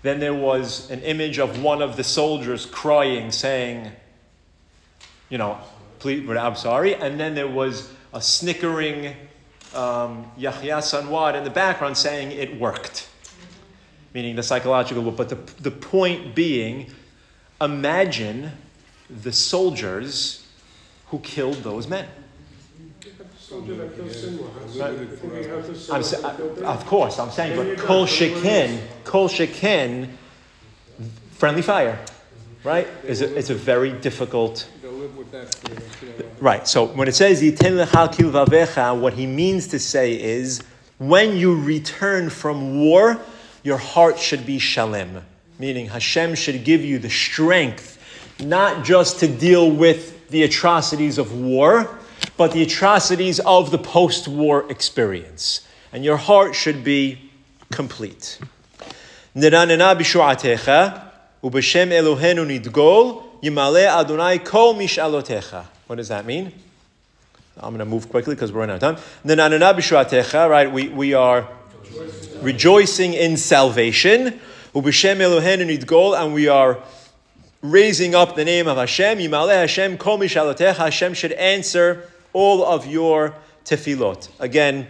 Then 0.03 0.19
there 0.19 0.33
was 0.33 0.89
an 0.89 1.01
image 1.01 1.37
of 1.37 1.61
one 1.61 1.81
of 1.81 1.95
the 1.95 2.03
soldiers 2.03 2.65
crying, 2.65 3.31
saying, 3.31 3.91
you 5.29 5.37
know, 5.37 5.59
please, 5.99 6.27
I'm 6.29 6.55
sorry. 6.55 6.95
And 6.95 7.19
then 7.19 7.35
there 7.35 7.47
was 7.47 7.91
a 8.13 8.21
snickering 8.21 9.15
um, 9.75 10.29
Yahya 10.37 10.77
Sinwar 10.77 11.35
in 11.35 11.43
the 11.43 11.49
background 11.49 11.97
saying 11.97 12.31
it 12.31 12.59
worked, 12.59 13.07
meaning 14.13 14.35
the 14.35 14.43
psychological. 14.43 15.11
But 15.11 15.29
the, 15.29 15.35
the 15.61 15.71
point 15.71 16.35
being, 16.35 16.91
imagine 17.59 18.51
the 19.09 19.31
soldiers 19.31 20.47
who 21.07 21.19
killed 21.19 21.57
those 21.57 21.87
men. 21.87 22.07
Soldier 22.89 23.01
that 23.01 23.01
kills 23.01 23.01
someone. 23.01 23.01
Think 23.01 23.03
he 23.03 23.09
has 23.09 23.19
a 23.19 23.40
I'm, 25.91 26.03
sa- 26.03 26.21
that 26.21 26.63
of 26.63 26.85
course, 26.85 27.19
I'm 27.19 27.31
saying, 27.31 27.57
but 27.57 27.67
you're 27.67 27.75
kol 27.75 28.05
done. 28.05 28.13
Shekin, 28.13 28.79
kol 29.03 29.27
shekin, 29.27 30.17
friendly 31.31 31.61
fire, 31.61 31.99
right? 32.63 32.87
Is 33.03 33.21
a, 33.21 33.37
it's 33.37 33.49
a 33.49 33.55
very 33.55 33.91
difficult. 33.91 34.69
They'll 34.81 34.91
live 34.91 35.17
with 35.17 35.31
that 35.31 35.53
for 35.55 35.67
the 35.69 35.75
rest 35.75 36.01
of 36.01 36.17
their 36.17 36.27
life. 36.27 36.41
Right. 36.41 36.67
So 36.67 36.85
when 36.85 37.07
it 37.07 37.15
says 37.15 37.41
"Yiten 37.41 37.83
lechal 37.83 38.13
kilvavecha," 38.13 38.99
what 38.99 39.13
he 39.13 39.25
means 39.25 39.67
to 39.67 39.79
say 39.79 40.13
is, 40.21 40.61
when 40.97 41.35
you 41.35 41.59
return 41.59 42.29
from 42.29 42.79
war, 42.79 43.19
your 43.63 43.77
heart 43.77 44.17
should 44.17 44.45
be 44.45 44.59
shalem, 44.59 45.23
meaning 45.59 45.87
Hashem 45.87 46.35
should 46.35 46.63
give 46.63 46.85
you 46.85 46.99
the 46.99 47.09
strength, 47.09 47.97
not 48.39 48.85
just 48.85 49.19
to 49.19 49.27
deal 49.27 49.69
with 49.69 50.29
the 50.29 50.43
atrocities 50.43 51.17
of 51.17 51.33
war, 51.37 51.89
but 52.41 52.53
the 52.53 52.63
atrocities 52.63 53.39
of 53.41 53.69
the 53.69 53.77
post-war 53.77 54.65
experience, 54.71 55.61
and 55.93 56.03
your 56.03 56.17
heart 56.17 56.55
should 56.55 56.83
be 56.83 57.29
complete. 57.71 58.39
What 65.85 65.97
does 65.97 66.07
that 66.07 66.25
mean? 66.25 66.51
I'm 67.57 67.69
going 67.75 67.77
to 67.77 67.85
move 67.85 68.09
quickly 68.09 68.33
because 68.33 68.51
we're 68.51 68.61
running 68.61 68.73
out 68.73 68.83
of 68.83 68.97
time. 68.97 70.49
Right? 70.49 70.71
We, 70.71 70.89
we 70.89 71.13
are 71.13 71.47
rejoicing 72.41 73.13
in 73.13 73.37
salvation. 73.37 74.39
And 74.73 74.83
we 76.33 76.47
are 76.47 76.79
raising 77.61 78.15
up 78.15 78.35
the 78.35 78.45
name 78.45 78.67
of 78.67 78.77
Hashem. 78.77 79.19
Hashem. 79.19 79.97
Hashem 79.99 81.13
should 81.13 81.33
answer 81.33 82.10
all 82.33 82.65
of 82.65 82.87
your 82.87 83.35
tefillot. 83.65 84.29
Again, 84.39 84.87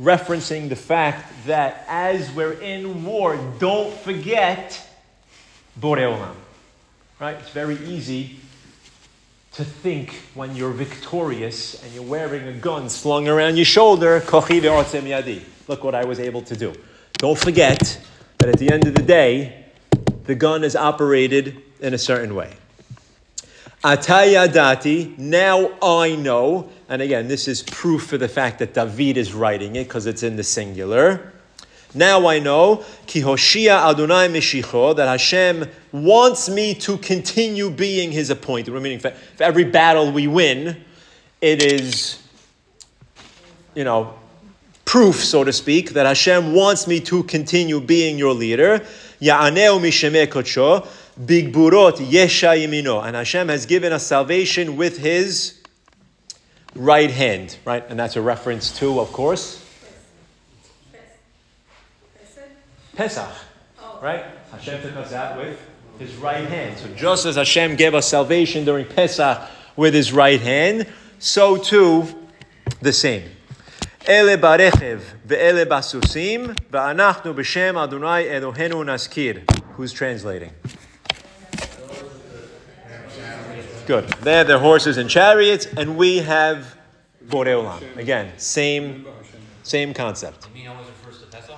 referencing 0.00 0.68
the 0.68 0.76
fact 0.76 1.32
that 1.46 1.84
as 1.88 2.30
we're 2.32 2.52
in 2.52 3.04
war, 3.04 3.36
don't 3.58 3.92
forget 4.00 4.86
Borei 5.78 6.12
Olam. 6.12 6.34
Right? 7.20 7.36
It's 7.36 7.50
very 7.50 7.76
easy 7.86 8.36
to 9.52 9.64
think 9.64 10.14
when 10.34 10.56
you're 10.56 10.70
victorious 10.72 11.82
and 11.84 11.92
you're 11.92 12.02
wearing 12.02 12.48
a 12.48 12.52
gun 12.52 12.88
slung 12.88 13.28
around 13.28 13.56
your 13.56 13.66
shoulder, 13.66 14.20
Kochi 14.20 14.60
yadi. 14.60 15.42
Look 15.68 15.84
what 15.84 15.94
I 15.94 16.04
was 16.04 16.18
able 16.18 16.42
to 16.42 16.56
do. 16.56 16.74
Don't 17.18 17.38
forget 17.38 18.00
that 18.38 18.48
at 18.48 18.58
the 18.58 18.72
end 18.72 18.86
of 18.86 18.94
the 18.94 19.02
day, 19.02 19.66
the 20.24 20.34
gun 20.34 20.64
is 20.64 20.74
operated 20.74 21.62
in 21.80 21.94
a 21.94 21.98
certain 21.98 22.34
way. 22.34 22.54
Atayadati, 23.82 25.18
now 25.18 25.72
I 25.82 26.14
know, 26.14 26.70
and 26.88 27.02
again, 27.02 27.26
this 27.26 27.48
is 27.48 27.64
proof 27.64 28.06
for 28.06 28.16
the 28.16 28.28
fact 28.28 28.60
that 28.60 28.74
David 28.74 29.16
is 29.16 29.34
writing 29.34 29.74
it 29.74 29.88
because 29.88 30.06
it's 30.06 30.22
in 30.22 30.36
the 30.36 30.44
singular. 30.44 31.32
Now 31.92 32.28
I 32.28 32.38
know, 32.38 32.84
ki 33.06 33.22
Hoshia 33.22 33.90
Adonai 33.90 34.28
Mishicho, 34.28 34.94
that 34.94 35.08
Hashem 35.08 35.68
wants 35.90 36.48
me 36.48 36.74
to 36.74 36.96
continue 36.98 37.70
being 37.70 38.12
His 38.12 38.30
appointed. 38.30 38.72
Meaning, 38.72 39.00
for, 39.00 39.10
for 39.10 39.42
every 39.42 39.64
battle 39.64 40.12
we 40.12 40.28
win, 40.28 40.76
it 41.40 41.60
is, 41.60 42.22
you 43.74 43.82
know, 43.82 44.14
proof, 44.84 45.16
so 45.16 45.42
to 45.42 45.52
speak, 45.52 45.90
that 45.90 46.06
Hashem 46.06 46.54
wants 46.54 46.86
me 46.86 47.00
to 47.00 47.24
continue 47.24 47.80
being 47.80 48.16
your 48.16 48.32
leader. 48.32 48.78
Ya'aneu 49.20 49.80
mishemeh 49.80 50.28
kocho, 50.28 50.86
bigburot 51.20 51.96
yesha 51.96 52.56
yimino. 52.56 53.04
And 53.04 53.16
Hashem 53.16 53.48
has 53.48 53.66
given 53.66 53.92
us 53.92 54.06
salvation 54.06 54.76
with 54.76 54.98
His 54.98 55.60
right 56.74 57.10
hand, 57.10 57.56
right? 57.64 57.84
And 57.88 57.98
that's 57.98 58.16
a 58.16 58.22
reference 58.22 58.78
to, 58.78 59.00
of 59.00 59.12
course, 59.12 59.62
Pesach, 62.94 63.30
right? 64.02 64.24
Hashem 64.50 64.82
took 64.82 64.96
us 64.96 65.12
out 65.14 65.38
with 65.38 65.58
his 65.98 66.14
right 66.16 66.46
hand. 66.46 66.78
So 66.78 66.88
just 66.94 67.24
as 67.24 67.36
Hashem 67.36 67.76
gave 67.76 67.94
us 67.94 68.06
salvation 68.06 68.64
during 68.64 68.84
Pesach 68.84 69.48
with 69.76 69.94
his 69.94 70.12
right 70.12 70.40
hand, 70.40 70.86
so 71.18 71.56
too 71.56 72.06
the 72.80 72.92
same. 72.92 73.22
Ele 74.06 74.36
barechev 74.36 75.00
ve'ele 75.26 75.64
basusim 75.64 76.54
ve'anachnu 76.70 77.34
b'shem 77.34 77.82
Adonai 77.82 78.24
Elohenu 78.24 78.84
naskir. 78.84 79.48
Who's 79.74 79.92
translating? 79.92 80.50
Good. 83.86 84.08
They're 84.20 84.44
their 84.44 84.58
horses 84.58 84.96
and 84.96 85.10
chariots, 85.10 85.66
and 85.66 85.96
we 85.96 86.18
have 86.18 86.76
Borei 87.26 87.60
Olam. 87.60 87.96
Again, 87.96 88.32
same, 88.38 89.06
same 89.62 89.92
concept. 89.92 90.46
You 90.48 90.54
mean 90.54 90.68
always 90.68 90.86
refers 90.86 91.20
to 91.20 91.26
Pesach? 91.26 91.56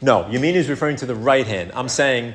No, 0.00 0.24
Yamin 0.24 0.54
is 0.54 0.68
referring 0.68 0.96
to 0.96 1.06
the 1.06 1.14
right 1.14 1.46
hand. 1.46 1.70
I'm 1.74 1.88
saying 1.88 2.34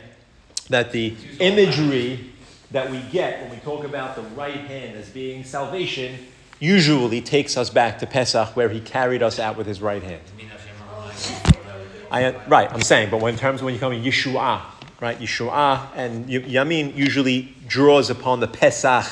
that 0.69 0.91
the 0.91 1.15
imagery 1.39 2.31
that 2.71 2.89
we 2.89 2.99
get 3.11 3.41
when 3.41 3.51
we 3.51 3.57
talk 3.57 3.83
about 3.83 4.15
the 4.15 4.21
right 4.21 4.53
hand 4.53 4.97
as 4.97 5.09
being 5.09 5.43
salvation 5.43 6.17
usually 6.59 7.21
takes 7.21 7.57
us 7.57 7.69
back 7.69 7.99
to 7.99 8.07
Pesach 8.07 8.55
where 8.55 8.69
he 8.69 8.79
carried 8.79 9.21
us 9.21 9.39
out 9.39 9.57
with 9.57 9.67
his 9.67 9.81
right 9.81 10.03
hand. 10.03 10.21
You 10.31 10.43
mean 10.43 10.47
Hashem 10.49 10.73
Rahman? 10.89 11.95
I, 12.09 12.47
right, 12.47 12.71
I'm 12.71 12.81
saying, 12.81 13.09
but 13.09 13.21
when 13.21 13.33
in 13.33 13.39
terms 13.39 13.61
of 13.61 13.65
when 13.65 13.73
you 13.73 13.79
come 13.79 13.93
in 13.93 14.03
Yeshua, 14.03 14.61
right, 14.99 15.19
Yeshua 15.19 15.87
and 15.95 16.27
Y- 16.27 16.39
Yamin 16.39 16.95
usually 16.95 17.55
draws 17.67 18.09
upon 18.09 18.39
the 18.39 18.47
Pesach 18.47 19.05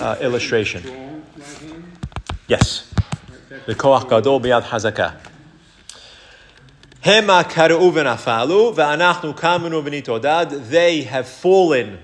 uh, 0.00 0.16
illustration. 0.20 0.82
strong 0.82 1.22
right 1.36 1.46
hand? 1.58 1.84
Yes. 2.48 2.92
The 3.66 3.74
Koach 3.74 4.08
Gadol 4.08 4.40
B'yad 4.40 4.62
Hazakah. 4.62 5.16
Hema 7.04 7.44
kareu 7.44 7.90
v'nafalu 7.92 8.74
v'anachnu 8.74 9.36
kamenu 9.36 9.82
v'nitodad. 9.82 10.68
They 10.68 11.02
have 11.02 11.28
fallen, 11.28 11.98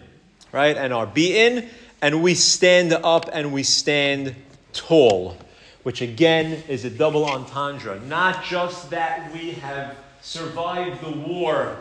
right, 0.53 0.77
and 0.77 0.93
are 0.93 1.07
beaten, 1.07 1.69
and 2.03 2.23
we 2.23 2.35
stand 2.35 2.93
up 2.93 3.29
and 3.33 3.53
we 3.53 3.63
stand 3.63 4.35
tall, 4.73 5.37
which 5.83 6.01
again 6.01 6.63
is 6.69 6.85
a 6.85 6.91
double 6.91 7.25
entendre. 7.25 8.01
Not 8.01 8.43
just 8.45 8.91
that 8.91 9.33
we 9.33 9.53
have 9.53 9.97
survived 10.23 11.03
the 11.03 11.13
war 11.13 11.77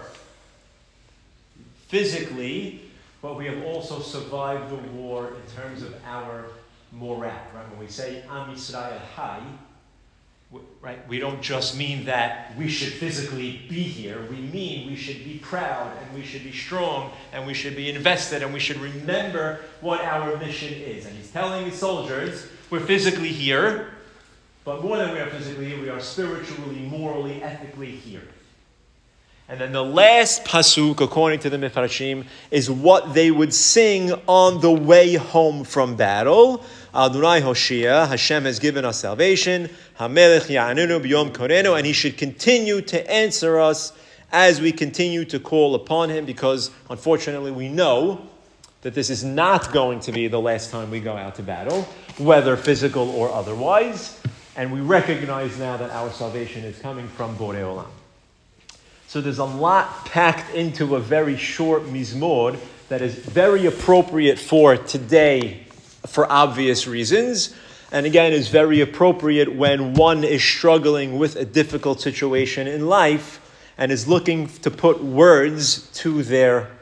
physically, 1.88 2.82
but 3.22 3.38
we 3.38 3.46
have 3.46 3.64
also 3.64 4.00
survived 4.00 4.72
the 4.72 4.92
war 4.92 5.28
in 5.30 5.62
terms 5.62 5.82
of 5.82 5.96
our 6.06 6.46
morale. 6.92 7.34
Right? 7.54 7.70
When 7.72 7.80
we 7.80 7.88
say 7.88 8.24
Am 8.30 8.54
Yisrael 8.54 9.00
Hai, 9.16 9.42
right, 10.82 11.08
we 11.08 11.20
don't 11.20 11.42
just 11.42 11.78
mean 11.78 12.06
that 12.06 12.56
we 12.58 12.68
should 12.68 12.94
physically 12.94 13.62
be 13.70 13.82
here. 13.82 14.26
We 14.30 14.38
mean 14.38 14.88
we 14.88 14.96
should 14.96 15.24
be 15.24 15.40
proud 15.40 15.92
and 16.02 16.16
we 16.16 16.24
should 16.24 16.44
be 16.44 16.52
strong 16.52 17.12
and 17.34 17.46
we 17.46 17.54
should 17.54 17.76
be 17.76 17.90
invested 17.90 18.44
and 18.44 18.54
we 18.54 18.60
should 18.60 18.78
remember 18.78 19.60
what 19.82 20.02
our 20.02 20.38
mission 20.38 20.74
is. 20.74 21.06
And 21.06 21.16
he's 21.16 21.32
telling 21.32 21.66
his 21.66 21.78
soldiers, 21.78 22.48
we're 22.70 22.80
physically 22.80 23.30
here, 23.30 23.92
but 24.64 24.84
more 24.84 24.98
than 24.98 25.14
we 25.14 25.20
are 25.20 25.30
physically 25.30 25.66
here, 25.66 25.82
we 25.82 25.90
are 25.90 26.00
spiritually, 26.00 26.80
morally, 26.80 27.42
ethically 27.44 27.92
here. 27.92 28.24
And 29.48 29.62
then 29.62 29.74
the 29.74 29.84
last 29.84 30.44
pasuk, 30.44 31.02
according 31.02 31.40
to 31.42 31.52
the 31.52 31.58
Mifarshim, 31.58 32.26
is 32.50 32.68
what 32.68 33.14
they 33.14 33.30
would 33.30 33.54
sing 33.54 34.12
on 34.28 34.60
the 34.60 34.72
way 34.72 35.14
home 35.14 35.64
from 35.64 35.96
battle. 35.96 36.66
Adonai 36.96 37.42
Hoshia, 37.42 38.08
Hashem 38.08 38.46
has 38.46 38.58
given 38.58 38.86
us 38.86 39.00
salvation. 39.00 39.70
Hamelech 40.00 40.48
Ya'aninu 40.48 41.00
b'yom 41.00 41.30
korenu, 41.30 41.78
and 41.78 41.86
He 41.86 41.94
should 41.94 42.18
continue 42.18 42.82
to 42.82 43.12
answer 43.12 43.60
us 43.60 43.94
as 44.32 44.60
we 44.60 44.72
continue 44.72 45.24
to 45.26 45.40
call 45.40 45.76
upon 45.76 46.10
Him, 46.10 46.26
because 46.26 46.72
unfortunately 46.90 47.52
we 47.52 47.70
know 47.70 48.28
that 48.82 48.96
this 48.96 49.12
is 49.12 49.24
not 49.24 49.72
going 49.72 50.00
to 50.00 50.12
be 50.12 50.28
the 50.28 50.42
last 50.42 50.72
time 50.72 50.90
we 50.90 51.00
go 51.00 51.16
out 51.16 51.36
to 51.36 51.44
battle, 51.44 51.84
whether 52.18 52.58
physical 52.58 53.12
or 53.12 53.32
otherwise. 53.32 54.20
And 54.56 54.74
we 54.74 54.82
recognize 54.82 55.60
now 55.60 55.78
that 55.78 55.92
our 55.92 56.10
salvation 56.10 56.64
is 56.64 56.80
coming 56.80 57.08
from 57.10 57.38
Borei 57.38 57.62
Olam. 57.62 57.88
So 59.16 59.22
there's 59.22 59.40
a 59.40 59.46
lot 59.46 60.08
packed 60.08 60.54
into 60.54 60.98
a 60.98 61.00
very 61.00 61.38
short 61.38 61.84
mizmor 61.84 62.60
that 62.90 63.02
is 63.02 63.16
very 63.16 63.66
appropriate 63.66 64.38
for 64.38 64.76
today 64.76 65.64
for 66.06 66.30
obvious 66.30 66.86
reasons. 66.86 67.56
And 67.94 68.06
again, 68.06 68.34
is 68.34 68.50
very 68.50 68.82
appropriate 68.82 69.56
when 69.56 69.94
one 69.94 70.26
is 70.26 70.44
struggling 70.44 71.18
with 71.18 71.38
a 71.38 71.46
difficult 71.46 72.02
situation 72.02 72.68
in 72.68 72.88
life 72.88 73.40
and 73.78 73.90
is 73.90 74.06
looking 74.06 74.50
to 74.64 74.70
put 74.70 75.02
words 75.02 75.90
to 75.94 76.22
their 76.22 76.75